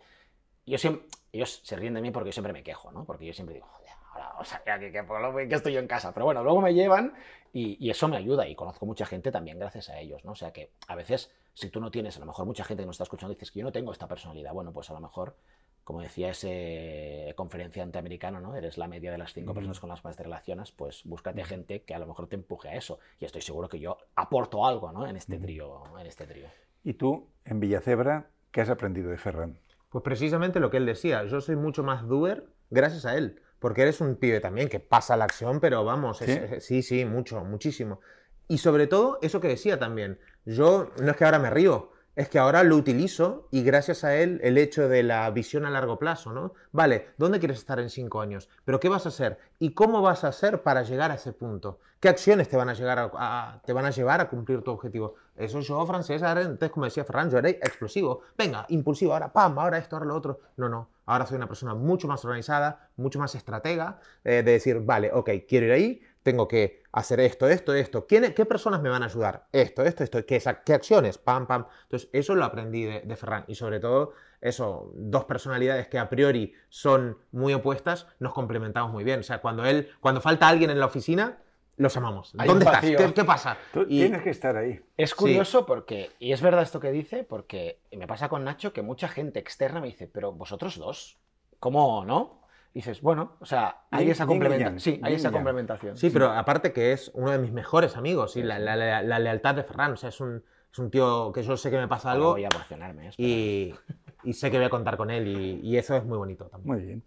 Y 0.66 0.72
yo 0.72 0.78
siempre, 0.80 1.06
ellos 1.32 1.62
se 1.64 1.76
ríen 1.76 1.94
de 1.94 2.02
mí 2.02 2.10
porque 2.10 2.30
yo 2.30 2.34
siempre 2.34 2.52
me 2.54 2.64
quejo, 2.64 2.92
¿no? 2.92 3.06
Porque 3.06 3.26
yo 3.28 3.34
siempre 3.34 3.54
digo, 3.56 3.68
joder, 3.68 3.92
ahora 4.12 4.30
vamos 4.30 4.54
allá, 4.54 4.80
que, 4.80 4.92
que, 4.92 5.04
por 5.04 5.22
lo 5.22 5.36
que 5.36 5.54
estoy 5.54 5.74
yo 5.74 5.80
en 5.80 5.88
casa. 5.88 6.14
Pero 6.14 6.26
bueno, 6.26 6.44
luego 6.44 6.62
me 6.62 6.74
llevan 6.74 7.14
y, 7.54 7.78
y 7.86 7.92
eso 7.92 8.08
me 8.08 8.18
ayuda 8.18 8.48
y 8.48 8.56
conozco 8.56 8.86
mucha 8.88 9.06
gente 9.06 9.32
también 9.32 9.60
gracias 9.60 9.90
a 9.90 10.00
ellos, 10.00 10.26
¿no? 10.26 10.32
O 10.32 10.36
sea 10.36 10.52
que 10.52 10.72
a 10.88 10.96
veces, 10.96 11.32
si 11.54 11.70
tú 11.70 11.80
no 11.80 11.92
tienes, 11.92 12.18
a 12.18 12.20
lo 12.20 12.26
mejor 12.26 12.46
mucha 12.46 12.64
gente 12.64 12.84
que 12.84 12.88
nos 12.88 12.96
está 12.96 13.04
escuchando 13.04 13.34
dices 13.34 13.52
que 13.52 13.60
yo 13.60 13.66
no 13.66 13.72
tengo 13.72 13.92
esta 13.92 14.08
personalidad, 14.08 14.54
bueno, 14.54 14.72
pues 14.74 14.90
a 14.90 14.94
lo 14.94 15.00
mejor 15.00 15.36
como 15.84 16.02
decía 16.02 16.30
ese 16.30 17.34
conferenciante 17.36 18.00
americano, 18.00 18.40
¿no? 18.40 18.56
Eres 18.56 18.78
la 18.78 18.88
media 18.88 19.12
de 19.12 19.18
las 19.18 19.34
cinco 19.34 19.54
personas 19.54 19.82
con 19.82 19.90
las 19.90 20.00
cuales 20.02 20.16
te 20.16 20.24
relacionas, 20.24 20.72
pues 20.72 21.04
búscate 21.04 21.44
gente 21.44 21.84
que 21.84 21.94
a 21.94 22.00
lo 22.00 22.08
mejor 22.08 22.28
te 22.28 22.36
empuje 22.36 22.70
a 22.70 22.76
eso. 22.76 23.00
Y 23.20 23.26
estoy 23.26 23.42
seguro 23.42 23.68
que 23.68 23.80
yo 23.80 23.98
aporto 24.16 24.66
algo, 24.66 24.94
¿no? 24.94 25.06
En 25.06 25.18
este 25.18 25.36
Ujú. 25.36 25.44
trío, 25.44 25.84
en 26.00 26.08
este 26.08 26.26
trío. 26.26 26.48
Y 26.86 26.94
tú, 26.94 27.28
en 27.44 27.60
Villacebra, 27.60 28.30
¿qué 28.52 28.62
has 28.62 28.70
aprendido 28.70 29.10
de 29.10 29.18
Ferran? 29.18 29.60
Pues 29.90 30.04
precisamente 30.06 30.62
lo 30.62 30.70
que 30.72 30.78
él 30.78 30.86
decía, 30.86 31.26
yo 31.26 31.42
soy 31.42 31.58
mucho 31.58 31.84
más 31.84 32.08
doer 32.08 32.46
gracias 32.70 33.06
a 33.06 33.18
él, 33.18 33.42
porque 33.60 33.82
eres 33.82 34.00
un 34.00 34.16
pibe 34.16 34.40
también 34.40 34.70
que 34.70 34.80
pasa 34.80 35.18
la 35.18 35.26
acción, 35.26 35.60
pero 35.60 35.84
vamos, 35.84 36.22
es- 36.22 36.32
¿Sí? 36.34 36.56
es- 36.56 36.66
sí, 36.66 36.82
sí, 36.82 37.04
mucho, 37.04 37.44
muchísimo. 37.44 38.00
Y 38.48 38.58
sobre 38.60 38.88
todo, 38.88 39.20
eso 39.22 39.42
que 39.42 39.50
decía 39.50 39.80
también, 39.80 40.18
yo 40.46 40.92
no 41.00 41.12
es 41.12 41.18
que 41.18 41.26
ahora 41.26 41.40
me 41.40 41.50
río, 41.50 41.92
es 42.16 42.30
que 42.30 42.38
ahora 42.38 42.64
lo 42.64 42.76
utilizo 42.76 43.48
y 43.50 43.64
gracias 43.64 44.04
a 44.04 44.16
él 44.16 44.40
el 44.44 44.58
hecho 44.58 44.88
de 44.88 45.02
la 45.02 45.30
visión 45.32 45.66
a 45.66 45.72
largo 45.72 45.98
plazo, 45.98 46.32
¿no? 46.32 46.54
Vale, 46.72 47.08
¿dónde 47.18 47.40
quieres 47.40 47.58
estar 47.58 47.80
en 47.80 47.90
cinco 47.90 48.22
años? 48.22 48.50
¿Pero 48.66 48.80
qué 48.80 48.88
vas 48.88 49.06
a 49.06 49.10
hacer? 49.10 49.40
¿Y 49.58 49.74
cómo 49.74 50.02
vas 50.02 50.24
a 50.24 50.28
hacer 50.28 50.62
para 50.62 50.84
llegar 50.84 51.10
a 51.10 51.16
ese 51.16 51.34
punto? 51.34 51.80
¿Qué 52.00 52.10
acciones 52.10 52.50
te 52.50 52.58
van 52.58 52.70
a, 52.70 52.74
llegar 52.74 53.00
a, 53.00 53.62
te 53.66 53.74
van 53.74 53.86
a 53.86 53.90
llevar 53.90 54.22
a 54.22 54.30
cumplir 54.30 54.62
tu 54.62 54.72
objetivo? 54.72 55.16
Eso 55.36 55.62
yo, 55.62 55.84
francés, 55.88 56.22
ahora, 56.22 56.42
entonces, 56.42 56.70
como 56.70 56.86
decía 56.86 57.04
Ferran, 57.04 57.32
yo 57.32 57.40
era 57.40 57.50
explosivo. 57.50 58.22
Venga, 58.38 58.66
impulsivo, 58.70 59.14
ahora 59.14 59.34
pam, 59.34 59.58
ahora 59.58 59.80
esto, 59.80 59.96
ahora 59.96 60.06
lo 60.06 60.16
otro. 60.16 60.40
No, 60.58 60.70
no. 60.70 60.90
Ahora 61.06 61.26
soy 61.26 61.38
una 61.38 61.48
persona 61.48 61.74
mucho 61.74 62.08
más 62.08 62.24
organizada, 62.24 62.90
mucho 62.98 63.20
más 63.20 63.34
estratega, 63.34 64.00
eh, 64.24 64.44
de 64.44 64.52
decir, 64.52 64.80
vale, 64.82 65.12
ok, 65.12 65.30
quiero 65.48 65.66
ir 65.66 65.72
ahí, 65.72 66.02
tengo 66.22 66.48
que 66.48 66.83
hacer 66.94 67.20
esto, 67.20 67.48
esto, 67.50 67.74
esto. 67.74 68.08
¿Quién- 68.08 68.34
¿Qué 68.34 68.46
personas 68.46 68.82
me 68.82 68.88
van 68.90 69.04
a 69.04 69.08
ayudar? 69.08 69.48
Esto, 69.52 69.84
esto, 69.84 70.04
esto. 70.04 70.26
¿Qué, 70.26 70.42
qué 70.66 70.74
acciones? 70.74 71.18
Pam, 71.18 71.46
pam. 71.48 71.66
Entonces, 71.84 72.10
eso 72.14 72.36
lo 72.36 72.46
aprendí 72.46 72.84
de, 72.86 73.02
de 73.02 73.16
Ferran. 73.18 73.44
Y 73.48 73.56
sobre 73.56 73.80
todo, 73.80 74.14
eso, 74.40 74.92
dos 74.96 75.26
personalidades 75.26 75.88
que 75.90 76.00
a 76.00 76.08
priori 76.10 76.54
son 76.70 77.18
muy 77.32 77.54
opuestas, 77.54 78.08
nos 78.20 78.34
complementamos 78.34 78.92
muy 78.92 79.04
bien. 79.04 79.20
O 79.20 79.24
sea, 79.24 79.40
cuando 79.42 79.66
él, 79.66 79.90
cuando 80.00 80.22
falta 80.22 80.48
alguien 80.48 80.70
en 80.70 80.80
la 80.80 80.86
oficina, 80.86 81.40
los 81.78 81.98
amamos. 81.98 82.34
Hay 82.38 82.48
¿Dónde 82.48 82.66
estás? 82.66 82.82
¿Qué, 82.82 83.14
qué 83.16 83.24
pasa? 83.24 83.58
Tú 83.74 83.82
Y- 83.90 84.02
tienes 84.02 84.22
que 84.22 84.30
estar 84.30 84.56
ahí. 84.56 84.80
Es 84.96 85.16
curioso 85.16 85.66
porque, 85.66 86.12
y 86.20 86.32
es 86.32 86.42
verdad 86.44 86.62
esto 86.62 86.80
que 86.80 86.92
dice, 86.92 87.24
porque 87.24 87.80
me 87.92 88.06
pasa 88.06 88.30
con 88.30 88.44
Nacho 88.44 88.72
que 88.74 88.84
mucha 88.84 89.08
gente 89.08 89.40
externa 89.40 89.82
me 89.82 89.88
dice, 89.88 90.08
pero 90.08 90.32
vosotros 90.32 90.78
dos, 90.78 91.18
¿cómo 91.60 92.06
no? 92.06 92.43
Dices, 92.74 93.02
bueno, 93.02 93.38
o 93.40 93.46
sea, 93.46 93.82
hay 93.92 94.10
esa, 94.10 94.24
y 94.24 94.28
complementa- 94.28 94.80
sí, 94.80 95.00
hay 95.04 95.14
esa 95.14 95.30
y 95.30 95.32
complementación. 95.32 95.96
Sí, 95.96 96.10
pero 96.10 96.32
aparte 96.32 96.74
que 96.74 96.92
es 96.92 97.12
uno 97.14 97.30
de 97.30 97.38
mis 97.38 97.52
mejores 97.52 97.96
amigos, 97.96 98.34
sí, 98.34 98.42
Sí, 98.42 98.48
la, 98.48 98.58
sí. 98.58 98.64
la- 98.64 98.76
la- 98.76 99.02
la 99.04 99.20
lealtad 99.20 99.54
de 99.56 99.64
Ferran, 99.64 99.94
o 99.94 99.96
sea, 99.96 100.10
es 100.10 100.20
un, 100.20 100.44
es 100.72 100.80
un 100.80 100.90
tío 100.90 101.32
que 101.32 101.44
yo 101.44 101.56
sé 101.56 101.70
que 101.70 101.78
me 101.78 101.88
pasa 101.88 102.10
Ahora 102.10 102.16
algo 102.18 102.32
voy 102.32 102.46
a 102.46 102.50
emocionarme. 102.52 103.12
y, 103.18 103.76
y 104.24 104.34
sé 104.34 104.50
que 104.50 104.58
voy 104.58 104.66
a 104.66 104.70
contar 104.72 104.98
con 104.98 105.12
él 105.12 105.28
y, 105.28 105.60
y 105.62 105.78
eso 105.78 105.96
es 105.96 106.04
muy 106.04 106.18
bonito 106.18 106.46
también. 106.46 106.76
Muy 106.76 106.84
bien. 106.84 107.04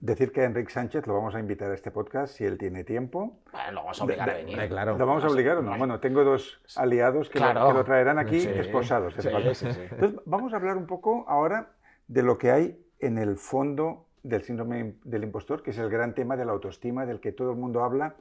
Decir 0.00 0.32
que 0.32 0.42
a 0.42 0.44
Enrique 0.44 0.70
Sánchez 0.72 1.06
lo 1.06 1.14
vamos 1.14 1.34
a 1.34 1.40
invitar 1.40 1.70
a 1.70 1.74
este 1.74 1.90
podcast 1.90 2.34
si 2.34 2.44
él 2.44 2.56
tiene 2.58 2.84
tiempo. 2.84 3.38
Bueno, 3.52 3.72
lo 3.72 3.80
vamos 3.82 4.00
a 4.00 4.04
obligar 4.04 4.26
De- 4.28 4.32
a 4.32 4.34
de- 4.36 4.40
venir. 4.42 4.54
Hombre, 4.56 4.68
claro. 4.68 4.98
¿Lo 4.98 5.06
vamos 5.06 5.24
a 5.24 5.28
obligar 5.28 5.56
o 5.58 5.62
no? 5.62 5.76
Bueno, 5.78 6.00
tengo 6.00 6.24
dos 6.24 6.60
aliados 6.76 7.28
que, 7.30 7.38
lo- 7.38 7.44
Claro. 7.50 7.68
que 7.68 7.72
lo 7.74 7.84
traerán 7.84 8.18
aquí 8.18 8.40
Sí. 8.40 8.48
esposados. 8.48 9.14
Sí, 9.14 9.28
sí, 9.54 9.72
sí. 9.72 9.80
Entonces, 9.90 10.20
vamos 10.26 10.52
a 10.52 10.56
hablar 10.56 10.76
un 10.78 10.86
poco 10.86 11.24
ahora 11.28 11.72
de 12.08 12.22
lo 12.22 12.36
que 12.38 12.50
hay 12.50 12.78
en 12.98 13.16
el 13.18 13.36
fondo 13.36 14.06
del 14.22 14.42
síndrome 14.42 14.94
del 15.04 15.24
impostor, 15.24 15.62
que 15.62 15.70
es 15.70 15.78
el 15.78 15.90
gran 15.90 16.14
tema 16.14 16.36
de 16.36 16.44
la 16.44 16.52
autoestima 16.52 17.06
del 17.06 17.20
que 17.20 17.32
todo 17.32 17.52
el 17.52 17.56
mundo 17.56 17.84
habla 17.84 18.16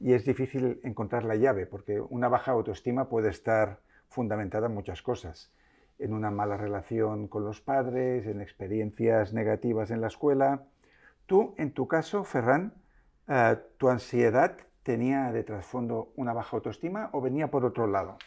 y 0.00 0.12
es 0.12 0.24
difícil 0.24 0.80
encontrar 0.84 1.24
la 1.24 1.36
llave, 1.36 1.66
porque 1.66 2.00
una 2.00 2.28
baja 2.28 2.52
autoestima 2.52 3.08
puede 3.08 3.30
estar 3.30 3.80
fundamentada 4.08 4.66
en 4.66 4.74
muchas 4.74 5.02
cosas, 5.02 5.50
en 5.98 6.12
una 6.12 6.30
mala 6.30 6.56
relación 6.56 7.28
con 7.28 7.44
los 7.44 7.60
padres, 7.60 8.26
en 8.26 8.40
experiencias 8.40 9.32
negativas 9.32 9.90
en 9.90 10.00
la 10.00 10.06
escuela. 10.06 10.62
Tú, 11.26 11.54
en 11.58 11.72
tu 11.72 11.88
caso, 11.88 12.24
Ferran, 12.24 12.72
eh, 13.26 13.56
¿tu 13.76 13.88
ansiedad 13.88 14.56
tenía 14.82 15.32
de 15.32 15.42
trasfondo 15.42 16.12
una 16.16 16.32
baja 16.32 16.56
autoestima 16.56 17.10
o 17.12 17.20
venía 17.20 17.50
por 17.50 17.64
otro 17.64 17.86
lado? 17.86 18.18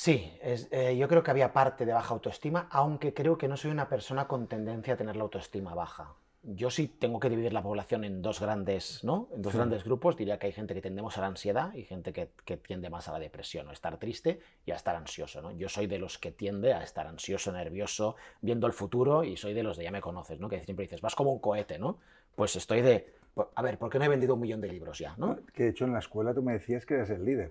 Sí, 0.00 0.32
es- 0.40 0.68
eh, 0.70 0.96
yo 0.96 1.08
creo 1.08 1.24
que 1.24 1.32
había 1.32 1.52
parte 1.52 1.84
de 1.84 1.92
baja 1.92 2.14
autoestima, 2.14 2.68
aunque 2.70 3.12
creo 3.12 3.36
que 3.36 3.48
no 3.48 3.56
soy 3.56 3.72
una 3.72 3.88
persona 3.88 4.28
con 4.28 4.46
tendencia 4.46 4.94
a 4.94 4.96
tener 4.96 5.16
la 5.16 5.24
autoestima 5.24 5.74
baja. 5.74 6.14
Yo 6.44 6.70
sí 6.70 6.86
tengo 6.86 7.18
que 7.18 7.28
dividir 7.28 7.52
la 7.52 7.64
población 7.64 8.04
en 8.04 8.22
dos 8.22 8.40
grandes, 8.40 9.02
¿no? 9.02 9.28
En 9.34 9.42
dos 9.42 9.50
Sí. 9.50 9.58
grandes 9.58 9.82
grupos. 9.82 10.16
Diría 10.16 10.38
que 10.38 10.46
hay 10.46 10.52
gente 10.52 10.72
que 10.72 10.80
tendemos 10.80 11.18
a 11.18 11.22
la 11.22 11.26
ansiedad 11.26 11.74
y 11.74 11.82
gente 11.82 12.12
que, 12.12 12.30
que 12.44 12.56
tiende 12.56 12.90
más 12.90 13.08
a 13.08 13.12
la 13.12 13.18
depresión, 13.18 13.66
o 13.66 13.72
estar 13.72 13.98
triste 13.98 14.38
y 14.64 14.70
a 14.70 14.76
estar 14.76 14.94
ansioso, 14.94 15.42
¿no? 15.42 15.50
Yo 15.50 15.68
soy 15.68 15.88
de 15.88 15.98
los 15.98 16.16
que 16.16 16.30
tiende 16.30 16.74
a 16.74 16.84
estar 16.84 17.08
ansioso, 17.08 17.50
nervioso, 17.50 18.14
viendo 18.40 18.68
el 18.68 18.74
futuro 18.74 19.24
y 19.24 19.36
soy 19.36 19.52
de 19.52 19.64
los 19.64 19.76
de 19.76 19.82
ya 19.82 19.90
me 19.90 20.00
conoces, 20.00 20.38
¿no? 20.38 20.48
Que 20.48 20.60
siempre 20.62 20.84
dices, 20.84 21.00
vas 21.00 21.16
como 21.16 21.32
un 21.32 21.40
cohete, 21.40 21.76
¿no? 21.80 21.98
Pues 22.36 22.54
estoy 22.54 22.82
de, 22.82 23.12
a 23.56 23.62
ver, 23.62 23.78
¿por 23.78 23.90
qué 23.90 23.98
no 23.98 24.04
he 24.04 24.08
vendido 24.08 24.34
un 24.34 24.40
millón 24.42 24.60
de 24.60 24.68
libros 24.68 24.96
ya, 25.00 25.16
¿no? 25.16 25.40
Que 25.52 25.64
de 25.64 25.70
hecho 25.70 25.86
en 25.86 25.92
la 25.92 25.98
escuela 25.98 26.32
tú 26.32 26.42
me 26.44 26.52
decías 26.52 26.86
que 26.86 26.94
eras 26.94 27.10
el 27.10 27.24
líder. 27.24 27.50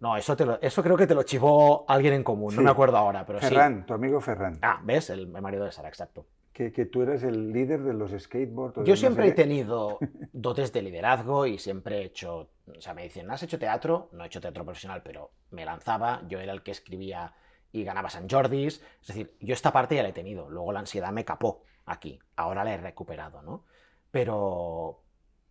No, 0.00 0.16
eso, 0.16 0.36
te 0.36 0.46
lo- 0.46 0.60
eso 0.60 0.82
creo 0.82 0.96
que 0.96 1.06
te 1.06 1.14
lo 1.14 1.22
chivó 1.22 1.84
alguien 1.88 2.14
en 2.14 2.24
común, 2.24 2.54
no 2.56 2.62
me 2.62 2.70
acuerdo 2.70 2.96
ahora, 2.96 3.24
pero 3.26 3.40
sí. 3.40 3.48
Ferran, 3.48 3.84
tu 3.86 3.94
amigo 3.94 4.20
Ferran, 4.20 4.58
Ah, 4.62 4.80
¿ves? 4.82 5.10
El 5.10 5.26
marido 5.28 5.64
de 5.64 5.72
Sara, 5.72 5.88
exacto. 5.88 6.26
que, 6.52 6.72
que 6.72 6.86
tú 6.86 7.02
eres 7.02 7.22
el 7.22 7.52
líder 7.52 7.82
de 7.82 7.92
los 7.94 8.12
skateboards. 8.12 8.84
Yo 8.86 8.96
siempre 8.96 9.28
he 9.28 9.32
tenido 9.32 9.98
dotes 10.32 10.72
de 10.72 10.82
liderazgo 10.82 11.46
y 11.46 11.58
siempre 11.58 11.98
he 11.98 12.04
hecho, 12.04 12.48
o 12.76 12.80
sea, 12.80 12.94
me 12.94 13.02
dicen, 13.02 13.30
¿has 13.30 13.42
hecho 13.42 13.58
teatro? 13.58 14.08
No 14.12 14.24
he 14.24 14.26
hecho 14.28 14.40
teatro 14.40 14.64
profesional, 14.64 15.02
pero 15.02 15.32
me 15.50 15.64
lanzaba, 15.64 16.22
yo 16.28 16.38
era 16.40 16.52
el 16.52 16.62
que 16.62 16.70
escribía 16.70 17.34
y 17.72 17.82
ganaba 17.84 18.08
San 18.08 18.28
Jordis, 18.30 18.82
es 19.02 19.06
decir, 19.08 19.34
yo 19.40 19.52
esta 19.52 19.72
parte 19.72 19.96
ya 19.96 20.02
la 20.04 20.10
he 20.10 20.12
tenido, 20.12 20.48
luego 20.48 20.72
la 20.72 20.80
ansiedad 20.80 21.10
me 21.12 21.24
capó 21.24 21.64
aquí, 21.86 22.20
ahora 22.36 22.62
la 22.64 22.72
he 22.74 22.78
recuperado, 22.78 23.42
¿no? 23.42 23.64
Pero, 24.12 25.00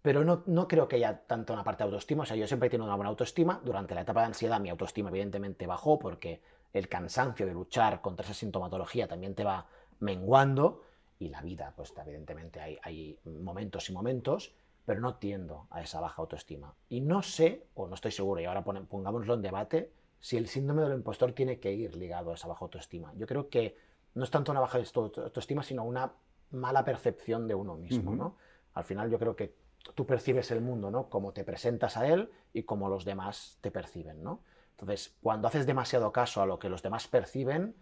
pero 0.04 0.24
no, 0.24 0.44
no 0.46 0.68
creo 0.68 0.88
que 0.88 0.98
haya 0.98 1.26
tanto 1.26 1.54
una 1.54 1.64
parte 1.64 1.84
de 1.84 1.86
autoestima, 1.86 2.24
o 2.24 2.26
sea, 2.26 2.36
yo 2.36 2.46
siempre 2.46 2.68
he 2.68 2.70
tenido 2.70 2.86
una 2.86 2.96
buena 2.98 3.10
autoestima, 3.10 3.60
durante 3.64 3.96
la 3.96 4.02
etapa 4.02 4.20
de 4.20 4.28
ansiedad 4.28 4.60
mi 4.60 4.70
autoestima 4.70 5.10
evidentemente 5.10 5.66
bajó 5.66 5.98
porque 5.98 6.42
el 6.74 6.90
cansancio 6.90 7.46
de 7.46 7.54
luchar 7.54 8.02
contra 8.02 8.26
esa 8.26 8.34
sintomatología 8.34 9.08
también 9.08 9.34
te 9.34 9.46
va 9.46 9.66
menguando 10.02 10.84
y 11.20 11.30
la 11.30 11.42
vida, 11.42 11.74
pues 11.76 11.94
evidentemente 12.06 12.60
hay, 12.60 12.78
hay 12.84 13.18
momentos 13.26 13.90
y 13.90 13.94
momentos, 13.94 14.54
pero 14.86 15.00
no 15.00 15.16
tiendo 15.16 15.68
a 15.70 15.82
esa 15.82 16.02
baja 16.02 16.22
autoestima. 16.22 16.76
Y 16.90 17.00
no 17.00 17.24
sé, 17.24 17.68
o 17.76 17.88
no 17.88 17.96
estoy 17.96 18.12
seguro, 18.12 18.42
y 18.42 18.46
ahora 18.46 18.64
pongámoslo 18.66 19.34
en 19.36 19.42
debate, 19.42 19.90
si 20.20 20.36
el 20.36 20.50
síndrome 20.50 20.82
del 20.82 20.94
impostor 20.94 21.32
tiene 21.32 21.60
que 21.60 21.72
ir 21.72 21.96
ligado 21.96 22.32
a 22.32 22.34
esa 22.34 22.50
baja 22.50 22.66
autoestima. 22.66 23.14
Yo 23.16 23.26
creo 23.26 23.48
que 23.50 23.78
no 24.16 24.26
es 24.26 24.32
tanto 24.32 24.52
una 24.52 24.60
baja 24.60 24.80
auto- 24.80 25.22
autoestima, 25.24 25.64
sino 25.64 25.86
una 25.86 26.12
mala 26.52 26.84
percepción 26.84 27.48
de 27.48 27.56
uno 27.56 27.76
mismo, 27.78 28.12
Ujú. 28.12 28.20
¿no? 28.20 28.36
Al 28.74 28.84
final 28.84 29.10
yo 29.10 29.18
creo 29.18 29.36
que 29.36 29.54
tú 29.96 30.06
percibes 30.06 30.52
el 30.52 30.62
mundo, 30.62 30.90
¿no? 30.92 31.10
Como 31.10 31.34
te 31.34 31.44
presentas 31.44 31.98
a 31.98 32.08
él 32.08 32.30
y 32.54 32.64
como 32.64 32.90
los 32.90 33.06
demás 33.06 33.58
te 33.62 33.72
perciben, 33.72 34.24
¿no? 34.24 34.40
Entonces, 34.72 35.16
cuando 35.22 35.48
haces 35.48 35.66
demasiado 35.66 36.12
caso 36.12 36.42
a 36.42 36.46
lo 36.46 36.60
que 36.60 36.70
los 36.70 36.82
demás 36.82 37.08
perciben, 37.08 37.76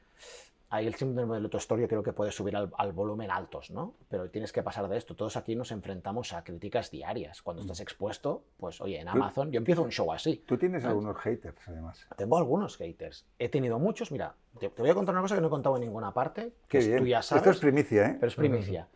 ahí 0.70 0.88
el 0.88 0.96
síndrome 0.96 1.36
del 1.36 1.44
autoestor 1.46 1.80
yo 1.80 1.88
creo 1.88 2.04
que 2.04 2.14
puede 2.14 2.32
subir 2.32 2.56
al, 2.56 2.72
al 2.78 2.92
volumen 2.94 3.30
altos, 3.32 3.72
¿no? 3.72 3.96
Pero 4.10 4.30
tienes 4.30 4.52
que 4.52 4.62
pasar 4.64 4.88
de 4.88 4.98
esto. 4.98 5.16
Todos 5.16 5.36
aquí 5.38 5.56
nos 5.56 5.72
enfrentamos 5.72 6.34
a 6.34 6.44
críticas 6.44 6.92
diarias. 6.92 7.42
Cuando 7.42 7.62
estás 7.62 7.80
expuesto, 7.80 8.44
pues 8.58 8.80
oye, 8.82 9.00
en 9.00 9.08
Amazon, 9.08 9.52
yo 9.52 9.58
empiezo 9.58 9.84
un 9.84 9.92
show 9.92 10.12
así. 10.12 10.44
Tú 10.46 10.58
tienes 10.58 10.84
¿sabes? 10.84 10.96
algunos 10.96 11.18
haters, 11.18 11.58
además. 11.68 12.06
Tengo 12.18 12.38
algunos 12.38 12.78
haters. 12.78 13.26
He 13.40 13.50
tenido 13.50 13.80
muchos. 13.80 14.12
Mira, 14.12 14.36
te, 14.60 14.70
te 14.70 14.82
voy 14.82 14.92
a 14.92 14.94
contar 14.94 15.14
una 15.16 15.22
cosa 15.22 15.36
que 15.36 15.42
no 15.42 15.48
he 15.48 15.52
contado 15.52 15.76
en 15.78 15.82
ninguna 15.82 16.14
parte. 16.14 16.54
Qué 16.68 16.68
que 16.68 16.78
es- 16.80 16.88
bien. 16.88 17.00
Tú 17.00 17.06
ya 17.08 17.20
Esto 17.20 17.50
es 17.50 17.58
primicia, 17.60 18.06
¿eh? 18.08 18.16
pero 18.20 18.28
es 18.28 18.36
primicia. 18.36 18.88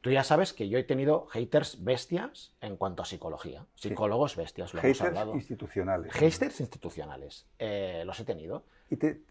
Tú 0.00 0.10
ya 0.10 0.22
sabes 0.22 0.52
que 0.52 0.68
yo 0.68 0.78
he 0.78 0.84
tenido 0.84 1.26
haters 1.28 1.82
bestias 1.84 2.52
en 2.60 2.76
cuanto 2.76 3.02
a 3.02 3.06
psicología. 3.06 3.66
Psicólogos 3.74 4.36
bestias, 4.36 4.72
lo 4.74 4.80
hemos 4.80 4.98
Haters 4.98 5.08
hablado. 5.08 5.34
institucionales. 5.34 6.12
Haters 6.12 6.60
institucionales. 6.60 7.46
Eh, 7.58 8.02
los 8.06 8.18
he 8.20 8.24
tenido. 8.24 8.64
¿Y 8.90 8.96
te, 8.96 9.22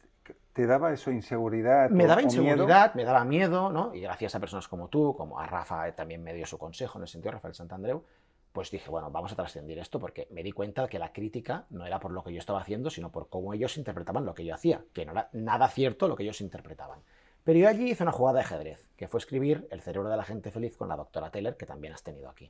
te 0.53 0.65
daba 0.67 0.91
eso 0.93 1.11
inseguridad? 1.11 1.89
Me 1.89 2.05
o- 2.05 2.07
daba 2.07 2.21
o 2.21 2.25
miedo? 2.25 2.41
inseguridad, 2.41 2.93
me 2.95 3.03
daba 3.05 3.23
miedo, 3.23 3.69
¿no? 3.71 3.93
Y 3.95 4.01
gracias 4.01 4.35
a 4.35 4.39
personas 4.39 4.67
como 4.67 4.89
tú, 4.89 5.15
como 5.15 5.39
a 5.39 5.45
Rafa 5.47 5.87
eh, 5.87 5.93
también 5.93 6.21
me 6.23 6.33
dio 6.33 6.45
su 6.45 6.57
consejo 6.57 6.97
en 6.97 7.03
el 7.03 7.07
sentido, 7.07 7.31
Rafael 7.31 7.53
Santandreu, 7.53 8.03
pues 8.51 8.71
dije, 8.71 8.89
bueno, 8.89 9.11
vamos 9.11 9.33
a 9.33 9.35
trascender 9.35 9.77
esto 9.79 9.99
porque 9.99 10.27
me 10.31 10.41
di 10.41 10.51
cuenta 10.53 10.87
que 10.87 10.97
la 10.97 11.11
crítica 11.11 11.65
no 11.69 11.85
era 11.85 11.99
por 11.99 12.11
lo 12.11 12.23
que 12.23 12.31
yo 12.33 12.39
estaba 12.39 12.61
haciendo, 12.61 12.89
sino 12.89 13.11
por 13.11 13.27
cómo 13.27 13.53
ellos 13.53 13.77
interpretaban 13.77 14.25
lo 14.25 14.33
que 14.33 14.45
yo 14.45 14.55
hacía, 14.55 14.81
que 14.93 15.05
no 15.05 15.11
era 15.11 15.29
nada 15.33 15.67
cierto 15.67 16.07
lo 16.07 16.15
que 16.15 16.23
ellos 16.23 16.39
interpretaban. 16.39 17.01
Pero 17.45 17.59
yo 17.59 17.69
allí 17.69 17.91
hice 17.91 18.03
una 18.03 18.11
jugada 18.11 18.39
de 18.39 18.43
ajedrez, 18.45 18.89
que 18.97 19.07
fue 19.07 19.19
escribir 19.19 19.67
El 19.71 19.79
cerebro 19.81 20.09
de 20.09 20.17
la 20.17 20.23
gente 20.25 20.51
feliz 20.51 20.75
con 20.75 20.89
la 20.89 20.97
doctora 20.97 21.31
Taylor, 21.31 21.55
que 21.55 21.65
también 21.65 21.93
has 21.93 22.03
tenido 22.03 22.27
aquí. 22.29 22.49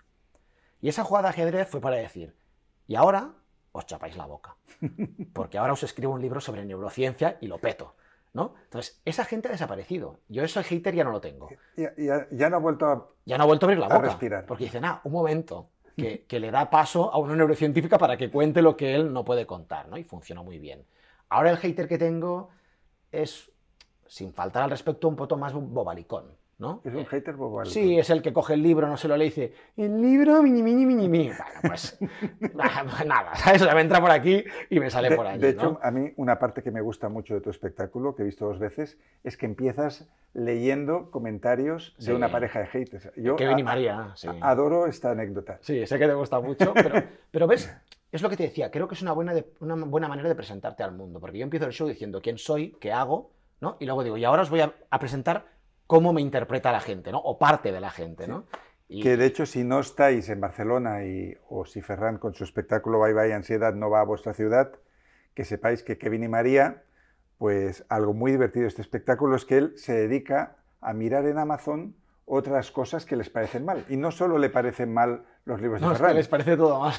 Y 0.81 0.89
esa 0.89 1.03
jugada 1.03 1.27
de 1.27 1.33
ajedrez 1.33 1.67
fue 1.69 1.81
para 1.81 1.97
decir, 1.97 2.35
y 2.87 2.95
ahora 2.95 3.33
os 3.73 3.85
chapáis 3.85 4.15
la 4.17 4.25
boca, 4.25 4.55
porque 5.33 5.57
ahora 5.59 5.73
os 5.73 5.83
escribo 5.83 6.13
un 6.13 6.21
libro 6.21 6.39
sobre 6.41 6.65
neurociencia 6.65 7.37
y 7.41 7.47
lo 7.47 7.59
peto. 7.59 7.95
¿no? 8.33 8.53
Entonces, 8.65 8.99
esa 9.05 9.23
gente 9.23 9.47
ha 9.47 9.51
desaparecido. 9.51 10.19
Yo 10.27 10.43
ese 10.43 10.61
hater 10.61 10.93
ya 10.93 11.05
no 11.05 11.11
lo 11.11 11.21
tengo. 11.21 11.47
Ya, 11.77 11.93
ya- 11.97 12.27
ya 12.31 12.49
no 12.49 12.57
ha 12.57 12.59
vuelto 12.59 12.85
a... 12.85 13.07
Ya 13.25 13.37
no 13.37 13.43
ha 13.43 13.47
vuelto 13.47 13.65
a 13.65 13.67
abrir 13.67 13.79
la 13.79 13.85
A 13.85 13.95
boca. 13.95 14.07
respirar. 14.09 14.45
Porque 14.45 14.65
dicen, 14.65 14.83
ah, 14.83 14.99
un 15.05 15.13
momento, 15.13 15.69
que, 15.95 16.25
que 16.25 16.41
le 16.41 16.51
da 16.51 16.69
paso 16.69 17.13
a 17.13 17.17
una 17.17 17.33
neurocientífica 17.37 17.97
para 17.97 18.17
que 18.17 18.29
cuente 18.29 18.61
lo 18.61 18.75
que 18.75 18.93
él 18.93 19.13
no 19.13 19.23
puede 19.23 19.45
contar, 19.45 19.87
¿no? 19.87 19.97
Y 19.97 20.03
funciona 20.03 20.41
muy 20.41 20.59
bien. 20.59 20.85
Ahora 21.29 21.49
el 21.51 21.57
hater 21.57 21.87
que 21.87 21.97
tengo 21.97 22.49
es, 23.13 23.49
sin 24.07 24.33
faltar 24.33 24.63
al 24.63 24.69
respecto, 24.69 25.07
un 25.07 25.15
poco 25.15 25.35
más 25.37 25.53
bobalicón, 25.53 26.25
¿no? 26.57 26.81
Es 26.83 26.93
un 26.93 27.01
Eh, 27.01 27.05
hater 27.05 27.35
bobo. 27.35 27.65
Sí, 27.65 27.97
es 27.99 28.09
el 28.09 28.21
que 28.21 28.31
coge 28.33 28.53
el 28.53 28.61
libro, 28.63 28.87
no 28.87 28.97
se 28.97 29.07
lo 29.07 29.17
lee 29.17 29.25
y 29.25 29.29
dice, 29.29 29.53
el 29.77 30.01
libro, 30.01 30.41
mini, 30.43 30.61
mini, 30.63 30.85
mini, 30.85 31.09
mini. 31.09 31.27
Bueno, 31.29 31.43
pues 31.67 31.97
nada, 33.05 33.35
¿sabes? 33.35 33.61
O 33.61 33.65
sea, 33.65 33.75
me 33.75 33.81
entra 33.81 33.99
por 34.01 34.11
aquí 34.11 34.43
y 34.69 34.79
me 34.79 34.89
sale 34.89 35.09
De, 35.09 35.15
por 35.15 35.27
allí, 35.27 35.39
de 35.41 35.49
hecho, 35.49 35.71
¿no? 35.73 35.79
a 35.81 35.91
mí 35.91 36.11
una 36.17 36.37
parte 36.39 36.61
que 36.63 36.71
me 36.71 36.81
gusta 36.81 37.09
mucho 37.09 37.33
de 37.33 37.41
tu 37.41 37.49
espectáculo, 37.49 38.15
que 38.15 38.21
he 38.21 38.25
visto 38.25 38.45
dos 38.45 38.59
veces, 38.59 38.97
es 39.23 39.37
que 39.37 39.45
empiezas 39.45 40.07
leyendo 40.33 41.11
comentarios 41.11 41.95
Sí. 41.97 42.07
de 42.07 42.13
una 42.15 42.29
pareja 42.31 42.59
de 42.59 42.67
haters. 42.67 43.09
Yo 43.15 43.35
Kevin 43.35 43.59
y 43.59 43.63
María, 43.63 44.11
sí. 44.15 44.27
adoro 44.41 44.85
esta 44.87 45.11
anécdota. 45.11 45.57
Sí, 45.61 45.85
sé 45.85 45.97
que 45.97 46.07
te 46.07 46.13
gusta 46.13 46.39
mucho, 46.39 46.73
pero, 46.73 46.95
pero 47.31 47.47
ves, 47.47 47.73
es 48.11 48.21
lo 48.21 48.29
que 48.29 48.37
te 48.37 48.43
decía, 48.43 48.69
creo 48.71 48.87
que 48.87 48.95
es 48.95 49.01
una 49.01 49.13
buena, 49.13 49.33
de- 49.33 49.45
una 49.61 49.75
buena 49.75 50.07
manera 50.07 50.27
de 50.29 50.35
presentarte 50.35 50.83
al 50.83 50.91
mundo, 50.93 51.19
porque 51.19 51.37
yo 51.37 51.43
empiezo 51.43 51.65
el 51.65 51.71
show 51.73 51.87
diciendo 51.87 52.21
quién 52.21 52.37
soy, 52.37 52.75
qué 52.79 52.91
hago, 52.91 53.31
¿no? 53.65 53.77
Y 53.79 53.85
luego 53.85 54.03
digo, 54.03 54.17
y 54.17 54.23
ahora 54.23 54.43
os 54.43 54.49
voy 54.49 54.61
a, 54.61 54.73
a 54.89 54.99
presentar 54.99 55.47
cómo 55.87 56.13
me 56.13 56.21
interpreta 56.21 56.71
la 56.71 56.79
gente, 56.79 57.11
¿no? 57.11 57.17
O 57.19 57.37
parte 57.37 57.71
de 57.71 57.79
la 57.81 57.89
gente, 57.91 58.27
¿no? 58.27 58.45
Y- 58.87 59.01
Que 59.01 59.17
de 59.17 59.25
hecho, 59.25 59.45
si 59.45 59.63
no 59.63 59.79
estáis 59.79 60.29
en 60.29 60.39
Barcelona 60.39 61.03
y, 61.03 61.35
o 61.49 61.65
si 61.65 61.81
Ferran 61.81 62.17
con 62.19 62.33
su 62.35 62.43
espectáculo 62.43 62.99
Bye 62.99 63.13
Bye 63.13 63.33
Ansiedad 63.33 63.73
no 63.73 63.89
va 63.89 64.01
a 64.01 64.05
vuestra 64.05 64.33
ciudad, 64.33 64.71
que 65.33 65.43
sepáis 65.43 65.83
que 65.83 65.97
Kevin 65.97 66.23
y 66.23 66.27
María, 66.27 66.83
pues 67.39 67.83
algo 67.89 68.13
muy 68.13 68.31
divertido 68.31 68.61
de 68.63 68.67
este 68.69 68.81
espectáculo 68.81 69.35
es 69.35 69.43
que 69.45 69.57
él 69.57 69.73
se 69.77 69.93
dedica 69.93 70.55
a 70.81 70.93
mirar 70.93 71.25
en 71.25 71.37
Amazon 71.39 71.95
otras 72.25 72.71
cosas 72.71 73.05
que 73.05 73.15
les 73.15 73.29
parecen 73.29 73.65
mal. 73.65 73.85
Y 73.89 73.97
no 73.97 74.11
solo 74.11 74.37
le 74.37 74.49
parecen 74.49 74.93
mal 74.93 75.23
los 75.45 75.61
libros 75.61 75.79
no, 75.79 75.89
de 75.89 75.93
es 75.93 75.99
que 75.99 76.03
Ferran, 76.03 76.17
les 76.17 76.27
parece 76.27 76.57
todo 76.57 76.79
mal. 76.79 76.93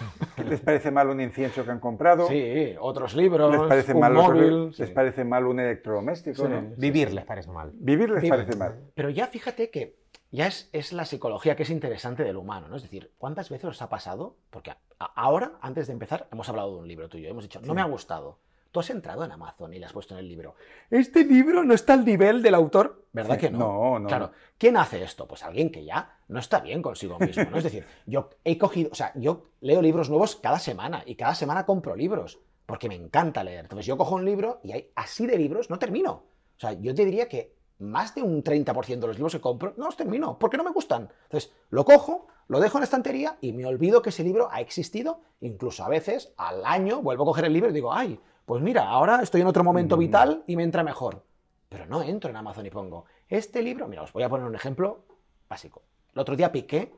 les 0.49 0.61
parece 0.61 0.91
mal 0.93 1.09
un 1.09 1.21
incienso 1.21 1.65
que 1.65 1.71
han 1.73 1.81
comprado, 1.81 2.29
Sí, 2.29 2.75
otros 2.81 3.15
libros, 3.17 3.51
les 3.51 3.61
parece 3.62 3.93
un 3.95 4.01
mal 4.01 4.15
los- 4.15 4.25
móvil. 4.29 4.67
les 4.69 4.77
sí. 4.89 4.95
parece 4.95 5.25
mal 5.25 5.47
un 5.47 5.59
electrodoméstico, 5.59 6.45
Sí. 6.45 6.49
¿no? 6.49 6.62
Vivir 6.77 7.12
les 7.12 7.25
parece 7.25 7.51
mal. 7.51 7.73
Vivir 7.75 8.09
les 8.11 8.23
Vivir. 8.23 8.31
parece 8.31 8.57
mal. 8.57 8.77
Pero 8.95 9.11
ya 9.11 9.27
fíjate 9.27 9.71
que 9.71 9.97
ya 10.31 10.47
es, 10.47 10.69
es 10.73 10.93
la 10.93 11.05
psicología 11.05 11.57
que 11.57 11.65
es 11.65 11.71
interesante 11.71 12.23
del 12.23 12.37
humano, 12.37 12.69
¿no? 12.69 12.77
Es 12.77 12.83
decir, 12.83 13.12
¿cuántas 13.19 13.51
veces 13.51 13.65
os 13.71 13.83
ha 13.83 13.89
pasado? 13.89 14.37
Porque 14.51 14.71
a- 14.71 14.79
a- 15.01 15.12
ahora, 15.17 15.53
antes 15.61 15.87
de 15.89 15.93
empezar, 15.95 16.29
hemos 16.31 16.49
hablado 16.49 16.73
de 16.75 16.79
un 16.83 16.89
libro 16.89 17.09
tuyo. 17.09 17.29
Hemos 17.29 17.43
dicho, 17.45 17.61
no 17.61 17.67
Sí. 17.67 17.73
me 17.73 17.81
ha 17.81 17.85
gustado. 17.87 18.39
Tú 18.77 18.81
has 18.81 18.91
entrado 18.91 19.25
en 19.25 19.33
Amazon 19.33 19.73
y 19.73 19.79
le 19.79 19.87
has 19.87 19.93
puesto 19.95 20.12
en 20.12 20.21
el 20.21 20.29
libro. 20.29 20.55
Este 20.91 21.25
libro 21.25 21.65
no 21.65 21.73
está 21.73 21.95
al 21.95 22.05
nivel 22.05 22.43
del 22.43 22.55
autor. 22.55 23.07
¿Verdad 23.11 23.37
Sí, 23.37 23.41
que 23.41 23.51
no? 23.51 23.59
no, 23.59 23.99
no. 24.01 24.07
Claro. 24.07 24.33
¿Quién 24.59 24.77
hace 24.77 25.03
esto? 25.03 25.27
Pues 25.27 25.43
alguien 25.45 25.71
que 25.73 25.83
ya 25.83 26.19
no 26.29 26.39
está 26.41 26.61
bien 26.61 26.83
consigo 26.83 27.19
mismo, 27.19 27.45
¿no? 27.51 27.57
Es 27.57 27.65
decir, 27.65 27.87
yo 28.07 28.29
he 28.45 28.59
cogido, 28.59 28.91
o 28.93 28.95
sea, 28.95 29.12
yo 29.15 29.45
leo 29.62 29.81
libros 29.81 30.11
nuevos 30.11 30.37
cada 30.37 30.59
semana 30.59 31.03
y 31.07 31.15
cada 31.15 31.35
semana 31.35 31.65
compro 31.65 31.97
libros 31.97 32.39
porque 32.67 32.87
me 32.91 32.97
encanta 32.97 33.43
leer. 33.43 33.61
Entonces 33.61 33.87
yo 33.87 33.97
cojo 33.97 34.15
un 34.17 34.27
libro 34.27 34.61
y 34.62 34.73
hay 34.73 34.91
así 34.95 35.27
de 35.27 35.39
libros 35.39 35.71
no 35.71 35.79
termino. 35.79 36.11
O 36.12 36.61
sea, 36.61 36.75
yo 36.75 36.95
te 36.95 37.07
diría 37.07 37.31
que 37.31 37.57
más 37.79 38.15
de 38.15 38.21
un 38.21 38.45
30% 38.45 38.99
de 39.01 39.07
los 39.07 39.17
libros 39.17 39.33
que 39.33 39.41
compro 39.41 39.73
no 39.79 39.87
los 39.87 39.97
termino 39.97 40.39
porque 40.39 40.59
no 40.59 40.65
me 40.65 40.71
gustan. 40.73 41.09
Entonces 41.23 41.51
lo 41.71 41.87
cojo, 41.87 42.27
lo 42.49 42.61
dejo 42.61 42.77
en 42.77 42.83
la 42.83 42.85
estantería 42.85 43.39
y 43.41 43.53
me 43.55 43.65
olvido 43.65 44.03
que 44.03 44.11
ese 44.11 44.23
libro 44.23 44.51
ha 44.53 44.61
existido. 44.61 45.23
Incluso 45.41 45.83
a 45.83 45.89
veces 45.89 46.35
al 46.37 46.62
año 46.67 47.01
vuelvo 47.01 47.23
a 47.23 47.27
coger 47.29 47.47
el 47.47 47.55
libro 47.55 47.71
y 47.71 47.73
digo, 47.73 47.91
ay, 47.95 48.21
pues 48.47 48.63
mira, 48.63 48.89
ahora 48.89 49.21
estoy 49.23 49.41
en 49.41 49.49
otro 49.49 49.65
momento 49.65 49.97
vital 49.97 50.45
y 50.47 50.57
me 50.57 50.63
entra 50.63 50.85
mejor. 50.85 51.25
Pero 51.69 51.85
no 51.87 52.01
entro 52.03 52.31
en 52.31 52.37
Amazon 52.37 52.65
y 52.65 52.71
pongo, 52.71 53.05
este 53.29 53.61
libro, 53.61 53.89
mira, 53.89 54.03
os 54.03 54.13
voy 54.13 54.23
a 54.23 54.29
poner 54.29 54.47
un 54.47 54.55
ejemplo 54.55 55.05
básico. 55.49 55.83
El 56.15 56.21
otro 56.21 56.37
día 56.37 56.53
piqué 56.53 56.95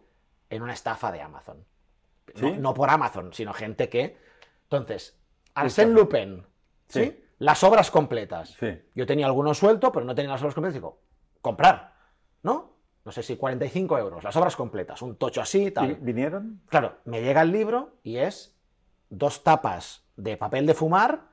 en 0.51 0.63
una 0.63 0.75
estafa 0.75 1.11
de 1.11 1.23
Amazon. 1.23 1.65
No, 2.35 2.49
¿Sí? 2.49 2.57
no 2.59 2.75
por 2.75 2.91
Amazon, 2.91 3.33
sino 3.33 3.55
gente 3.55 3.89
que... 3.89 4.19
Entonces, 4.65 5.19
Arsène? 5.55 5.93
Lupin, 5.93 6.45
¿sí? 6.87 7.05
Sí. 7.05 7.25
Las 7.39 7.65
obras 7.65 7.91
completas. 7.91 8.51
Sí. 8.61 8.79
Yo 8.95 9.07
tenía 9.07 9.25
alguno 9.25 9.55
suelto, 9.55 9.91
pero 9.91 10.05
no 10.05 10.15
tenía 10.15 10.33
las 10.33 10.43
obras 10.43 10.55
completas. 10.55 10.75
Digo, 10.75 11.01
comprar, 11.41 11.95
¿no? 12.43 12.77
No 13.07 13.13
sé 13.13 13.23
si 13.23 13.37
45 13.37 13.97
euros, 13.97 14.23
las 14.23 14.37
obras 14.37 14.55
completas, 14.55 15.01
un 15.01 15.17
tocho 15.17 15.41
así, 15.41 15.67
¿Y 15.67 15.71
tal. 15.71 15.95
¿Vinieron? 15.95 16.61
Claro, 16.69 16.97
me 17.07 17.23
llega 17.23 17.41
el 17.41 17.53
libro 17.53 17.97
y 18.03 18.19
es 18.19 18.55
dos 19.09 19.43
tapas 19.43 20.05
de 20.17 20.37
papel 20.37 20.67
de 20.67 20.75
fumar 20.75 21.28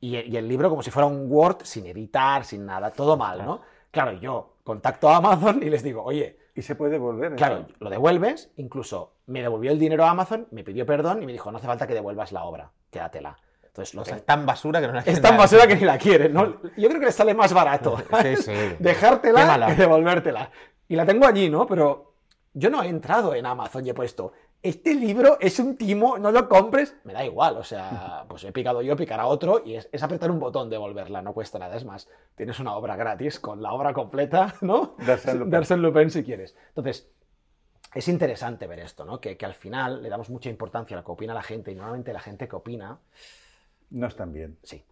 y, 0.00 0.16
y 0.16 0.36
el 0.36 0.48
libro 0.48 0.70
como 0.70 0.82
si 0.82 0.90
fuera 0.90 1.06
un 1.06 1.26
Word 1.30 1.58
sin 1.64 1.86
editar, 1.86 2.44
sin 2.44 2.66
nada, 2.66 2.90
todo 2.90 3.16
mal, 3.16 3.44
¿no? 3.44 3.60
Claro, 3.90 4.12
yo 4.12 4.56
contacto 4.64 5.08
a 5.08 5.16
Amazon 5.16 5.62
y 5.62 5.70
les 5.70 5.82
digo, 5.82 6.02
oye, 6.02 6.38
¿Y 6.56 6.62
se 6.62 6.74
puede 6.74 6.96
volver? 6.98 7.32
eso? 7.32 7.36
claro, 7.36 7.66
lo 7.80 7.90
devuelves, 7.90 8.50
incluso 8.56 9.12
me 9.26 9.42
devolvió 9.42 9.70
el 9.70 9.78
dinero 9.78 10.04
a 10.04 10.10
Amazon, 10.10 10.48
me 10.50 10.64
pidió 10.64 10.86
perdón 10.86 11.22
y 11.22 11.26
me 11.26 11.32
dijo, 11.32 11.52
no 11.52 11.58
hace 11.58 11.66
falta 11.66 11.86
que 11.86 11.92
devuelvas 11.92 12.32
la 12.32 12.44
obra, 12.44 12.72
quédatela. 12.90 13.36
Entonces, 13.62 13.94
lo 13.94 14.00
O 14.00 14.04
sea, 14.06 14.16
es 14.16 14.24
tan 14.24 14.46
basura 14.46 14.80
que 14.80 14.86
no 14.86 14.94
la 14.94 15.00
es 15.00 15.20
tan 15.20 15.36
basura 15.36 15.66
que 15.66 15.76
ni 15.76 15.82
la 15.82 15.98
quieren, 15.98 16.32
¿no? 16.32 16.62
Yo 16.78 16.88
creo 16.88 16.98
que 16.98 17.06
le 17.06 17.12
sale 17.12 17.34
más 17.34 17.52
barato 17.52 17.98
Sí, 18.22 18.36
sí. 18.36 18.52
Dejártela 18.78 19.66
que 19.66 19.74
devolvértela. 19.74 20.50
Y 20.88 20.96
la 20.96 21.04
tengo 21.04 21.26
allí, 21.26 21.50
¿no? 21.50 21.66
Pero 21.66 22.14
yo 22.54 22.70
no 22.70 22.82
he 22.82 22.88
entrado 22.88 23.34
en 23.34 23.44
Amazon 23.44 23.84
y 23.84 23.90
he 23.90 23.94
puesto, 23.94 24.32
este 24.62 24.94
libro 24.94 25.38
es 25.40 25.58
un 25.58 25.76
timo, 25.76 26.18
no 26.18 26.32
lo 26.32 26.48
compres. 26.48 26.96
Me 27.04 27.12
da 27.12 27.24
igual, 27.24 27.56
o 27.56 27.64
sea, 27.64 28.24
pues 28.28 28.44
he 28.44 28.52
picado 28.52 28.82
yo, 28.82 28.96
picará 28.96 29.26
otro 29.26 29.62
y 29.64 29.74
es, 29.76 29.88
es 29.92 30.02
apretar 30.02 30.30
un 30.30 30.40
botón 30.40 30.68
devolverla, 30.70 31.22
no 31.22 31.32
cuesta 31.34 31.58
nada. 31.58 31.76
Es 31.76 31.84
más, 31.84 32.08
tienes 32.34 32.58
una 32.60 32.74
obra 32.74 32.96
gratis 32.96 33.38
con 33.40 33.62
la 33.62 33.72
obra 33.72 33.92
completa, 33.92 34.54
¿no? 34.60 34.96
De 34.98 35.12
Arsène 35.56 35.80
Lupin. 35.80 36.10
Si 36.10 36.24
quieres. 36.24 36.56
Entonces, 36.68 37.10
es 37.94 38.08
interesante 38.08 38.66
ver 38.66 38.80
esto, 38.80 39.04
¿no? 39.04 39.20
Que, 39.20 39.36
que 39.36 39.46
al 39.46 39.54
final 39.54 40.02
le 40.02 40.08
damos 40.08 40.28
mucha 40.30 40.50
importancia 40.50 40.96
a 40.96 41.00
lo 41.00 41.04
que 41.06 41.12
opina 41.12 41.32
la 41.32 41.42
gente 41.42 41.70
y 41.70 41.74
normalmente 41.74 42.12
la 42.12 42.20
gente 42.20 42.48
que 42.48 42.56
opina, 42.56 42.98
No 43.90 44.06
están 44.06 44.32
bien. 44.32 44.58
sí. 44.62 44.84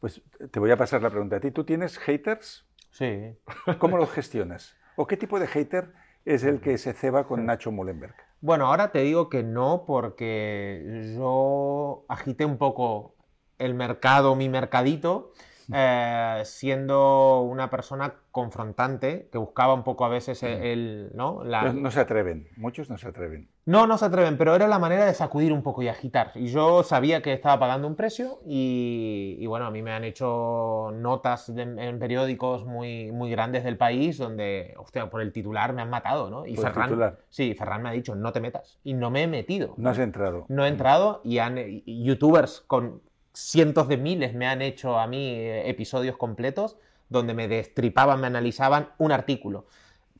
Pues 0.00 0.20
te 0.50 0.58
voy 0.58 0.72
a 0.72 0.76
pasar 0.76 1.00
la 1.00 1.10
pregunta 1.10 1.36
a 1.36 1.40
ti. 1.40 1.52
¿Tú 1.52 1.62
tienes 1.62 1.96
haters? 1.96 2.66
Sí. 2.90 3.36
¿Cómo 3.78 3.96
los 3.98 4.10
gestionas? 4.10 4.76
¿O 4.96 5.06
qué 5.06 5.16
tipo 5.16 5.38
de 5.38 5.46
hater 5.46 5.92
es 6.24 6.42
el 6.42 6.60
que 6.60 6.76
se 6.76 6.92
ceba 6.92 7.24
con 7.28 7.46
Nacho 7.46 7.70
Mullenberg? 7.70 8.16
Bueno, 8.42 8.66
ahora 8.66 8.90
te 8.90 9.02
digo 9.02 9.28
que 9.30 9.44
no, 9.44 9.84
porque 9.86 11.14
yo 11.16 12.04
agité 12.08 12.44
un 12.44 12.58
poco 12.58 13.14
el 13.58 13.74
mercado, 13.74 14.34
mi 14.34 14.48
mercadito, 14.48 15.32
eh, 15.74 16.42
siendo 16.44 17.40
una 17.42 17.70
persona 17.70 18.14
confrontante, 18.30 19.28
que 19.30 19.38
buscaba 19.38 19.74
un 19.74 19.84
poco 19.84 20.04
a 20.04 20.08
veces 20.08 20.42
el, 20.42 20.62
el- 20.62 21.10
¿no? 21.14 21.42
La- 21.44 21.72
No, 21.72 21.90
se 21.90 22.00
atreven, 22.00 22.48
muchos 22.56 22.88
no 22.90 22.98
se 22.98 23.08
atreven. 23.08 23.48
no, 23.66 23.86
no 23.86 23.96
se 23.98 24.04
atreven, 24.06 24.36
pero 24.38 24.54
era 24.54 24.66
la 24.68 24.78
manera 24.78 25.04
de 25.06 25.14
sacudir 25.14 25.52
un 25.52 25.62
poco 25.62 25.82
y 25.82 25.88
agitar. 25.88 26.32
Y 26.34 26.46
yo 26.48 26.82
sabía 26.82 27.22
que 27.22 27.32
estaba 27.32 27.58
pagando 27.60 27.86
un 27.86 27.94
precio 27.94 28.40
y, 28.46 29.36
y 29.38 29.46
bueno, 29.46 29.66
a 29.66 29.70
mí 29.70 29.82
me 29.82 29.92
han 29.92 30.04
hecho 30.04 30.90
notas 30.94 31.54
de- 31.54 31.62
en 31.62 31.98
periódicos 31.98 32.64
muy, 32.64 33.12
muy 33.12 33.30
grandes 33.30 33.64
del 33.64 33.76
país 33.76 34.18
donde, 34.18 34.74
hostia, 34.78 35.08
por 35.10 35.20
el 35.22 35.32
titular 35.32 35.72
me 35.72 35.82
han 35.82 35.90
matado, 35.90 36.30
¿no? 36.30 36.46
Y 36.46 36.54
Por 36.54 36.66
el 36.66 36.72
Ferran, 36.72 36.88
titular. 36.88 37.18
sí, 37.28 37.54
Ferran 37.54 37.82
me 37.82 37.88
ha 37.90 37.92
dicho, 37.92 38.14
no 38.14 38.32
te 38.32 38.40
metas. 38.40 38.78
Y 38.84 38.94
no 38.94 39.10
me 39.10 39.22
he 39.24 39.26
metido. 39.26 39.74
No 39.76 39.90
has 39.90 39.98
entrado. 39.98 40.46
No 40.48 40.64
he 40.64 40.68
entrado 40.68 41.20
y, 41.24 41.38
han, 41.38 41.58
y 41.58 42.04
youtubers 42.04 42.62
con 42.66 43.00
cientos 43.32 43.88
de 43.88 43.96
miles 43.96 44.34
me 44.34 44.46
han 44.46 44.62
hecho 44.62 44.98
a 44.98 45.06
mí 45.06 45.30
eh, 45.30 45.68
episodios 45.68 46.16
completos 46.16 46.76
donde 47.08 47.34
me 47.34 47.48
destripaban, 47.48 48.20
me 48.20 48.26
analizaban 48.26 48.90
un 48.98 49.12
artículo. 49.12 49.66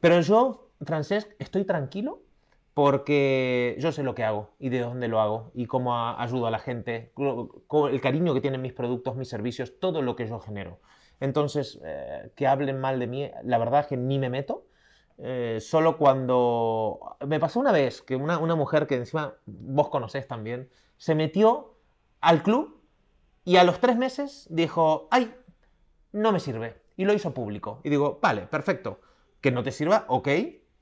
Pero 0.00 0.20
yo, 0.20 0.68
Francesc, 0.82 1.30
estoy 1.38 1.64
tranquilo 1.64 2.20
porque 2.74 3.76
yo 3.78 3.92
sé 3.92 4.02
lo 4.02 4.14
que 4.14 4.24
hago 4.24 4.50
y 4.58 4.68
de 4.68 4.80
dónde 4.80 5.08
lo 5.08 5.20
hago 5.20 5.50
y 5.54 5.66
cómo 5.66 5.96
ayudo 5.96 6.46
a 6.46 6.50
la 6.50 6.58
gente, 6.58 7.12
el 7.16 8.00
cariño 8.00 8.34
que 8.34 8.40
tienen 8.40 8.62
mis 8.62 8.72
productos, 8.72 9.16
mis 9.16 9.28
servicios, 9.28 9.78
todo 9.78 10.02
lo 10.02 10.16
que 10.16 10.26
yo 10.26 10.40
genero. 10.40 10.78
Entonces, 11.20 11.80
eh, 11.84 12.30
que 12.34 12.46
hablen 12.46 12.80
mal 12.80 12.98
de 12.98 13.06
mí, 13.06 13.30
la 13.44 13.58
verdad 13.58 13.80
es 13.80 13.86
que 13.86 13.96
ni 13.96 14.18
me 14.18 14.28
meto. 14.28 14.66
Eh, 15.18 15.58
solo 15.60 15.96
cuando... 15.96 17.16
Me 17.26 17.38
pasó 17.38 17.60
una 17.60 17.70
vez 17.70 18.02
que 18.02 18.16
una, 18.16 18.38
una 18.38 18.56
mujer 18.56 18.86
que 18.86 18.96
encima 18.96 19.34
vos 19.46 19.88
conocés 19.88 20.26
también, 20.26 20.68
se 20.96 21.14
metió 21.14 21.74
al 22.20 22.42
club 22.42 22.81
y 23.44 23.56
a 23.56 23.64
los 23.64 23.80
tres 23.80 23.96
meses 23.96 24.46
dijo, 24.50 25.08
ay, 25.10 25.34
no 26.12 26.32
me 26.32 26.40
sirve. 26.40 26.80
Y 26.96 27.04
lo 27.04 27.12
hizo 27.14 27.32
público. 27.34 27.80
Y 27.84 27.90
digo, 27.90 28.18
vale, 28.22 28.42
perfecto. 28.42 29.00
Que 29.40 29.50
no 29.50 29.62
te 29.62 29.72
sirva, 29.72 30.04
ok, 30.08 30.28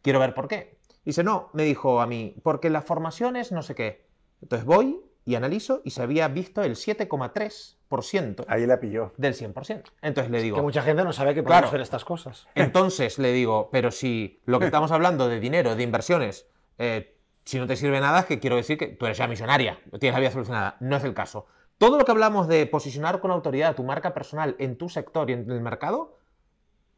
quiero 0.03 0.19
ver 0.19 0.35
por 0.35 0.49
qué. 0.49 0.79
Y 1.05 1.11
dice, 1.11 1.25
no, 1.25 1.49
me 1.55 1.63
dijo 1.65 2.01
a 2.01 2.07
mí, 2.07 2.35
porque 2.43 2.69
la 2.69 2.83
formación 2.83 3.37
es 3.37 3.53
no 3.53 3.63
sé 3.63 3.75
qué. 3.75 4.07
Entonces 4.43 4.67
voy 4.67 5.01
y 5.25 5.35
analizo 5.35 5.81
y 5.85 5.91
se 5.91 6.03
había 6.03 6.29
visto 6.29 6.63
el 6.63 6.77
7,3% 6.77 8.45
Ahí 8.49 8.67
la 8.67 8.81
pilló. 8.81 9.13
del 9.17 9.35
100%. 9.35 9.85
Entonces 10.03 10.31
le 10.31 10.43
digo, 10.43 10.57
Que 10.57 10.63
mucha 10.63 10.83
gente 10.83 11.05
no 11.05 11.13
sabe 11.13 11.35
que 11.35 11.43
podemos 11.43 11.61
Claro. 11.63 11.73
ver 11.73 11.81
estas 11.81 12.05
cosas. 12.05 12.47
entonces 12.55 13.19
le 13.19 13.33
digo, 13.33 13.69
pero 13.71 13.91
si 13.91 14.41
lo 14.47 14.59
que 14.59 14.67
estamos 14.67 14.91
hablando 14.93 15.29
de 15.29 15.41
dinero, 15.41 15.77
de 15.77 15.83
inversiones, 15.83 16.47
eh, 16.79 17.17
si 17.45 17.59
no 17.59 17.67
te 17.67 17.77
sirve 17.77 18.01
nada, 18.01 18.21
es 18.21 18.27
que 18.27 18.39
quiero 18.41 18.57
decir 18.57 18.79
que 18.79 18.89
tú 18.89 19.07
eres 19.07 19.19
ya 19.19 19.27
millonaria, 19.27 19.79
tienes 19.99 20.15
la 20.15 20.21
vida 20.21 20.31
solucionada. 20.31 20.77
No 20.81 20.97
es 20.97 21.05
el 21.05 21.15
caso. 21.15 21.47
Todo 21.81 21.97
lo 21.97 22.05
que 22.05 22.11
hablamos 22.11 22.47
de 22.47 22.67
posicionar 22.67 23.21
con 23.21 23.31
autoridad 23.31 23.75
tu 23.75 23.85
marca 23.85 24.13
personal 24.13 24.55
en 24.59 24.77
tu 24.77 24.91
sector 24.91 25.31
y 25.31 25.33
en 25.33 25.51
el 25.51 25.63
mercado, 25.63 26.19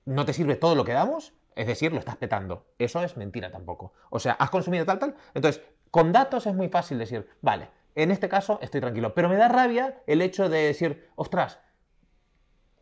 no 0.06 0.24
te 0.24 0.32
sirve 0.32 0.56
todo 0.56 0.74
lo 0.74 0.84
que 0.84 0.92
damos, 0.92 1.34
es 1.54 1.68
decir, 1.68 1.92
lo 1.92 2.00
estás 2.00 2.16
petando. 2.16 2.66
Eso 2.80 3.00
es 3.00 3.16
mentira 3.16 3.52
tampoco. 3.52 3.92
O 4.10 4.18
sea, 4.18 4.32
has 4.32 4.50
consumido 4.50 4.84
tal, 4.84 4.98
tal. 4.98 5.14
Entonces, 5.34 5.62
con 5.92 6.10
datos 6.10 6.46
es 6.46 6.54
muy 6.56 6.68
fácil 6.68 6.98
decir, 6.98 7.28
vale, 7.42 7.68
en 7.94 8.10
este 8.10 8.28
caso 8.28 8.58
estoy 8.60 8.80
tranquilo. 8.80 9.14
Pero 9.14 9.28
me 9.28 9.36
da 9.36 9.46
rabia 9.46 10.02
el 10.08 10.20
hecho 10.20 10.48
de 10.48 10.64
decir, 10.64 11.08
ostras, 11.14 11.60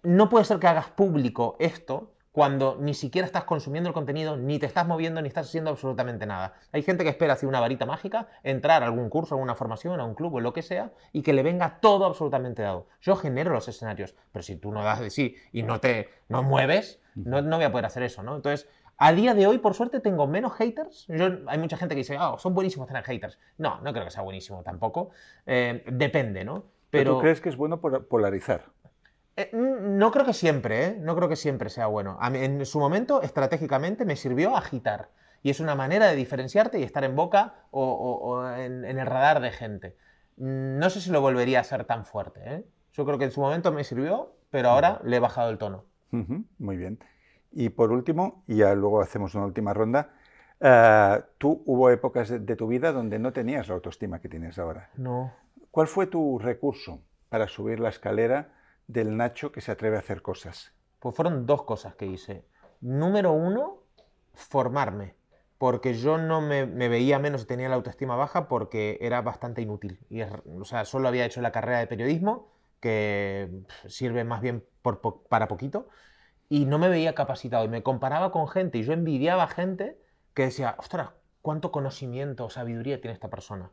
no 0.02 0.30
puede 0.30 0.46
ser 0.46 0.58
que 0.58 0.68
hagas 0.68 0.88
público 0.88 1.56
esto 1.58 2.14
cuando 2.32 2.76
ni 2.78 2.94
siquiera 2.94 3.26
estás 3.26 3.42
consumiendo 3.44 3.88
el 3.88 3.94
contenido, 3.94 4.36
ni 4.36 4.58
te 4.60 4.66
estás 4.66 4.86
moviendo, 4.86 5.20
ni 5.20 5.26
estás 5.28 5.48
haciendo 5.48 5.70
absolutamente 5.70 6.26
nada. 6.26 6.54
Hay 6.70 6.82
gente 6.82 7.02
que 7.02 7.10
espera 7.10 7.32
así 7.32 7.44
una 7.44 7.58
varita 7.60 7.86
mágica, 7.86 8.28
entrar 8.44 8.82
a 8.82 8.86
algún 8.86 9.08
curso, 9.10 9.34
a 9.34 9.36
alguna 9.36 9.56
formación, 9.56 9.98
a 9.98 10.04
un 10.04 10.14
club 10.14 10.34
o 10.34 10.40
lo 10.40 10.52
que 10.52 10.62
sea, 10.62 10.92
y 11.12 11.22
que 11.22 11.32
le 11.32 11.42
venga 11.42 11.80
todo 11.80 12.04
absolutamente 12.06 12.62
dado. 12.62 12.86
Yo 13.00 13.16
genero 13.16 13.52
los 13.52 13.66
escenarios, 13.66 14.14
pero 14.30 14.44
si 14.44 14.54
tú 14.56 14.70
no 14.70 14.84
das 14.84 15.00
de 15.00 15.10
sí 15.10 15.34
y 15.52 15.64
no 15.64 15.80
te 15.80 16.08
no 16.28 16.44
mueves, 16.44 17.00
no, 17.16 17.42
no 17.42 17.56
voy 17.56 17.64
a 17.64 17.72
poder 17.72 17.86
hacer 17.86 18.04
eso, 18.04 18.22
¿no? 18.22 18.36
Entonces, 18.36 18.68
a 18.96 19.12
día 19.12 19.34
de 19.34 19.46
hoy, 19.48 19.58
por 19.58 19.74
suerte, 19.74 19.98
tengo 19.98 20.26
menos 20.28 20.52
haters. 20.54 21.06
Yo- 21.08 21.38
hay 21.48 21.58
mucha 21.58 21.76
gente 21.78 21.94
que 21.96 22.00
dice, 22.00 22.16
ah, 22.20 22.36
son 22.38 22.54
buenísimos 22.54 22.86
tener 22.86 23.02
haters. 23.02 23.38
No, 23.58 23.80
no 23.80 23.92
creo 23.92 24.04
que 24.04 24.10
sea 24.12 24.22
buenísimo 24.22 24.62
tampoco. 24.62 25.10
Eh, 25.46 25.82
depende, 25.90 26.44
¿no? 26.44 26.64
Pero 26.90 27.14
tú 27.16 27.20
crees 27.22 27.40
que 27.40 27.48
es 27.48 27.56
bueno 27.56 27.80
polarizar. 27.80 28.66
Eh, 29.36 29.50
No 29.52 30.10
creo 30.10 30.24
que 30.26 30.32
siempre, 30.32 30.86
¿eh? 30.86 30.96
No 31.00 31.14
creo 31.16 31.28
que 31.28 31.36
siempre 31.36 31.70
sea 31.70 31.86
bueno. 31.86 32.16
A 32.20 32.30
mí, 32.30 32.38
en 32.38 32.64
su 32.66 32.78
momento, 32.78 33.22
estratégicamente, 33.22 34.04
me 34.04 34.16
sirvió 34.16 34.56
agitar. 34.56 35.08
Y 35.42 35.50
es 35.50 35.60
una 35.60 35.74
manera 35.74 36.06
de 36.08 36.16
diferenciarte 36.16 36.78
y 36.78 36.82
estar 36.82 37.02
en 37.04 37.16
boca 37.16 37.54
o, 37.70 37.82
o- 37.82 38.28
o 38.30 38.50
en, 38.54 38.84
en 38.84 38.98
el 38.98 39.06
radar 39.06 39.40
de 39.40 39.50
gente. 39.50 39.96
Mm, 40.36 40.78
No 40.78 40.90
sé 40.90 41.00
si 41.00 41.10
lo 41.10 41.20
volvería 41.20 41.58
a 41.58 41.60
hacer 41.62 41.84
tan 41.84 42.04
fuerte, 42.04 42.40
¿eh? 42.44 42.64
Yo 42.92 43.04
creo 43.06 43.18
que 43.18 43.24
en 43.24 43.30
su 43.30 43.40
momento 43.40 43.72
me 43.72 43.84
sirvió, 43.84 44.34
pero 44.50 44.68
ahora 44.70 45.00
le 45.04 45.16
he 45.16 45.20
bajado 45.20 45.48
el 45.50 45.58
tono. 45.58 45.84
Muy 46.58 46.76
bien. 46.76 46.98
Y 47.52 47.68
por 47.70 47.92
último, 47.92 48.42
y 48.46 48.56
ya 48.56 48.74
luego 48.74 49.00
hacemos 49.00 49.34
una 49.34 49.44
última 49.46 49.72
ronda, 49.72 50.10
tú 51.38 51.62
hubo 51.66 51.90
épocas 51.90 52.28
de, 52.28 52.38
de 52.40 52.56
tu 52.56 52.66
vida 52.66 52.92
donde 52.92 53.18
no 53.18 53.32
tenías 53.32 53.68
la 53.68 53.74
autoestima 53.74 54.20
que 54.20 54.28
tienes 54.28 54.58
ahora. 54.58 54.90
No. 54.96 55.32
¿Cuál 55.70 55.86
fue 55.86 56.06
tu 56.06 56.38
recurso 56.38 57.00
para 57.28 57.46
subir 57.48 57.80
la 57.80 57.88
escalera 57.88 58.52
del 58.92 59.16
Nacho 59.16 59.52
que 59.52 59.60
se 59.60 59.72
atreve 59.72 59.96
a 59.96 60.00
hacer 60.00 60.22
cosas? 60.22 60.72
Pues 60.98 61.14
fueron 61.14 61.46
dos 61.46 61.62
cosas 61.62 61.94
que 61.94 62.06
hice. 62.06 62.44
Número 62.80 63.32
uno, 63.32 63.84
formarme. 64.34 65.14
Porque 65.58 65.94
yo 65.94 66.16
no 66.16 66.40
me, 66.40 66.64
veía 66.64 67.18
menos 67.18 67.42
y 67.42 67.46
tenía 67.46 67.68
la 67.68 67.74
autoestima 67.74 68.16
baja 68.16 68.48
porque 68.48 68.98
era 69.02 69.20
bastante 69.20 69.60
inútil. 69.60 70.00
Y 70.08 70.22
o 70.22 70.64
sea, 70.64 70.84
solo 70.84 71.08
había 71.08 71.26
hecho 71.26 71.42
la 71.42 71.52
carrera 71.52 71.80
de 71.80 71.86
periodismo, 71.86 72.50
que 72.80 73.50
sirve 73.86 74.24
más 74.24 74.40
bien 74.40 74.64
para 75.28 75.48
poquito, 75.48 75.88
y 76.48 76.64
no 76.64 76.78
me 76.78 76.88
veía 76.88 77.14
capacitado. 77.14 77.64
Y 77.66 77.68
me 77.68 77.82
comparaba 77.82 78.32
con 78.32 78.48
gente 78.48 78.78
y 78.78 78.84
yo 78.84 78.94
envidiaba 78.94 79.44
a 79.44 79.48
gente 79.48 79.98
que 80.32 80.44
decía, 80.44 80.76
ostras, 80.78 81.10
cuánto 81.42 81.70
conocimiento 81.72 82.46
o 82.46 82.50
sabiduría 82.50 83.00
tiene 83.00 83.12
esta 83.12 83.28
persona. 83.28 83.70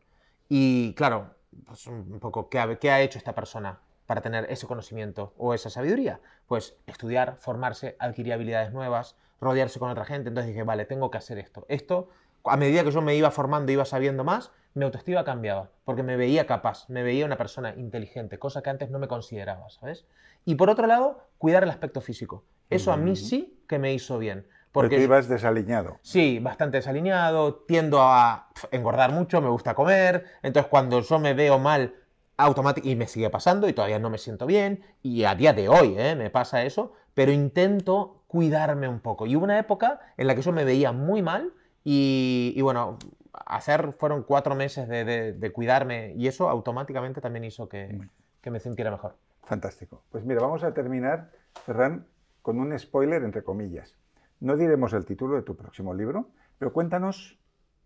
Y 0.49 0.93
claro, 0.95 1.35
pues 1.65 1.87
un 1.87 2.19
poco, 2.19 2.49
¿qué 2.49 2.77
qué 2.81 2.91
ha 2.91 3.01
hecho 3.01 3.17
esta 3.17 3.33
persona 3.33 3.79
para 4.07 4.21
tener 4.21 4.47
ese 4.49 4.65
conocimiento 4.65 5.33
o 5.37 5.53
esa 5.53 5.69
sabiduría? 5.69 6.19
Pues 6.47 6.75
estudiar, 6.87 7.37
formarse, 7.39 7.95
adquirir 7.99 8.33
habilidades 8.33 8.73
nuevas, 8.73 9.15
rodearse 9.39 9.77
con 9.77 9.91
otra 9.91 10.05
gente. 10.05 10.29
Entonces 10.29 10.51
dije, 10.51 10.63
vale, 10.63 10.85
tengo 10.85 11.11
que 11.11 11.19
hacer 11.19 11.37
esto. 11.37 11.65
Esto, 11.67 12.09
a 12.45 12.57
medida 12.57 12.83
que 12.83 12.91
yo 12.91 13.01
me 13.01 13.15
iba 13.15 13.29
formando, 13.29 13.71
iba 13.71 13.85
sabiendo 13.85 14.23
más, 14.23 14.51
mi 14.73 14.85
autoestima 14.85 15.23
cambiaba, 15.23 15.71
porque 15.85 16.03
me 16.03 16.17
veía 16.17 16.45
capaz, 16.45 16.87
me 16.89 17.03
veía 17.03 17.25
una 17.25 17.37
persona 17.37 17.73
inteligente, 17.75 18.39
cosa 18.39 18.61
que 18.61 18.69
antes 18.69 18.89
no 18.89 18.99
me 18.99 19.07
consideraba, 19.07 19.69
¿sabes? 19.69 20.05
Y 20.45 20.55
por 20.55 20.69
otro 20.69 20.87
lado, 20.87 21.27
cuidar 21.37 21.63
el 21.63 21.69
aspecto 21.69 21.99
físico. 21.99 22.43
Eso 22.69 22.91
a 22.91 22.97
mí 22.97 23.15
sí 23.15 23.63
que 23.67 23.79
me 23.79 23.93
hizo 23.93 24.17
bien. 24.17 24.47
Porque 24.71 24.89
Porque 24.95 25.03
ibas 25.03 25.27
desaliñado. 25.27 25.97
Sí, 26.03 26.39
bastante 26.39 26.77
desalineado, 26.77 27.55
tiendo 27.67 28.01
a 28.01 28.49
engordar 28.71 29.11
mucho, 29.11 29.41
me 29.41 29.49
gusta 29.49 29.73
comer, 29.73 30.25
entonces 30.43 30.69
cuando 30.69 31.01
yo 31.01 31.19
me 31.19 31.33
veo 31.33 31.57
mal, 31.57 31.95
automáticamente, 32.37 32.89
y 32.91 32.95
me 32.95 33.07
sigue 33.07 33.29
pasando 33.29 33.67
y 33.67 33.73
todavía 33.73 33.99
no 33.99 34.09
me 34.09 34.17
siento 34.17 34.45
bien, 34.45 34.83
y 35.01 35.23
a 35.23 35.35
día 35.35 35.53
de 35.53 35.69
hoy 35.69 35.95
¿eh? 35.97 36.15
me 36.15 36.29
pasa 36.29 36.63
eso, 36.63 36.93
pero 37.13 37.31
intento 37.31 38.23
cuidarme 38.27 38.87
un 38.87 38.99
poco. 38.99 39.25
Y 39.25 39.35
hubo 39.35 39.43
una 39.45 39.57
época 39.59 39.99
en 40.17 40.27
la 40.27 40.35
que 40.35 40.41
yo 40.41 40.51
me 40.51 40.63
veía 40.63 40.91
muy 40.91 41.21
mal 41.21 41.53
y, 41.83 42.53
y 42.55 42.61
bueno, 42.61 42.97
hacer 43.45 43.93
fueron 43.93 44.23
cuatro 44.23 44.55
meses 44.55 44.87
de, 44.87 45.03
de- 45.05 45.33
de 45.33 45.51
cuidarme 45.51 46.13
y 46.15 46.27
eso 46.27 46.49
automáticamente 46.49 47.21
también 47.21 47.45
hizo 47.45 47.67
que, 47.69 47.99
que 48.41 48.51
me 48.51 48.59
sintiera 48.59 48.91
mejor. 48.91 49.15
Fantástico. 49.43 50.03
Pues 50.11 50.25
mira, 50.25 50.41
vamos 50.41 50.63
a 50.63 50.73
terminar, 50.73 51.31
Ferran, 51.65 52.05
con 52.41 52.59
un 52.59 52.77
spoiler 52.77 53.23
entre 53.23 53.43
comillas. 53.43 53.95
No 54.39 54.55
diremos 54.57 54.93
el 54.93 55.05
título 55.05 55.35
de 55.35 55.41
tu 55.41 55.55
próximo 55.55 55.93
libro, 55.93 56.29
pero 56.59 56.73
cuéntanos 56.73 57.39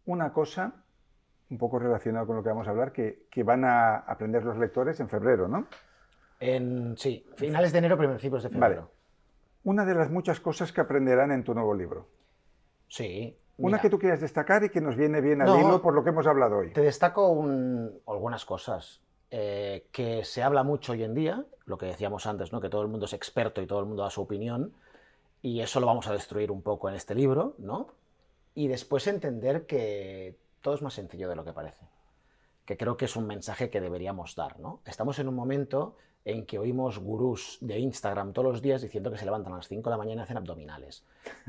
una 0.06 0.34
cosa 0.34 0.84
un 1.52 1.58
poco 1.58 1.78
relacionada 1.78 2.26
con 2.26 2.38
lo 2.38 2.44
que 2.44 2.50
vamos 2.50 2.68
a 2.68 2.72
hablar, 2.72 2.94
que, 2.94 3.26
que 3.30 3.44
van 3.44 3.66
a 3.66 3.98
aprender 3.98 4.44
los 4.44 4.58
lectores 4.58 5.00
en 5.02 5.10
febrero, 5.10 5.48
¿no? 5.48 5.68
En, 6.40 6.98
sí, 6.98 7.28
finales 7.36 7.72
de 7.74 7.80
enero, 7.80 7.98
principios 7.98 8.44
de 8.44 8.50
Vale. 8.50 8.76
febrero. 8.76 8.92
Una 9.66 9.86
de 9.86 9.94
las 9.94 10.10
muchas 10.10 10.40
cosas 10.40 10.72
que 10.72 10.82
aprenderán 10.82 11.32
en 11.32 11.44
tu 11.44 11.54
nuevo 11.54 11.76
libro. 11.76 12.08
Sí. 12.88 13.38
Una 13.58 13.74
mira, 13.78 13.82
que 13.82 13.90
tú 13.92 14.00
quieras 14.00 14.22
destacar 14.22 14.64
y 14.64 14.70
que 14.70 14.82
nos 14.82 14.96
viene 14.96 15.22
bien 15.22 15.42
al 15.42 15.48
No. 15.48 15.60
hilo 15.60 15.82
por 15.82 15.94
lo 15.94 16.04
que 16.04 16.10
hemos 16.10 16.26
hablado 16.26 16.58
hoy. 16.58 16.72
Te 16.74 16.82
destaco 16.82 17.30
un- 17.30 18.00
algunas 18.08 18.46
cosas. 18.46 19.02
eh, 19.34 19.88
que 19.94 20.26
se 20.26 20.44
habla 20.44 20.62
mucho 20.64 20.92
hoy 20.92 21.06
en 21.06 21.14
día, 21.14 21.46
lo 21.66 21.78
que 21.78 21.86
decíamos 21.86 22.26
antes, 22.28 22.52
¿no? 22.52 22.60
que 22.60 22.68
todo 22.68 22.82
el 22.82 22.90
mundo 22.90 23.06
es 23.06 23.14
experto 23.14 23.62
y 23.62 23.66
todo 23.66 23.80
el 23.80 23.86
mundo 23.86 24.04
da 24.04 24.10
su 24.10 24.22
opinión, 24.22 24.74
y 25.42 25.62
eso 25.62 25.80
lo 25.80 25.86
vamos 25.88 26.06
a 26.10 26.12
destruir 26.12 26.52
un 26.52 26.62
poco 26.62 26.90
en 26.90 26.96
este 26.96 27.16
libro, 27.16 27.56
¿no? 27.58 27.88
Y 28.56 28.68
después 28.68 29.08
entender 29.08 29.66
que 29.68 30.36
todo 30.62 30.76
es 30.76 30.82
más 30.82 30.94
sencillo 30.94 31.28
de 31.28 31.36
lo 31.36 31.44
que 31.44 31.54
parece. 31.54 31.86
Que 32.66 32.78
creo 32.78 32.98
que 32.98 33.06
es 33.06 33.16
un 33.16 33.28
mensaje 33.28 33.70
que 33.70 33.82
deberíamos 33.82 34.36
dar, 34.36 34.60
¿no? 34.60 34.82
Estamos 34.86 35.20
en 35.20 35.28
un 35.28 35.36
momento 35.36 35.98
en 36.24 36.46
que 36.46 36.60
oímos 36.60 37.00
gurús 37.00 37.58
de 37.62 37.80
Instagram 37.80 38.34
todos 38.34 38.52
los 38.52 38.62
días 38.62 38.82
diciendo 38.82 39.12
que 39.12 39.18
se 39.18 39.26
levantan 39.26 39.54
a 39.54 39.58
las 39.58 39.68
5 39.68 39.90
de 39.90 39.92
la 39.92 39.98
mañana 39.98 40.22
y 40.22 40.24
hacen 40.24 40.38
abdominales. 40.38 41.04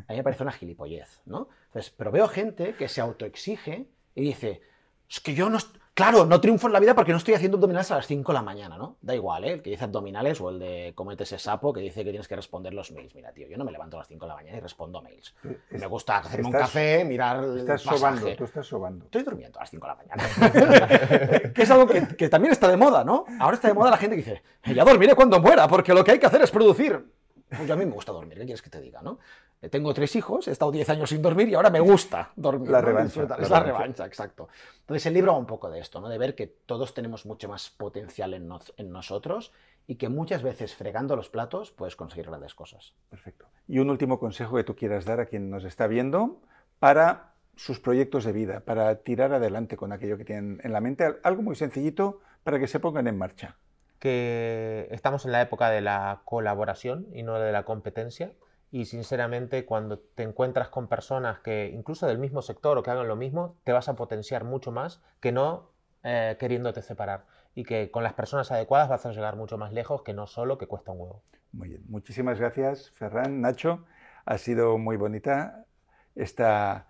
A 0.08 0.12
mí 0.12 0.16
me 0.16 0.22
parece 0.22 0.42
una 0.42 0.52
gilipollez, 0.52 1.20
¿no? 1.26 1.48
Pero 1.96 2.10
veo 2.10 2.28
gente 2.28 2.74
que 2.74 2.88
se 2.88 3.00
autoexige 3.00 3.86
y 4.14 4.22
dice, 4.22 4.62
es 5.08 5.20
que 5.20 5.34
yo 5.34 5.50
no, 5.50 5.58
Claro, 5.94 6.24
no 6.24 6.40
triunfo 6.40 6.68
en 6.68 6.72
la 6.72 6.80
vida 6.80 6.94
porque 6.94 7.12
no 7.12 7.18
estoy 7.18 7.34
haciendo 7.34 7.58
abdominales 7.58 7.90
a 7.90 7.96
las 7.96 8.06
5 8.06 8.32
de 8.32 8.34
la 8.34 8.42
mañana, 8.42 8.78
¿no? 8.78 8.96
Da 9.02 9.14
igual, 9.14 9.44
¿eh? 9.44 9.52
El 9.52 9.62
que 9.62 9.68
dice 9.68 9.84
abdominales 9.84 10.40
o 10.40 10.48
el 10.48 10.58
de 10.58 10.92
comete 10.94 11.24
ese 11.24 11.38
sapo 11.38 11.70
que 11.74 11.80
dice 11.80 12.02
que 12.02 12.10
tienes 12.10 12.26
que 12.28 12.34
responder 12.34 12.72
los 12.72 12.92
mails. 12.92 13.14
Mira, 13.14 13.30
tío, 13.32 13.46
yo 13.46 13.58
no 13.58 13.64
me 13.64 13.72
levanto 13.72 13.98
a 13.98 14.00
las 14.00 14.08
5 14.08 14.24
de 14.24 14.28
la 14.30 14.34
mañana 14.34 14.56
y 14.56 14.60
respondo 14.60 15.02
mails. 15.02 15.34
Es- 15.70 15.80
me 15.80 15.86
gusta 15.86 16.16
hacerme 16.16 16.46
un 16.46 16.52
café, 16.52 17.04
mirar 17.04 17.44
Estás 17.58 17.82
sobando, 17.82 18.34
tú 18.36 18.44
estás 18.44 18.66
sobando. 18.66 19.04
Estoy 19.04 19.22
durmiendo 19.22 19.58
a 19.58 19.62
las 19.62 19.70
5 19.70 19.86
de 19.86 19.92
la 19.92 19.96
mañana. 19.96 21.52
que 21.54 21.62
es 21.62 21.70
algo 21.70 21.86
que, 21.86 22.16
que 22.16 22.28
también 22.30 22.52
está 22.52 22.68
de 22.68 22.78
moda, 22.78 23.04
¿no? 23.04 23.26
Ahora 23.38 23.56
está 23.56 23.68
de 23.68 23.74
moda 23.74 23.90
la 23.90 23.98
gente 23.98 24.16
que 24.16 24.22
dice, 24.22 24.42
ya 24.74 24.84
dormiré 24.84 25.14
cuando 25.14 25.40
muera, 25.40 25.68
porque 25.68 25.92
lo 25.92 26.02
que 26.04 26.12
hay 26.12 26.18
que 26.18 26.26
hacer 26.26 26.40
es 26.40 26.50
producir. 26.50 27.04
Pues 27.50 27.68
yo 27.68 27.74
a 27.74 27.76
mí 27.76 27.84
me 27.84 27.92
gusta 27.92 28.12
dormir, 28.12 28.38
¿qué 28.38 28.44
quieres 28.46 28.62
que 28.62 28.70
te 28.70 28.80
diga, 28.80 29.02
no? 29.02 29.18
Eh, 29.62 29.68
Tengo 29.68 29.94
tres 29.94 30.14
hijos, 30.16 30.48
he 30.48 30.50
estado 30.50 30.72
10 30.72 30.88
años 30.90 31.08
sin 31.08 31.22
dormir 31.22 31.48
y 31.48 31.54
ahora 31.54 31.70
me 31.70 31.80
gusta 31.80 32.32
dormir. 32.36 32.68
La 32.70 32.80
¿no? 32.80 32.86
revancha, 32.88 33.22
la 33.22 33.36
es 33.36 33.48
la 33.48 33.60
revancha. 33.60 33.64
revancha, 33.78 34.04
exacto. 34.06 34.48
Entonces 34.80 35.06
el 35.06 35.14
libro 35.14 35.32
va 35.32 35.38
un 35.38 35.46
poco 35.46 35.70
de 35.70 35.78
esto, 35.80 36.00
¿no? 36.00 36.08
De 36.08 36.18
ver 36.18 36.34
que 36.34 36.46
todos 36.48 36.92
tenemos 36.94 37.24
mucho 37.26 37.48
más 37.48 37.70
potencial 37.70 38.34
en, 38.34 38.48
nos- 38.48 38.74
en 38.76 38.90
nosotros 38.90 39.52
y 39.86 39.94
que 39.96 40.08
muchas 40.08 40.42
veces 40.42 40.74
fregando 40.74 41.16
los 41.16 41.28
platos 41.30 41.70
puedes 41.70 41.96
conseguir 41.96 42.26
grandes 42.26 42.54
cosas. 42.54 42.94
Perfecto. 43.08 43.46
Y 43.68 43.78
un 43.78 43.88
último 43.90 44.18
consejo 44.18 44.56
que 44.56 44.64
tú 44.64 44.74
quieras 44.76 45.04
dar 45.04 45.20
a 45.20 45.26
quien 45.26 45.48
nos 45.50 45.64
está 45.64 45.86
viendo 45.86 46.40
para 46.78 47.32
sus 47.56 47.78
proyectos 47.80 48.24
de 48.24 48.32
vida, 48.32 48.60
para 48.60 48.96
tirar 49.02 49.32
adelante 49.32 49.76
con 49.76 49.92
aquello 49.92 50.16
que 50.18 50.24
tienen 50.24 50.60
en 50.64 50.72
la 50.72 50.80
mente, 50.80 51.04
al- 51.04 51.20
algo 51.22 51.42
muy 51.42 51.54
sencillito 51.54 52.20
para 52.42 52.58
que 52.58 52.66
se 52.66 52.80
pongan 52.80 53.06
en 53.06 53.16
marcha. 53.18 53.56
que 54.00 54.88
estamos 54.90 55.24
en 55.26 55.30
la 55.30 55.40
época 55.42 55.70
de 55.70 55.80
la 55.80 56.22
colaboración 56.24 57.06
y 57.14 57.22
no 57.22 57.38
de 57.38 57.52
la 57.52 57.64
competencia. 57.64 58.32
Y 58.72 58.86
sinceramente, 58.86 59.66
cuando 59.66 59.98
te 59.98 60.22
encuentras 60.22 60.68
con 60.68 60.88
personas 60.88 61.40
que 61.40 61.70
incluso 61.74 62.06
del 62.06 62.16
mismo 62.16 62.40
sector 62.40 62.78
o 62.78 62.82
que 62.82 62.90
hagan 62.90 63.06
lo 63.06 63.16
mismo, 63.16 63.54
te 63.64 63.72
vas 63.72 63.90
a 63.90 63.96
potenciar 63.96 64.44
mucho 64.44 64.72
más 64.72 65.02
que 65.20 65.30
no 65.30 65.70
eh, 66.02 66.36
queriéndote 66.40 66.80
separar. 66.80 67.26
Y 67.54 67.64
que 67.64 67.90
con 67.90 68.02
las 68.02 68.14
personas 68.14 68.50
adecuadas 68.50 68.88
vas 68.88 69.04
a 69.04 69.12
llegar 69.12 69.36
mucho 69.36 69.58
más 69.58 69.74
lejos 69.74 70.02
que 70.02 70.14
no 70.14 70.26
solo 70.26 70.56
que 70.56 70.66
cuesta 70.66 70.90
un 70.90 71.00
huevo. 71.00 71.22
Muy 71.52 71.68
bien. 71.68 71.84
Muchísimas 71.86 72.40
gracias, 72.40 72.90
Ferran, 72.92 73.42
Nacho. 73.42 73.84
Ha 74.24 74.38
sido 74.38 74.78
muy 74.78 74.96
bonita 74.96 75.66
esta 76.14 76.88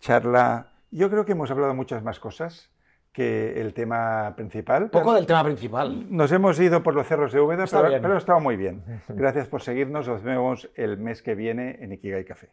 charla. 0.00 0.72
Yo 0.90 1.10
creo 1.10 1.26
que 1.26 1.32
hemos 1.32 1.50
hablado 1.50 1.74
muchas 1.74 2.02
más 2.02 2.18
cosas 2.20 2.70
que 3.12 3.60
el 3.60 3.74
tema 3.74 4.34
principal. 4.36 4.90
Poco 4.90 5.14
del 5.14 5.26
tema 5.26 5.42
principal. 5.44 6.06
Nos 6.14 6.30
hemos 6.32 6.58
ido 6.60 6.82
por 6.82 6.94
los 6.94 7.06
cerros 7.06 7.32
de 7.32 7.40
Úbeda, 7.40 7.64
Está 7.64 7.82
pero, 7.82 8.00
pero 8.00 8.14
ha 8.14 8.18
estado 8.18 8.40
muy 8.40 8.56
bien. 8.56 8.82
Gracias 9.08 9.48
por 9.48 9.62
seguirnos. 9.62 10.06
Nos 10.06 10.22
vemos 10.22 10.70
el 10.74 10.98
mes 10.98 11.22
que 11.22 11.34
viene 11.34 11.78
en 11.80 11.92
Ikigai 11.92 12.24
Café. 12.24 12.50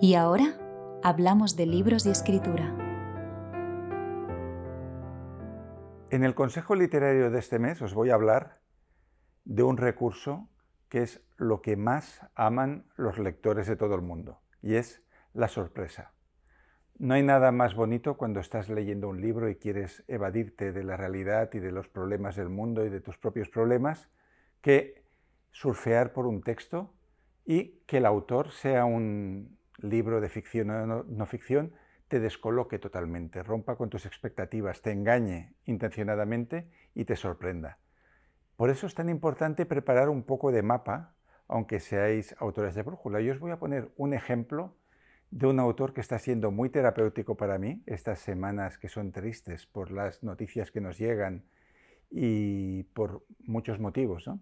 Y 0.00 0.14
ahora 0.14 0.54
hablamos 1.02 1.56
de 1.56 1.66
libros 1.66 2.06
y 2.06 2.10
escritura. 2.10 2.74
En 6.10 6.24
el 6.24 6.34
consejo 6.34 6.74
literario 6.74 7.30
de 7.30 7.38
este 7.38 7.58
mes 7.58 7.80
os 7.82 7.94
voy 7.94 8.10
a 8.10 8.14
hablar 8.14 8.60
de 9.44 9.62
un 9.62 9.76
recurso 9.76 10.48
que 10.88 11.02
es 11.02 11.22
lo 11.36 11.62
que 11.62 11.76
más 11.76 12.20
aman 12.34 12.84
los 12.96 13.18
lectores 13.18 13.66
de 13.66 13.76
todo 13.76 13.94
el 13.94 14.02
mundo, 14.02 14.40
y 14.60 14.74
es 14.74 15.02
la 15.32 15.48
sorpresa. 15.48 16.12
No 17.00 17.14
hay 17.14 17.22
nada 17.22 17.50
más 17.50 17.74
bonito 17.74 18.18
cuando 18.18 18.40
estás 18.40 18.68
leyendo 18.68 19.08
un 19.08 19.22
libro 19.22 19.48
y 19.48 19.56
quieres 19.56 20.04
evadirte 20.06 20.70
de 20.70 20.84
la 20.84 20.98
realidad 20.98 21.48
y 21.54 21.58
de 21.58 21.72
los 21.72 21.88
problemas 21.88 22.36
del 22.36 22.50
mundo 22.50 22.84
y 22.84 22.90
de 22.90 23.00
tus 23.00 23.16
propios 23.16 23.48
problemas 23.48 24.10
que 24.60 25.02
surfear 25.50 26.12
por 26.12 26.26
un 26.26 26.42
texto 26.42 26.92
y 27.46 27.80
que 27.86 27.96
el 27.96 28.04
autor 28.04 28.50
sea 28.50 28.84
un 28.84 29.56
libro 29.78 30.20
de 30.20 30.28
ficción 30.28 30.68
o 30.68 31.04
no, 31.04 31.24
ficción 31.26 31.72
te 32.08 32.20
descoloque 32.20 32.78
totalmente, 32.78 33.42
rompa 33.42 33.76
con 33.76 33.88
tus 33.88 34.04
expectativas, 34.04 34.82
te 34.82 34.92
engañe 34.92 35.54
intencionadamente 35.64 36.68
y 36.94 37.06
te 37.06 37.16
sorprenda. 37.16 37.78
Por 38.56 38.68
eso 38.68 38.86
es 38.86 38.94
tan 38.94 39.08
importante 39.08 39.64
preparar 39.64 40.10
un 40.10 40.22
poco 40.22 40.52
de 40.52 40.62
mapa, 40.62 41.14
aunque 41.48 41.80
seáis 41.80 42.36
autores 42.38 42.74
de 42.74 42.82
brújula. 42.82 43.22
Yo 43.22 43.32
os 43.32 43.40
voy 43.40 43.52
a 43.52 43.58
poner 43.58 43.88
un 43.96 44.12
ejemplo 44.12 44.76
de 45.30 45.46
un 45.46 45.60
autor 45.60 45.92
que 45.92 46.00
está 46.00 46.18
siendo 46.18 46.50
muy 46.50 46.70
terapéutico 46.70 47.36
para 47.36 47.58
mí 47.58 47.82
estas 47.86 48.18
semanas 48.18 48.78
que 48.78 48.88
son 48.88 49.12
tristes 49.12 49.66
por 49.66 49.92
las 49.92 50.22
noticias 50.22 50.70
que 50.70 50.80
nos 50.80 50.98
llegan 50.98 51.44
y 52.10 52.82
por 52.94 53.24
muchos 53.44 53.78
motivos. 53.78 54.26
¿no? 54.26 54.40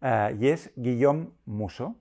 Ah, 0.00 0.30
y 0.38 0.48
es 0.48 0.72
Guillaume 0.76 1.30
Musso, 1.44 1.96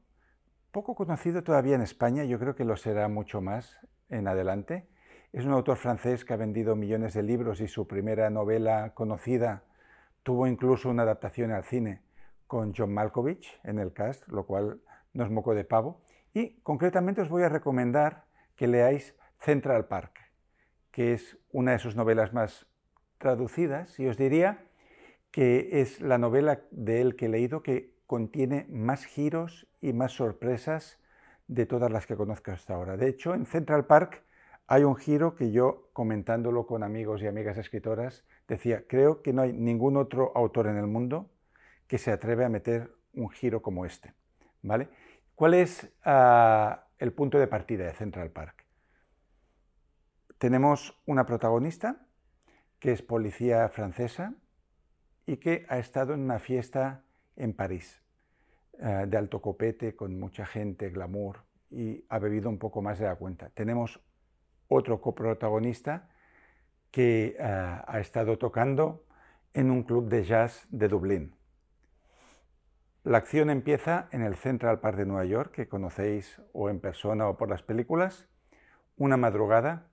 poco 0.71 0.93
conocido 0.93 1.43
todavía 1.43 1.75
en 1.75 1.81
España, 1.81 2.23
yo 2.25 2.37
creo 2.37 2.55
que 2.55 2.63
lo 2.63 2.77
será 2.77 3.07
mucho 3.07 3.41
más 3.41 3.79
en 4.09 4.27
adelante. 4.27 4.87
Es 5.33 5.43
un 5.43 5.51
autor 5.51 5.77
francés 5.77 6.23
que 6.23 6.33
ha 6.33 6.37
vendido 6.37 6.75
millones 6.75 7.15
de 7.15 7.23
libros 7.23 7.59
y 7.61 7.67
su 7.67 7.87
primera 7.87 8.29
novela 8.29 8.93
conocida 8.93 9.63
tuvo 10.21 10.45
incluso 10.45 10.89
una 10.89 11.03
adaptación 11.03 11.51
al 11.51 11.63
cine 11.63 12.01
con 12.45 12.73
John 12.75 12.93
Malkovich 12.93 13.59
en 13.63 13.79
el 13.79 13.93
cast, 13.93 14.27
lo 14.27 14.45
cual 14.45 14.79
no 15.13 15.23
es 15.23 15.31
moco 15.31 15.55
de 15.55 15.63
pavo. 15.63 16.01
Y 16.33 16.59
concretamente 16.61 17.21
os 17.21 17.29
voy 17.29 17.43
a 17.43 17.49
recomendar 17.49 18.26
que 18.57 18.67
leáis 18.67 19.15
Central 19.39 19.87
Park, 19.87 20.19
que 20.91 21.13
es 21.13 21.37
una 21.51 21.71
de 21.71 21.79
sus 21.79 21.95
novelas 21.95 22.33
más 22.33 22.67
traducidas 23.17 23.97
y 23.99 24.07
os 24.07 24.17
diría 24.17 24.65
que 25.31 25.81
es 25.81 26.01
la 26.01 26.17
novela 26.17 26.61
de 26.71 27.01
él 27.01 27.15
que 27.15 27.27
he 27.27 27.29
leído 27.29 27.63
que 27.63 27.95
contiene 28.05 28.65
más 28.69 29.05
giros 29.05 29.67
y 29.79 29.93
más 29.93 30.11
sorpresas 30.13 30.99
de 31.47 31.65
todas 31.65 31.91
las 31.91 32.05
que 32.05 32.15
conozco 32.15 32.51
hasta 32.51 32.73
ahora. 32.73 32.97
De 32.97 33.07
hecho, 33.07 33.33
en 33.33 33.45
Central 33.45 33.85
Park 33.85 34.23
hay 34.67 34.83
un 34.83 34.95
giro 34.95 35.35
que 35.35 35.51
yo, 35.51 35.89
comentándolo 35.93 36.65
con 36.67 36.83
amigos 36.83 37.21
y 37.21 37.27
amigas 37.27 37.57
escritoras, 37.57 38.25
decía, 38.47 38.83
creo 38.87 39.21
que 39.21 39.33
no 39.33 39.43
hay 39.43 39.53
ningún 39.53 39.95
otro 39.95 40.31
autor 40.35 40.67
en 40.67 40.77
el 40.77 40.87
mundo 40.87 41.29
que 41.87 41.97
se 41.97 42.11
atreve 42.11 42.43
a 42.43 42.49
meter 42.49 42.91
un 43.13 43.29
giro 43.29 43.61
como 43.61 43.85
este. 43.85 44.13
¿vale? 44.61 44.89
¿Cuál 45.35 45.53
es 45.53 45.89
ah, 46.03 46.86
el 46.99 47.13
punto 47.13 47.39
de 47.39 47.47
partida 47.47 47.85
de 47.85 47.93
Central 47.93 48.31
Park? 48.31 48.65
Tenemos 50.37 50.99
una 51.05 51.25
protagonista 51.25 52.05
que 52.79 52.91
es 52.91 53.01
policía 53.01 53.67
francesa 53.69 54.35
y 55.25 55.37
que 55.37 55.65
ha 55.69 55.79
estado 55.79 56.13
en 56.13 56.21
una 56.21 56.39
fiesta 56.39 57.03
en 57.35 57.53
París, 57.53 58.01
eh, 58.79 59.05
de 59.07 59.17
alto 59.17 59.41
copete, 59.41 59.95
con 59.95 60.19
mucha 60.19 60.45
gente, 60.45 60.89
glamour, 60.89 61.43
y 61.69 62.05
ha 62.09 62.19
bebido 62.19 62.49
un 62.49 62.59
poco 62.59 62.81
más 62.81 62.99
de 62.99 63.05
la 63.05 63.15
cuenta. 63.15 63.49
Tenemos 63.49 63.99
otro 64.67 65.01
coprotagonista 65.01 66.09
que 66.91 67.35
eh, 67.37 67.41
ha 67.41 67.99
estado 67.99 68.37
tocando 68.37 69.05
en 69.53 69.71
un 69.71 69.83
club 69.83 70.07
de 70.07 70.23
jazz 70.23 70.67
de 70.69 70.87
Dublín. 70.87 71.36
La 73.07 73.19
acción 73.19 73.49
empieza 73.49 74.09
en 74.11 74.21
el 74.21 74.35
Central 74.35 74.81
Park 74.81 74.97
de 74.97 75.05
Nueva 75.05 75.23
York, 75.23 75.53
que 75.53 75.69
conocéis 75.69 76.41
o 76.51 76.69
en 76.69 76.81
persona 76.81 77.29
o 77.29 77.37
por 77.37 77.49
las 77.49 77.63
películas. 77.63 78.27
Una 78.97 79.15
madrugada, 79.15 79.87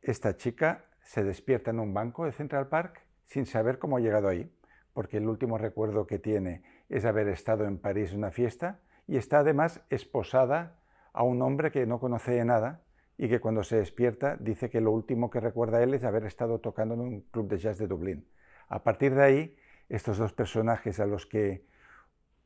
esta 0.00 0.34
chica 0.38 0.86
se 1.02 1.22
despierta 1.22 1.70
en 1.70 1.80
un 1.80 1.92
banco 1.92 2.24
de 2.24 2.32
Central 2.32 2.68
Park 2.68 3.02
sin 3.26 3.44
saber 3.44 3.78
cómo 3.78 3.98
ha 3.98 4.00
llegado 4.00 4.28
ahí, 4.28 4.50
porque 4.94 5.18
el 5.18 5.28
último 5.28 5.58
recuerdo 5.58 6.06
que 6.06 6.18
tiene 6.18 6.62
es 6.88 7.04
haber 7.04 7.28
estado 7.28 7.66
en 7.66 7.76
París 7.76 8.12
en 8.12 8.20
una 8.20 8.30
fiesta 8.30 8.80
y 9.06 9.18
está 9.18 9.40
además 9.40 9.82
esposada 9.90 10.78
a 11.12 11.24
un 11.24 11.42
hombre 11.42 11.70
que 11.70 11.84
no 11.84 12.00
conoce 12.00 12.30
de 12.30 12.46
nada 12.46 12.80
y 13.18 13.28
que 13.28 13.40
cuando 13.40 13.64
se 13.64 13.76
despierta 13.76 14.38
dice 14.40 14.70
que 14.70 14.80
lo 14.80 14.92
último 14.92 15.28
que 15.28 15.40
recuerda 15.40 15.82
él 15.82 15.92
es 15.92 16.04
haber 16.04 16.24
estado 16.24 16.58
tocando 16.58 16.94
en 16.94 17.00
un 17.00 17.20
club 17.20 17.48
de 17.48 17.58
jazz 17.58 17.76
de 17.76 17.86
Dublín. 17.86 18.26
A 18.70 18.82
partir 18.82 19.14
de 19.14 19.22
ahí, 19.22 19.56
estos 19.90 20.16
dos 20.16 20.32
personajes 20.32 21.00
a 21.00 21.04
los 21.04 21.26
que 21.26 21.73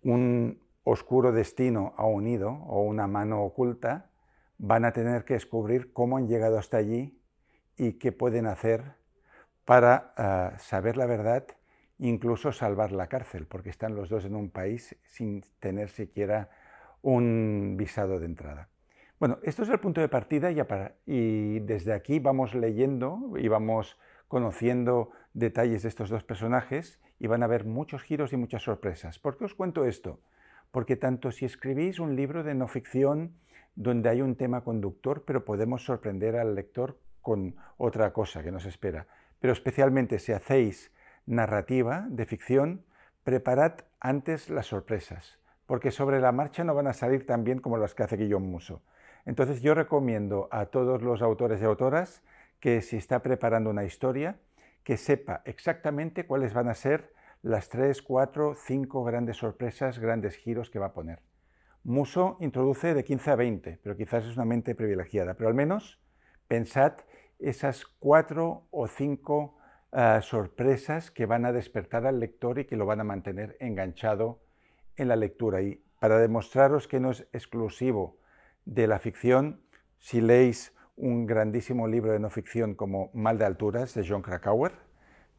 un 0.09 0.62
oscuro 0.84 1.32
destino 1.32 1.92
ha 1.98 2.06
unido 2.06 2.50
o 2.50 2.80
una 2.80 3.06
mano 3.06 3.42
oculta 3.42 4.11
van 4.56 4.86
a 4.86 4.92
tener 4.92 5.24
que 5.24 5.34
descubrir 5.34 5.92
cómo 5.92 6.16
han 6.16 6.26
llegado 6.26 6.59
hasta 6.59 6.78
allí 6.78 7.20
y 7.76 7.92
qué 7.94 8.11
pueden 8.11 8.46
hacer 8.46 8.94
para 9.66 10.14
uh, 10.16 10.59
saber 10.59 10.96
la 10.96 11.04
verdad 11.04 11.44
incluso 11.98 12.52
salvar 12.52 12.92
la 12.92 13.09
cárcel, 13.09 13.46
porque 13.46 13.70
están 13.70 13.96
los 13.96 14.09
dos 14.09 14.24
en 14.24 14.34
un 14.34 14.50
país 14.50 14.96
sin 15.04 15.42
tener 15.61 15.90
siquiera 15.90 16.48
un 17.02 17.74
visado 17.76 18.18
de 18.18 18.26
entrada. 18.26 18.68
Bueno, 19.18 19.38
esto 19.42 19.64
es 19.64 19.68
el 19.68 19.80
punto 19.80 20.00
de 20.00 20.09
partida 20.09 20.50
y 20.50 21.59
desde 21.61 21.92
aquí 21.92 22.18
vamos 22.18 22.54
leyendo 22.54 23.34
y 23.36 23.48
vamos 23.48 23.98
conociendo 24.29 25.11
detalles 25.33 25.83
de 25.83 25.89
estos 25.89 26.11
dos 26.11 26.22
personajes 26.22 27.01
y 27.18 27.26
van 27.26 27.43
a 27.43 27.47
haber 27.47 27.64
muchos 27.64 28.03
giros 28.03 28.33
y 28.33 28.37
muchas 28.37 28.62
sorpresas. 28.62 29.18
¿Por 29.18 29.37
qué 29.37 29.45
os 29.45 29.55
cuento 29.55 29.85
esto? 29.85 30.20
Porque 30.70 30.97
tanto 30.97 31.33
si 31.33 31.45
escribís 31.45 31.99
un 31.99 32.14
libro 32.14 32.45
de 32.45 32.55
no 32.55 32.68
ficción 32.68 33.35
donde 33.74 34.09
hay 34.09 34.20
un 34.22 34.37
tema 34.37 34.62
conductor, 34.62 35.24
pero 35.24 35.45
podemos 35.45 35.85
sorprender 35.85 36.37
al 36.37 36.55
lector 36.55 36.99
con 37.22 37.57
otra 37.76 38.12
cosa 38.12 38.43
que 38.43 38.53
nos 38.53 38.66
espera, 38.66 39.07
pero 39.41 39.53
especialmente 39.53 40.18
si 40.18 40.33
hacéis 40.33 40.93
narrativa 41.26 42.07
de 42.09 42.26
ficción, 42.26 42.85
preparad 43.22 43.74
antes 44.01 44.49
las 44.51 44.66
sorpresas, 44.66 45.39
porque 45.66 45.91
sobre 45.91 46.20
la 46.20 46.33
marcha 46.33 46.64
no 46.64 46.74
van 46.74 46.87
a 46.87 46.93
salir 46.93 47.26
tan 47.26 47.45
bien 47.45 47.61
como 47.61 47.76
las 47.76 47.95
que 47.95 48.03
hace 48.03 48.16
Guillaume 48.16 48.49
Musso. 48.49 48.83
Entonces 49.26 49.61
yo 49.61 49.74
recomiendo 49.74 50.49
a 50.51 50.66
todos 50.66 51.03
los 51.03 51.20
autores 51.20 51.61
y 51.61 51.64
autoras 51.64 52.22
que 52.61 52.82
si 52.82 52.96
está 52.96 53.22
preparando 53.22 53.70
una 53.70 53.84
historia, 53.84 54.38
que 54.84 54.96
sepa 54.96 55.42
exactamente 55.44 56.26
cuáles 56.26 56.54
van 56.54 56.68
a 56.68 56.74
ser 56.74 57.12
las 57.42 57.68
tres, 57.68 58.02
cuatro, 58.02 58.54
cinco 58.54 59.04
grandes 59.04 59.36
sorpresas, 59.36 59.98
grandes 59.98 60.36
giros 60.36 60.70
que 60.70 60.78
va 60.78 60.86
a 60.86 60.92
poner. 60.92 61.20
Muso 61.84 62.36
introduce 62.40 62.94
de 62.94 63.04
15 63.04 63.30
a 63.30 63.36
20, 63.36 63.80
pero 63.82 63.96
quizás 63.96 64.24
es 64.24 64.34
una 64.36 64.44
mente 64.44 64.74
privilegiada, 64.74 65.34
pero 65.34 65.48
al 65.48 65.54
menos 65.54 66.00
pensad 66.48 66.94
esas 67.38 67.86
cuatro 67.86 68.66
o 68.70 68.88
cinco 68.88 69.59
ah, 69.92 70.20
sorpresas 70.22 71.11
que 71.11 71.26
van 71.26 71.44
a 71.44 71.52
despertar 71.52 72.06
al 72.06 72.18
lector 72.18 72.59
y 72.59 72.64
que 72.64 72.76
lo 72.76 72.86
van 72.86 73.00
a 73.00 73.04
mantener 73.04 73.56
enganchado 73.61 74.40
en 74.96 75.09
la 75.09 75.16
lectura. 75.16 75.62
Y 75.62 75.82
para 76.00 76.18
demostraros 76.18 76.88
que 76.88 77.00
no 77.00 77.11
es 77.11 77.26
exclusivo 77.32 78.18
de 78.64 78.86
la 78.86 78.98
ficción, 78.98 79.62
si 79.98 80.20
leéis 80.20 80.74
un 80.99 81.26
grandísimo 81.26 81.86
libro 81.86 82.12
de 82.12 82.18
no 82.18 82.28
ficción 82.28 82.74
como 82.74 83.11
Mal 83.14 83.38
de 83.38 83.46
Alturas 83.46 83.94
de 83.94 84.07
John 84.07 84.22
Krakauer, 84.22 84.72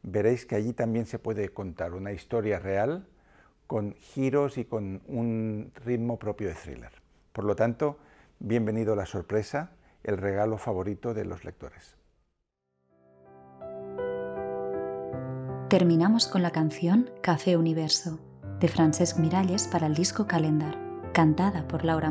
veréis 0.02 0.46
que 0.46 0.56
allí 0.56 0.72
también 0.72 1.06
se 1.06 1.18
puede 1.18 1.50
contar 1.50 1.92
una 1.92 2.12
historia 2.12 2.58
real 2.58 3.06
con 3.66 3.94
giros 3.94 4.58
y 4.58 4.64
con 4.64 5.02
un 5.06 5.70
ritmo 5.84 6.18
propio 6.18 6.48
de 6.48 6.54
thriller. 6.54 6.90
Por 7.32 7.44
lo 7.44 7.54
tanto, 7.54 7.98
bienvenido 8.38 8.94
a 8.94 8.96
la 8.96 9.06
sorpresa, 9.06 9.72
el 10.02 10.16
regalo 10.16 10.58
favorito 10.58 11.14
de 11.14 11.24
los 11.24 11.44
lectores. 11.44 11.96
Terminamos 15.68 16.26
con 16.26 16.42
la 16.42 16.50
canción 16.50 17.10
Café 17.22 17.56
Universo 17.56 18.18
de 18.58 18.66
Francesc 18.66 19.18
Miralles 19.18 19.68
para 19.68 19.86
el 19.86 19.94
disco 19.94 20.26
Calendar, 20.26 20.76
cantada 21.12 21.68
por 21.68 21.84
Laura 21.84 22.10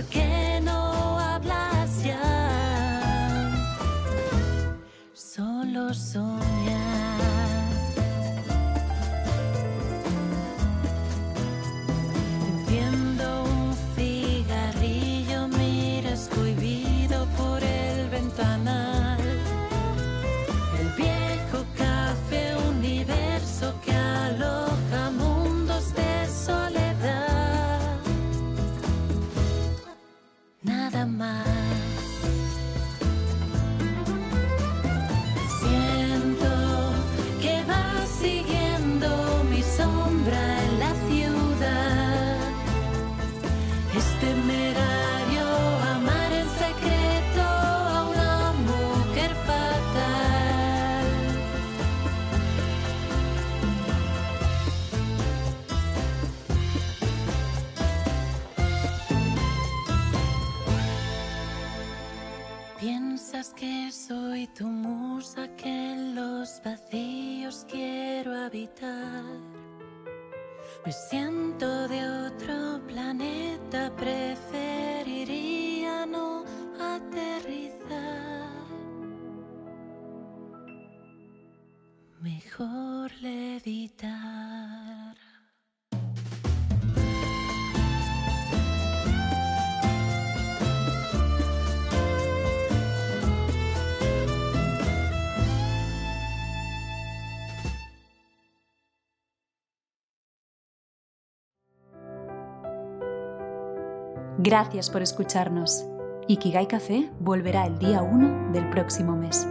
Mejor 82.21 83.11
levitar. 83.19 84.11
Gracias 104.37 104.91
por 104.91 105.01
escucharnos. 105.01 105.85
Ikigai 106.27 106.67
Café 106.67 107.11
volverá 107.19 107.65
el 107.65 107.79
día 107.79 108.03
1 108.03 108.51
del 108.51 108.69
próximo 108.69 109.15
mes. 109.15 109.47